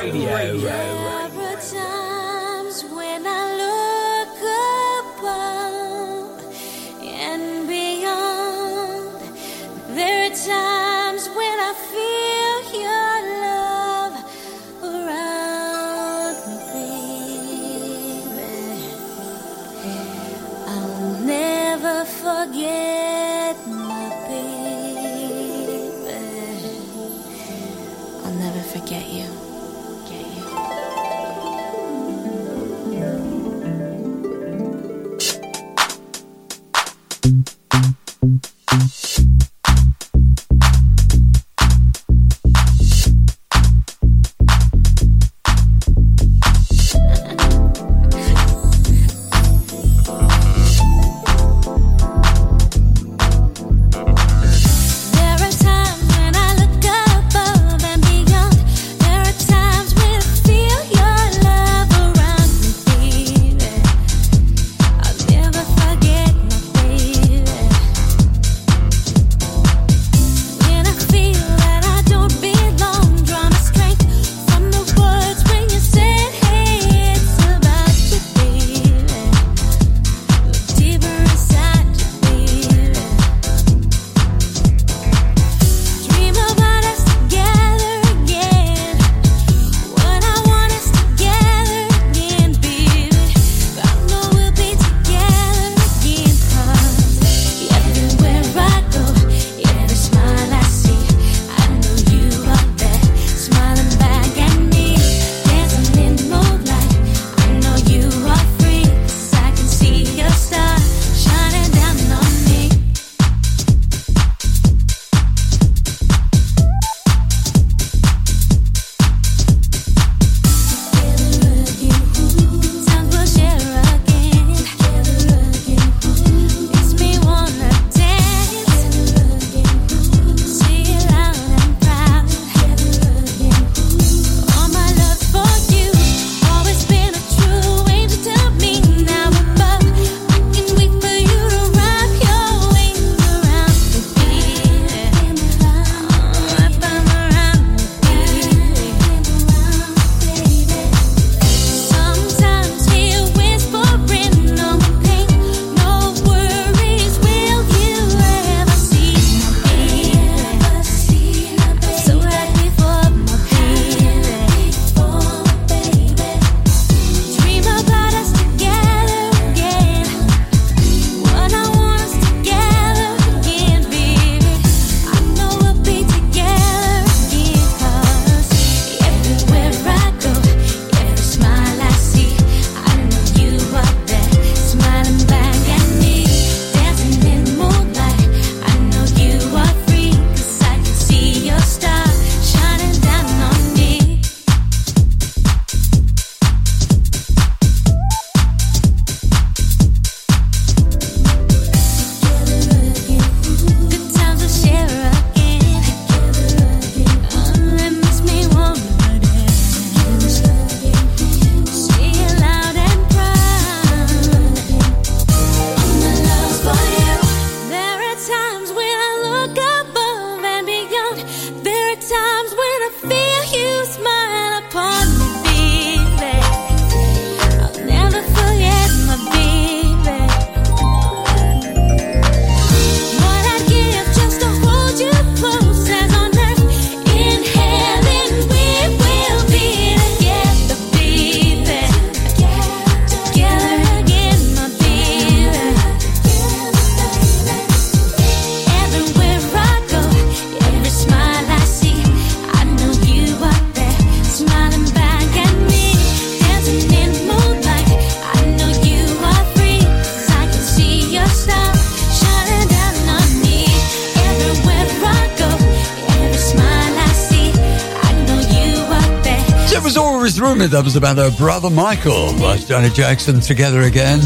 overdubs 270.71 270.97
about 270.97 271.17
her 271.17 271.31
brother 271.37 271.71
Michael. 271.71 272.33
That's 272.33 272.65
Janet 272.65 272.95
Jackson 272.95 273.41
together 273.41 273.83
again. 273.83 274.21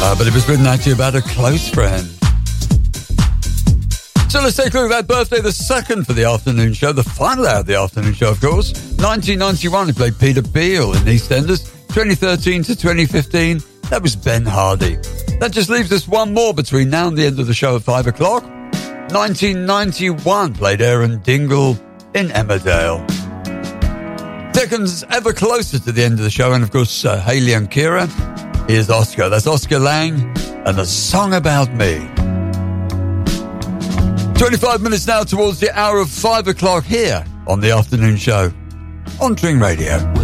Uh, 0.00 0.14
but 0.16 0.26
it 0.26 0.32
was 0.32 0.48
written 0.48 0.66
actually 0.66 0.92
about 0.92 1.14
a 1.14 1.20
close 1.20 1.68
friend. 1.68 2.06
So 4.30 4.40
let's 4.40 4.56
take 4.56 4.72
a 4.74 4.80
look 4.80 4.90
at 4.90 5.06
that 5.06 5.08
birthday, 5.08 5.40
the 5.40 5.52
second 5.52 6.06
for 6.06 6.12
the 6.12 6.24
afternoon 6.24 6.72
show, 6.72 6.92
the 6.92 7.02
final 7.02 7.46
hour 7.46 7.60
of 7.60 7.66
the 7.66 7.74
afternoon 7.74 8.14
show, 8.14 8.30
of 8.30 8.40
course. 8.40 8.72
1991, 8.96 9.88
he 9.88 9.92
played 9.92 10.18
Peter 10.18 10.42
Beale 10.42 10.92
in 10.92 11.00
EastEnders. 11.00 11.74
2013 11.88 12.62
to 12.62 12.76
2015, 12.76 13.62
that 13.90 14.02
was 14.02 14.14
Ben 14.14 14.44
Hardy. 14.44 14.96
That 15.40 15.50
just 15.52 15.70
leaves 15.70 15.90
us 15.92 16.06
one 16.06 16.32
more 16.32 16.54
between 16.54 16.90
now 16.90 17.08
and 17.08 17.16
the 17.16 17.26
end 17.26 17.40
of 17.40 17.46
the 17.46 17.54
show 17.54 17.76
at 17.76 17.82
5 17.82 18.06
o'clock. 18.06 18.44
1991, 18.44 20.54
played 20.54 20.82
Aaron 20.82 21.18
Dingle 21.20 21.78
in 22.14 22.28
Emmerdale. 22.28 23.17
Seconds 24.58 25.04
ever 25.10 25.32
closer 25.32 25.78
to 25.78 25.92
the 25.92 26.02
end 26.02 26.14
of 26.14 26.24
the 26.24 26.30
show. 26.30 26.52
And 26.52 26.64
of 26.64 26.72
course, 26.72 27.04
uh, 27.04 27.20
Haley 27.20 27.52
and 27.52 27.70
Kira. 27.70 28.08
Here's 28.68 28.90
Oscar. 28.90 29.28
That's 29.28 29.46
Oscar 29.46 29.78
Lang 29.78 30.36
and 30.66 30.80
a 30.80 30.84
song 30.84 31.34
about 31.34 31.72
me. 31.74 31.98
25 34.36 34.82
minutes 34.82 35.06
now 35.06 35.22
towards 35.22 35.60
the 35.60 35.70
hour 35.78 36.00
of 36.00 36.10
5 36.10 36.48
o'clock 36.48 36.82
here 36.82 37.24
on 37.46 37.60
the 37.60 37.70
afternoon 37.70 38.16
show 38.16 38.50
on 39.20 39.36
Tring 39.36 39.60
Radio. 39.60 40.17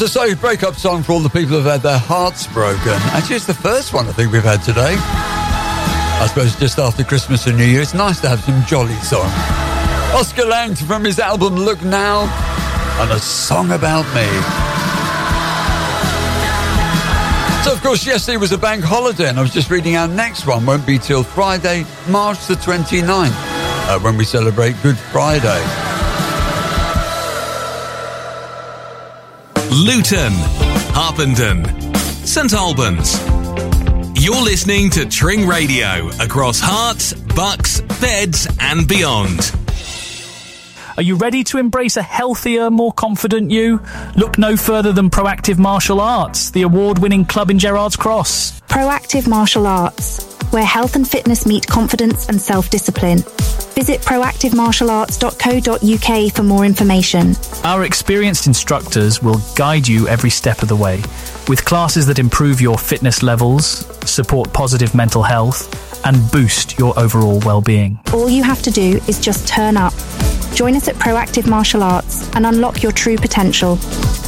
It's 0.00 0.16
a 0.16 0.18
sorry 0.18 0.34
breakup 0.34 0.76
song 0.76 1.02
for 1.02 1.12
all 1.12 1.20
the 1.20 1.28
people 1.28 1.56
who've 1.56 1.70
had 1.70 1.82
their 1.82 1.98
hearts 1.98 2.46
broken. 2.46 2.94
Actually, 3.12 3.36
it's 3.36 3.46
the 3.46 3.52
first 3.52 3.92
one 3.92 4.08
I 4.08 4.12
think 4.12 4.32
we've 4.32 4.42
had 4.42 4.62
today. 4.62 4.96
I 4.96 6.24
suppose 6.26 6.56
just 6.56 6.78
after 6.78 7.04
Christmas 7.04 7.46
and 7.46 7.58
New 7.58 7.66
Year, 7.66 7.82
it's 7.82 7.92
nice 7.92 8.18
to 8.22 8.28
have 8.30 8.40
some 8.40 8.64
jolly 8.64 8.94
songs. 9.00 9.30
Oscar 10.14 10.46
Langton 10.46 10.86
from 10.86 11.04
his 11.04 11.18
album 11.18 11.54
Look 11.54 11.82
Now 11.82 12.22
and 13.02 13.10
a 13.10 13.18
song 13.18 13.72
about 13.72 14.06
me. 14.14 14.24
So, 17.62 17.70
of 17.70 17.82
course, 17.82 18.06
yesterday 18.06 18.38
was 18.38 18.52
a 18.52 18.58
bank 18.58 18.82
holiday, 18.82 19.28
and 19.28 19.38
I 19.38 19.42
was 19.42 19.52
just 19.52 19.70
reading 19.70 19.98
our 19.98 20.08
next 20.08 20.46
one 20.46 20.64
won't 20.64 20.86
be 20.86 20.96
till 20.96 21.22
Friday, 21.22 21.84
March 22.08 22.46
the 22.46 22.54
29th, 22.54 23.32
uh, 23.34 23.98
when 23.98 24.16
we 24.16 24.24
celebrate 24.24 24.80
Good 24.82 24.96
Friday. 24.96 25.89
Luton, 29.80 30.32
Harpenden, 30.92 31.64
St 31.96 32.52
Albans. 32.52 33.18
You're 34.14 34.42
listening 34.42 34.90
to 34.90 35.06
Tring 35.06 35.46
Radio 35.46 36.08
across 36.20 36.60
Herts, 36.60 37.14
Bucks, 37.34 37.80
Beds, 37.98 38.46
and 38.60 38.86
beyond. 38.86 39.54
Are 40.98 41.02
you 41.02 41.16
ready 41.16 41.44
to 41.44 41.56
embrace 41.56 41.96
a 41.96 42.02
healthier, 42.02 42.68
more 42.68 42.92
confident 42.92 43.50
you? 43.50 43.80
Look 44.16 44.36
no 44.36 44.54
further 44.54 44.92
than 44.92 45.08
Proactive 45.08 45.56
Martial 45.56 45.98
Arts, 45.98 46.50
the 46.50 46.60
award 46.60 46.98
winning 46.98 47.24
club 47.24 47.50
in 47.50 47.58
Gerrards 47.58 47.96
Cross. 47.96 48.60
Proactive 48.68 49.26
Martial 49.26 49.66
Arts, 49.66 50.22
where 50.50 50.62
health 50.62 50.94
and 50.94 51.08
fitness 51.08 51.46
meet 51.46 51.66
confidence 51.66 52.28
and 52.28 52.38
self 52.38 52.68
discipline. 52.68 53.20
Visit 53.80 54.02
proactivemartialarts.co.uk 54.02 56.32
for 56.34 56.42
more 56.42 56.66
information. 56.66 57.34
Our 57.64 57.84
experienced 57.84 58.46
instructors 58.46 59.22
will 59.22 59.40
guide 59.56 59.88
you 59.88 60.06
every 60.06 60.28
step 60.28 60.62
of 60.62 60.68
the 60.68 60.76
way 60.76 60.98
with 61.48 61.64
classes 61.64 62.06
that 62.08 62.18
improve 62.18 62.60
your 62.60 62.76
fitness 62.76 63.22
levels, 63.22 63.86
support 64.06 64.52
positive 64.52 64.94
mental 64.94 65.22
health, 65.22 66.04
and 66.04 66.30
boost 66.30 66.78
your 66.78 66.92
overall 66.98 67.40
well 67.46 67.62
being. 67.62 67.98
All 68.12 68.28
you 68.28 68.42
have 68.42 68.60
to 68.64 68.70
do 68.70 69.00
is 69.08 69.18
just 69.18 69.48
turn 69.48 69.78
up. 69.78 69.94
Join 70.52 70.76
us 70.76 70.86
at 70.88 70.96
Proactive 70.96 71.48
Martial 71.48 71.82
Arts 71.82 72.28
and 72.36 72.44
unlock 72.44 72.82
your 72.82 72.92
true 72.92 73.16
potential. 73.16 73.76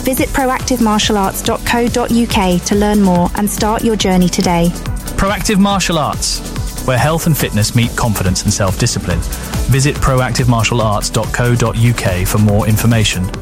Visit 0.03 0.31
proactivemartialarts.co.uk 0.31 2.63
to 2.63 2.75
learn 2.75 3.03
more 3.03 3.29
and 3.35 3.51
start 3.51 3.85
your 3.85 3.97
journey 3.97 4.31
today. 4.31 4.71
Proactive 5.19 5.59
Martial 5.59 5.99
Arts, 5.99 6.41
where 6.87 6.99
health 6.99 7.27
and 7.27 7.37
fitness 7.37 7.75
meet 7.75 7.95
confidence 7.97 8.45
and 8.45 8.53
self 8.53 8.79
discipline. 8.79 9.19
Visit 9.71 9.97
proactivemartialarts.co.uk 9.97 12.27
for 12.27 12.39
more 12.39 12.69
information. 12.69 13.42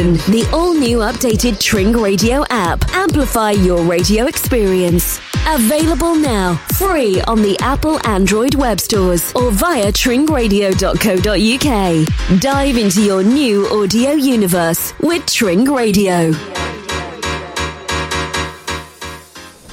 The 0.01 0.49
all 0.51 0.73
new 0.73 0.97
updated 0.99 1.59
Tring 1.59 1.93
Radio 1.93 2.43
app. 2.49 2.83
Amplify 2.93 3.51
your 3.51 3.83
radio 3.83 4.25
experience. 4.25 5.19
Available 5.47 6.15
now, 6.15 6.55
free 6.73 7.21
on 7.21 7.43
the 7.43 7.55
Apple 7.59 7.99
Android 8.07 8.55
web 8.55 8.79
stores 8.79 9.31
or 9.35 9.51
via 9.51 9.91
tringradio.co.uk. 9.91 12.39
Dive 12.41 12.77
into 12.77 13.03
your 13.03 13.21
new 13.23 13.67
audio 13.67 14.13
universe 14.13 14.93
with 15.01 15.23
Tring 15.27 15.65
Radio. 15.65 16.31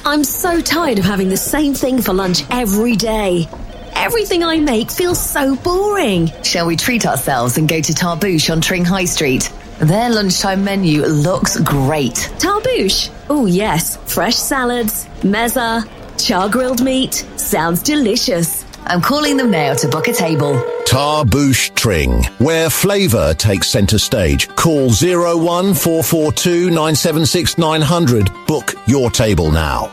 I'm 0.05 0.23
so 0.23 0.61
tired 0.61 0.99
of 0.99 1.05
having 1.05 1.29
the 1.29 1.37
same 1.37 1.73
thing 1.73 2.03
for 2.03 2.13
lunch 2.13 2.43
every 2.51 2.95
day. 2.95 3.47
Everything 3.93 4.43
I 4.43 4.59
make 4.59 4.91
feels 4.91 5.19
so 5.19 5.55
boring. 5.55 6.31
Shall 6.43 6.67
we 6.67 6.75
treat 6.75 7.07
ourselves 7.07 7.57
and 7.57 7.67
go 7.67 7.81
to 7.81 7.93
Tarbouche 7.93 8.51
on 8.51 8.61
Tring 8.61 8.85
High 8.85 9.05
Street? 9.05 9.51
Their 9.79 10.09
lunchtime 10.09 10.63
menu 10.65 11.05
looks 11.05 11.57
great. 11.61 12.29
Tarbouche? 12.37 13.09
Oh, 13.29 13.45
yes. 13.45 13.95
Fresh 14.13 14.35
salads, 14.35 15.05
mezza, 15.21 15.87
char 16.17 16.49
grilled 16.49 16.83
meat. 16.83 17.13
Sounds 17.37 17.81
delicious. 17.81 18.65
I'm 18.87 19.01
calling 19.01 19.37
them 19.37 19.51
now 19.51 19.73
to 19.75 19.87
book 19.87 20.09
a 20.09 20.13
table. 20.13 20.61
Tarbouche 20.85 21.73
Tring, 21.75 22.23
where 22.39 22.69
flavour 22.69 23.33
takes 23.35 23.69
centre 23.69 23.99
stage. 23.99 24.49
Call 24.55 24.89
01442 24.89 26.69
976 26.71 27.57
900. 27.57 28.31
Book 28.47 28.73
your 28.85 29.09
table 29.09 29.49
now. 29.49 29.89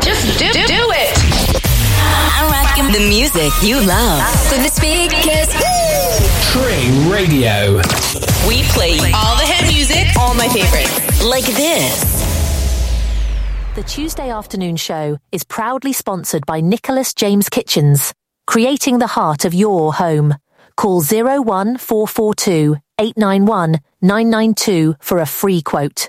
Just 0.00 0.38
do, 0.38 0.46
do, 0.52 0.66
do 0.66 0.90
it. 0.96 1.14
I'm 1.62 2.50
rocking 2.50 2.92
the 2.92 3.08
music 3.08 3.52
you 3.62 3.76
love. 3.86 4.28
From 4.48 4.62
the 4.62 4.68
speakers. 4.68 5.63
Tring 6.54 7.10
Radio. 7.10 7.78
We 8.46 8.62
play 8.70 8.96
all 9.12 9.36
the 9.36 9.44
hit 9.44 9.74
music, 9.74 10.06
all 10.16 10.34
my 10.34 10.46
favorites. 10.46 11.24
Like 11.24 11.44
this. 11.46 12.00
The 13.74 13.82
Tuesday 13.82 14.30
afternoon 14.30 14.76
show 14.76 15.18
is 15.32 15.42
proudly 15.42 15.92
sponsored 15.92 16.46
by 16.46 16.60
Nicholas 16.60 17.12
James 17.12 17.48
Kitchens, 17.48 18.14
creating 18.46 19.00
the 19.00 19.08
heart 19.08 19.44
of 19.44 19.52
your 19.52 19.94
home. 19.94 20.36
Call 20.76 21.02
01442 21.02 22.76
891 23.00 23.80
992 24.00 24.94
for 25.00 25.18
a 25.18 25.26
free 25.26 25.60
quote. 25.60 26.08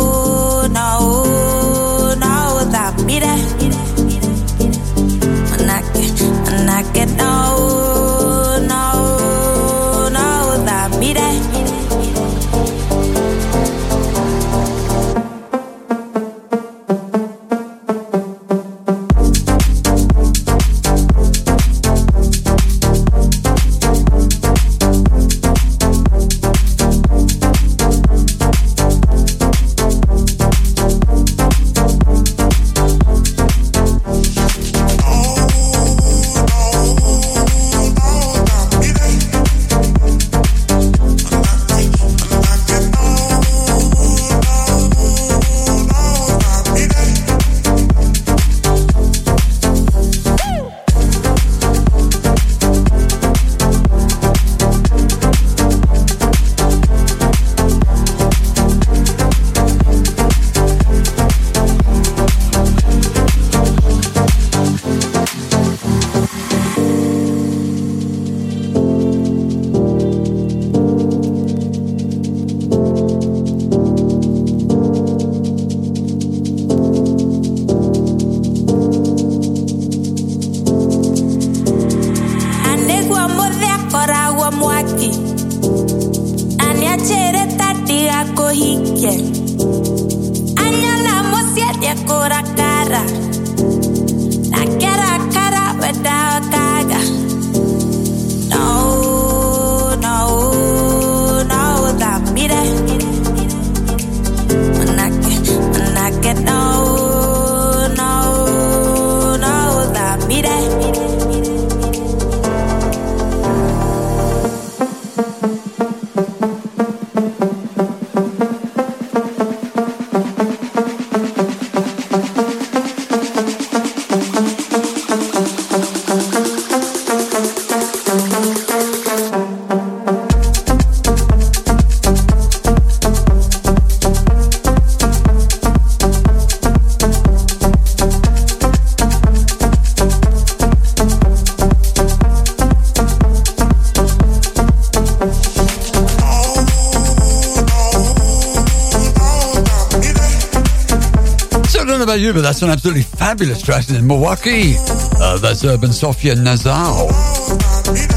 But 152.33 152.43
that's 152.43 152.61
an 152.61 152.69
absolutely 152.69 153.03
fabulous 153.03 153.61
track 153.61 153.89
in 153.89 154.07
Milwaukee. 154.07 154.75
Uh, 154.77 155.37
that's 155.37 155.65
Urban 155.65 155.91
Sofia 155.91 156.33
Nazal. 156.35 157.09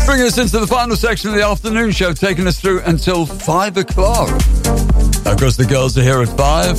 Bringing 0.07 0.27
us 0.27 0.39
into 0.39 0.61
the 0.61 0.69
final 0.69 0.95
section 0.95 1.31
of 1.31 1.37
the 1.37 1.45
afternoon 1.45 1.91
show, 1.91 2.13
taking 2.13 2.47
us 2.47 2.61
through 2.61 2.81
until 2.83 3.27
five 3.27 3.77
o'clock. 3.77 4.31
Of 5.27 5.37
course, 5.37 5.57
the 5.57 5.67
girls 5.69 5.99
are 5.99 6.03
here 6.03 6.23
at 6.23 6.29
five. 6.29 6.79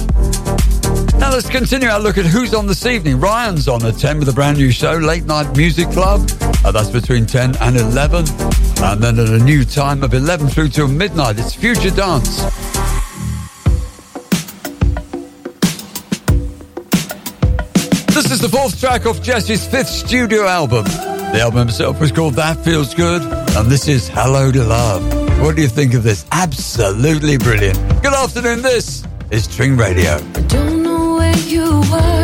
Now 1.19 1.31
let's 1.31 1.49
continue 1.49 1.89
our 1.89 1.99
look 1.99 2.17
at 2.17 2.25
who's 2.25 2.53
on 2.53 2.67
this 2.67 2.85
evening. 2.85 3.19
Ryan's 3.19 3.67
on 3.67 3.85
at 3.85 3.97
10 3.97 4.19
with 4.19 4.30
a 4.30 4.33
brand 4.33 4.57
new 4.57 4.72
show, 4.72 4.93
Late 4.93 5.25
Night 5.25 5.57
Music 5.57 5.89
Club. 5.89 6.30
Uh, 6.64 6.72
that's 6.72 6.89
between 6.89 7.25
10 7.25 7.57
and 7.57 7.75
11. 7.75 8.25
And 8.81 9.03
then 9.03 9.19
at 9.19 9.27
a 9.27 9.39
new 9.39 9.65
time 9.65 10.03
of 10.03 10.14
11 10.14 10.47
through 10.47 10.69
till 10.69 10.88
midnight, 10.88 11.38
it's 11.38 11.53
Future 11.53 11.91
Dance. 11.91 12.43
Track 18.85 19.07
off 19.07 19.19
Jessie's 19.19 19.65
fifth 19.65 19.88
studio 19.88 20.45
album. 20.45 20.83
The 20.83 21.39
album 21.41 21.69
itself 21.69 21.99
was 21.99 22.11
called 22.11 22.35
That 22.35 22.55
Feels 22.64 22.93
Good, 22.93 23.23
and 23.23 23.67
this 23.67 23.88
is 23.88 24.07
Hello 24.07 24.51
to 24.51 24.64
Love. 24.64 25.01
What 25.41 25.55
do 25.55 25.64
you 25.64 25.67
think 25.67 25.95
of 25.95 26.03
this? 26.03 26.23
Absolutely 26.31 27.39
brilliant. 27.39 27.80
Good 28.03 28.14
afternoon, 28.14 28.61
this 28.61 29.03
is 29.31 29.47
Tring 29.47 29.75
Radio. 29.75 30.19
Don't 30.49 30.83
know 30.83 31.15
where 31.15 31.35
you 31.35 31.64
were, 31.91 32.15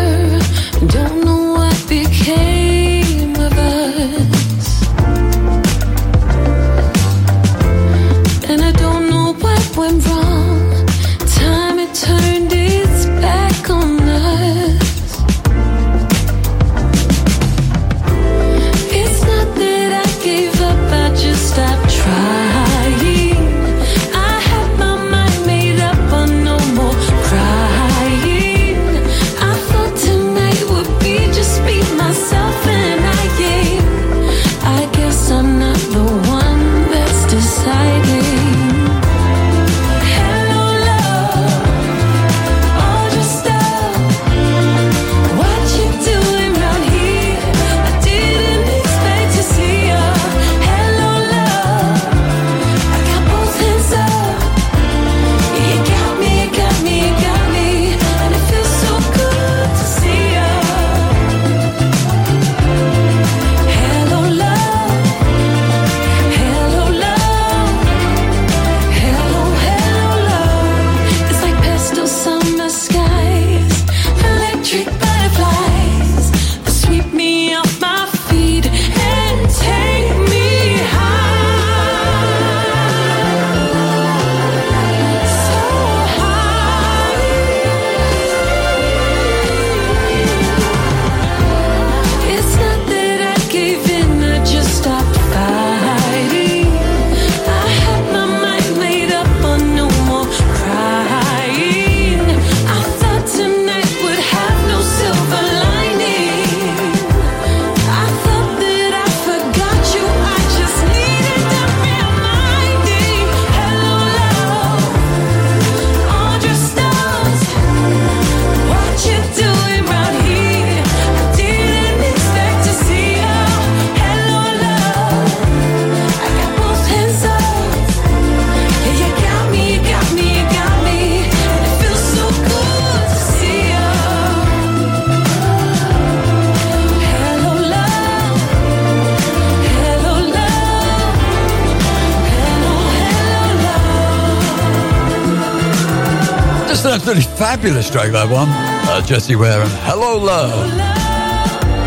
fabulous 147.56 147.90
track, 147.90 148.10
that 148.14 148.30
one. 148.30 148.48
Uh, 148.48 149.02
Jessie 149.02 149.36
Ware 149.36 149.62
and 149.62 149.72
Hello 149.84 150.18
Love. 150.18 150.72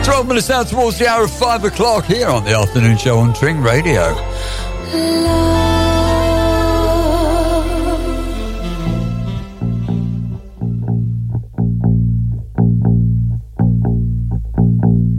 12 0.05 0.29
minutes 0.29 0.51
now 0.51 0.63
towards 0.63 0.99
the 0.99 1.09
hour 1.09 1.25
of 1.25 1.31
5 1.31 1.65
o'clock 1.65 2.05
here 2.05 2.29
on 2.29 2.45
the 2.45 2.51
afternoon 2.51 2.99
show 2.99 3.19
on 3.19 3.33
Tring 3.33 3.63
Radio. 3.63 4.15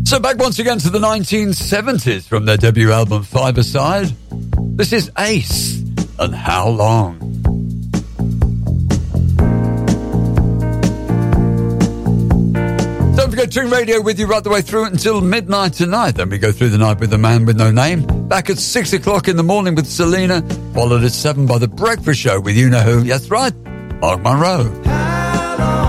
So 0.06 0.20
back 0.20 0.38
once 0.38 0.60
again 0.60 0.78
to 0.78 0.92
the 0.92 1.00
1970s 1.00 2.28
from 2.28 2.46
their 2.46 2.58
debut 2.58 2.92
album 2.92 3.24
Five 3.24 3.58
Aside. 3.58 4.12
This 4.78 4.94
is 4.94 5.10
Ace 5.18 5.82
and 6.20 6.36
How 6.36 6.70
Long. 6.70 7.25
Radio 13.46 13.70
Radio 13.70 14.02
with 14.02 14.20
you 14.20 14.26
right 14.26 14.44
the 14.44 14.50
way 14.50 14.64
through 14.64 14.86
until 14.86 15.22
midnight 15.22 15.74
tonight. 15.74 16.16
Then 16.16 16.30
we 16.30 16.40
go 16.40 16.52
through 16.52 16.70
the 16.70 16.80
night 16.80 17.00
with 17.00 17.12
the 17.12 17.20
man 17.20 17.46
with 17.46 17.58
no 17.58 17.70
name. 17.70 18.04
Back 18.28 18.50
at 18.50 18.58
6 18.58 18.94
o'clock 18.94 19.28
in 19.28 19.38
the 19.38 19.44
morning 19.44 19.76
with 19.76 19.86
Selena, 19.86 20.42
followed 20.74 21.04
at 21.04 21.12
7 21.12 21.46
by 21.46 21.60
The 21.60 21.68
Breakfast 21.68 22.20
Show 22.20 22.40
with 22.40 22.56
you 22.56 22.72
know 22.72 22.82
who. 22.82 23.02
That's 23.02 23.30
right, 23.30 23.54
Mark 24.02 24.22
Monroe. 24.22 25.85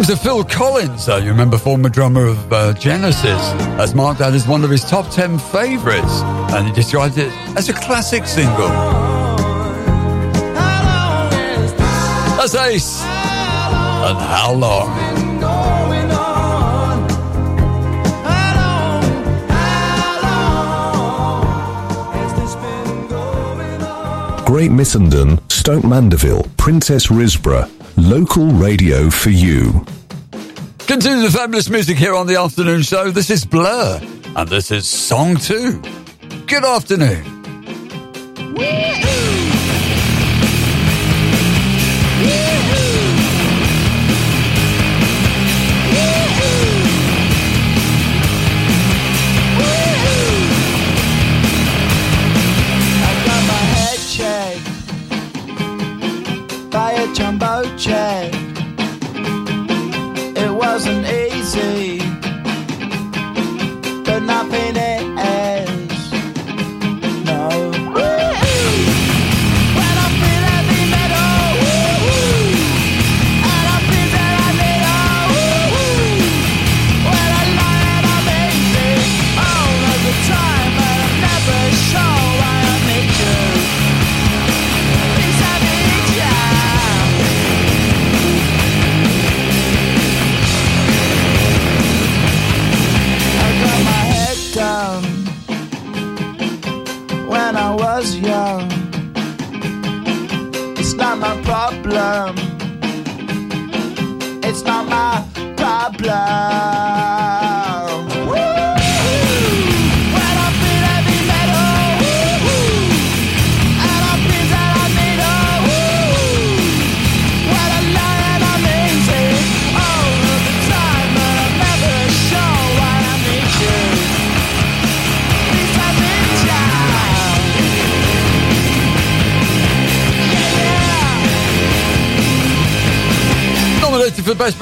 Names 0.00 0.08
of 0.08 0.22
Phil 0.22 0.44
Collins, 0.44 1.10
uh, 1.10 1.16
you 1.16 1.28
remember 1.28 1.58
former 1.58 1.90
drummer 1.90 2.24
of 2.24 2.50
uh, 2.50 2.72
Genesis, 2.72 3.38
As 3.78 3.94
marked 3.94 4.22
out 4.22 4.32
as 4.32 4.48
one 4.48 4.64
of 4.64 4.70
his 4.70 4.82
top 4.82 5.10
10 5.10 5.38
favourites, 5.38 6.22
and 6.54 6.66
he 6.66 6.72
described 6.72 7.18
it 7.18 7.30
as 7.54 7.68
a 7.68 7.74
classic 7.74 8.24
single. 8.24 8.68
That's 12.38 12.54
Ace, 12.54 13.02
and 13.02 14.16
how 14.16 14.54
long? 14.54 14.88
Great 24.46 24.70
Missenden, 24.70 25.38
Stoke 25.52 25.84
Mandeville, 25.84 26.44
Princes 26.56 27.08
Risborough, 27.08 27.70
local 27.98 28.46
radio 28.46 29.10
for 29.10 29.28
you. 29.28 29.84
Welcome 31.02 31.22
the 31.22 31.30
fabulous 31.30 31.70
music 31.70 31.96
here 31.96 32.14
on 32.14 32.26
the 32.26 32.36
afternoon 32.36 32.82
show. 32.82 33.10
This 33.10 33.30
is 33.30 33.46
Blur, 33.46 34.02
and 34.36 34.48
this 34.50 34.70
is 34.70 34.86
Song 34.86 35.34
2. 35.34 35.80
Good 36.46 36.62
afternoon. 36.62 37.29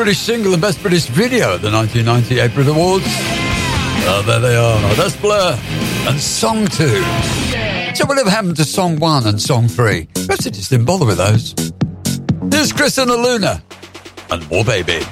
British 0.08 0.24
Single 0.24 0.54
and 0.54 0.62
Best 0.62 0.80
British 0.80 1.04
Video 1.04 1.54
at 1.54 1.60
the 1.60 1.70
1990 1.70 2.40
April 2.40 2.66
Awards. 2.70 3.04
Oh, 3.06 4.22
there 4.26 4.40
they 4.40 4.56
are. 4.56 4.94
That's 4.94 5.14
Blur 5.16 5.54
and 6.08 6.18
Song 6.18 6.66
2. 6.66 6.88
So 7.94 8.06
whatever 8.06 8.30
happened 8.30 8.56
to 8.56 8.64
Song 8.64 8.96
1 8.96 9.26
and 9.26 9.38
Song 9.38 9.68
3? 9.68 10.08
Perhaps 10.14 10.44
they 10.44 10.50
just 10.50 10.70
didn't 10.70 10.86
bother 10.86 11.04
with 11.04 11.18
those. 11.18 11.54
Here's 12.50 12.72
Chris 12.72 12.96
and 12.96 13.10
Luna 13.10 13.62
and 14.30 14.50
More 14.50 14.64
Baby. 14.64 15.04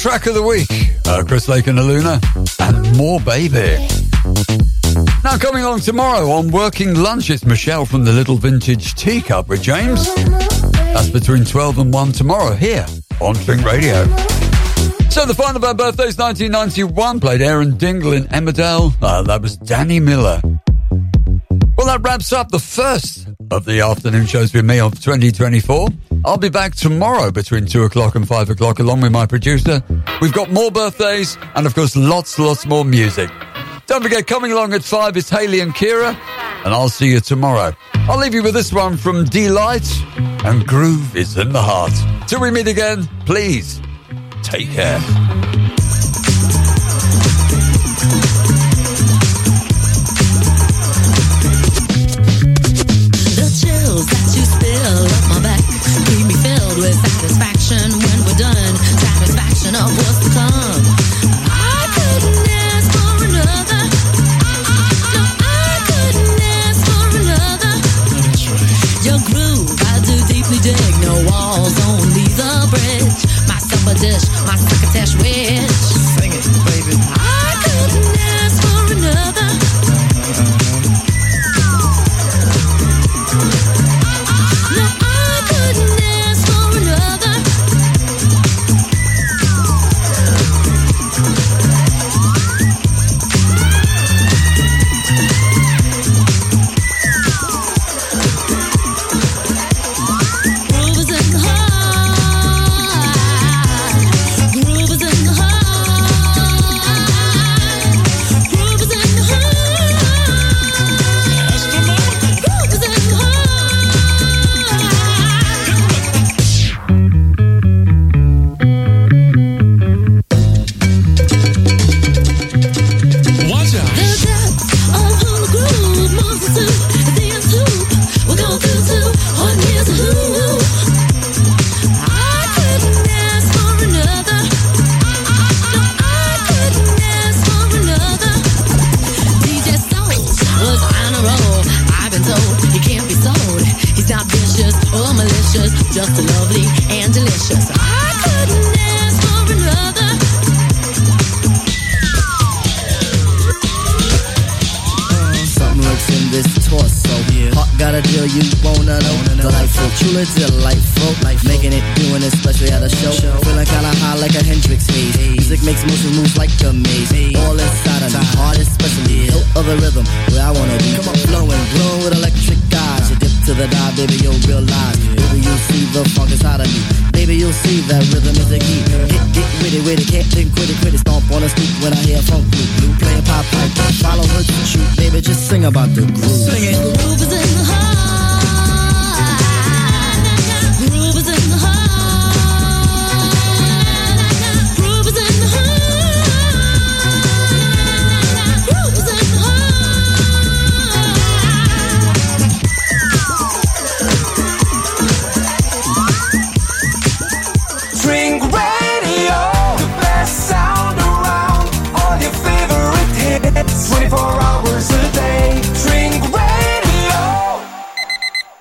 track 0.00 0.24
of 0.24 0.32
the 0.32 0.42
week, 0.42 0.66
uh, 1.06 1.22
Chris 1.22 1.46
Lake 1.46 1.66
and 1.66 1.78
Aluna, 1.78 2.18
and 2.58 2.96
More 2.96 3.20
Baby. 3.20 3.86
Now, 5.22 5.36
coming 5.36 5.62
along 5.62 5.80
tomorrow 5.80 6.30
on 6.30 6.50
Working 6.50 6.94
Lunch, 6.94 7.28
it's 7.28 7.44
Michelle 7.44 7.84
from 7.84 8.06
the 8.06 8.12
Little 8.12 8.36
Vintage 8.36 8.94
Teacup 8.94 9.48
with 9.48 9.62
James. 9.62 10.06
That's 10.72 11.10
between 11.10 11.44
12 11.44 11.78
and 11.78 11.92
1 11.92 12.12
tomorrow 12.12 12.54
here 12.54 12.86
on 13.20 13.34
Tring 13.34 13.62
Radio. 13.62 14.06
So, 15.10 15.26
the 15.26 15.34
final 15.36 15.56
of 15.56 15.64
our 15.64 15.74
birthdays 15.74 16.16
1991 16.16 17.20
played 17.20 17.42
Aaron 17.42 17.76
Dingle 17.76 18.14
in 18.14 18.24
Emmerdale. 18.28 18.94
Uh, 19.02 19.20
that 19.24 19.42
was 19.42 19.58
Danny 19.58 20.00
Miller. 20.00 20.40
Well, 21.76 21.86
that 21.88 22.00
wraps 22.00 22.32
up 22.32 22.48
the 22.48 22.58
first 22.58 23.28
of 23.50 23.66
the 23.66 23.80
afternoon 23.80 24.24
shows 24.24 24.54
with 24.54 24.64
me 24.64 24.80
of 24.80 24.94
2024. 24.98 25.88
I'll 26.24 26.36
be 26.36 26.50
back 26.50 26.74
tomorrow 26.74 27.30
between 27.30 27.66
2 27.66 27.84
o'clock 27.84 28.14
and 28.14 28.28
5 28.28 28.50
o'clock, 28.50 28.78
along 28.78 29.00
with 29.00 29.12
my 29.12 29.26
producer. 29.26 29.82
We've 30.20 30.32
got 30.32 30.50
more 30.50 30.70
birthdays 30.70 31.38
and, 31.54 31.66
of 31.66 31.74
course, 31.74 31.96
lots, 31.96 32.38
lots 32.38 32.66
more 32.66 32.84
music. 32.84 33.30
Don't 33.86 34.02
forget, 34.02 34.26
coming 34.26 34.52
along 34.52 34.74
at 34.74 34.84
5 34.84 35.16
is 35.16 35.30
Haley 35.30 35.60
and 35.60 35.74
Kira, 35.74 36.14
and 36.64 36.74
I'll 36.74 36.88
see 36.88 37.10
you 37.10 37.20
tomorrow. 37.20 37.74
I'll 37.94 38.18
leave 38.18 38.34
you 38.34 38.42
with 38.42 38.54
this 38.54 38.72
one 38.72 38.96
from 38.96 39.24
Deee-Lite, 39.24 39.90
and 40.44 40.66
Groove 40.66 41.16
is 41.16 41.36
in 41.36 41.52
the 41.52 41.62
Heart. 41.62 42.28
Till 42.28 42.40
we 42.40 42.50
meet 42.50 42.68
again, 42.68 43.08
please 43.24 43.80
take 44.42 44.70
care. 44.70 45.00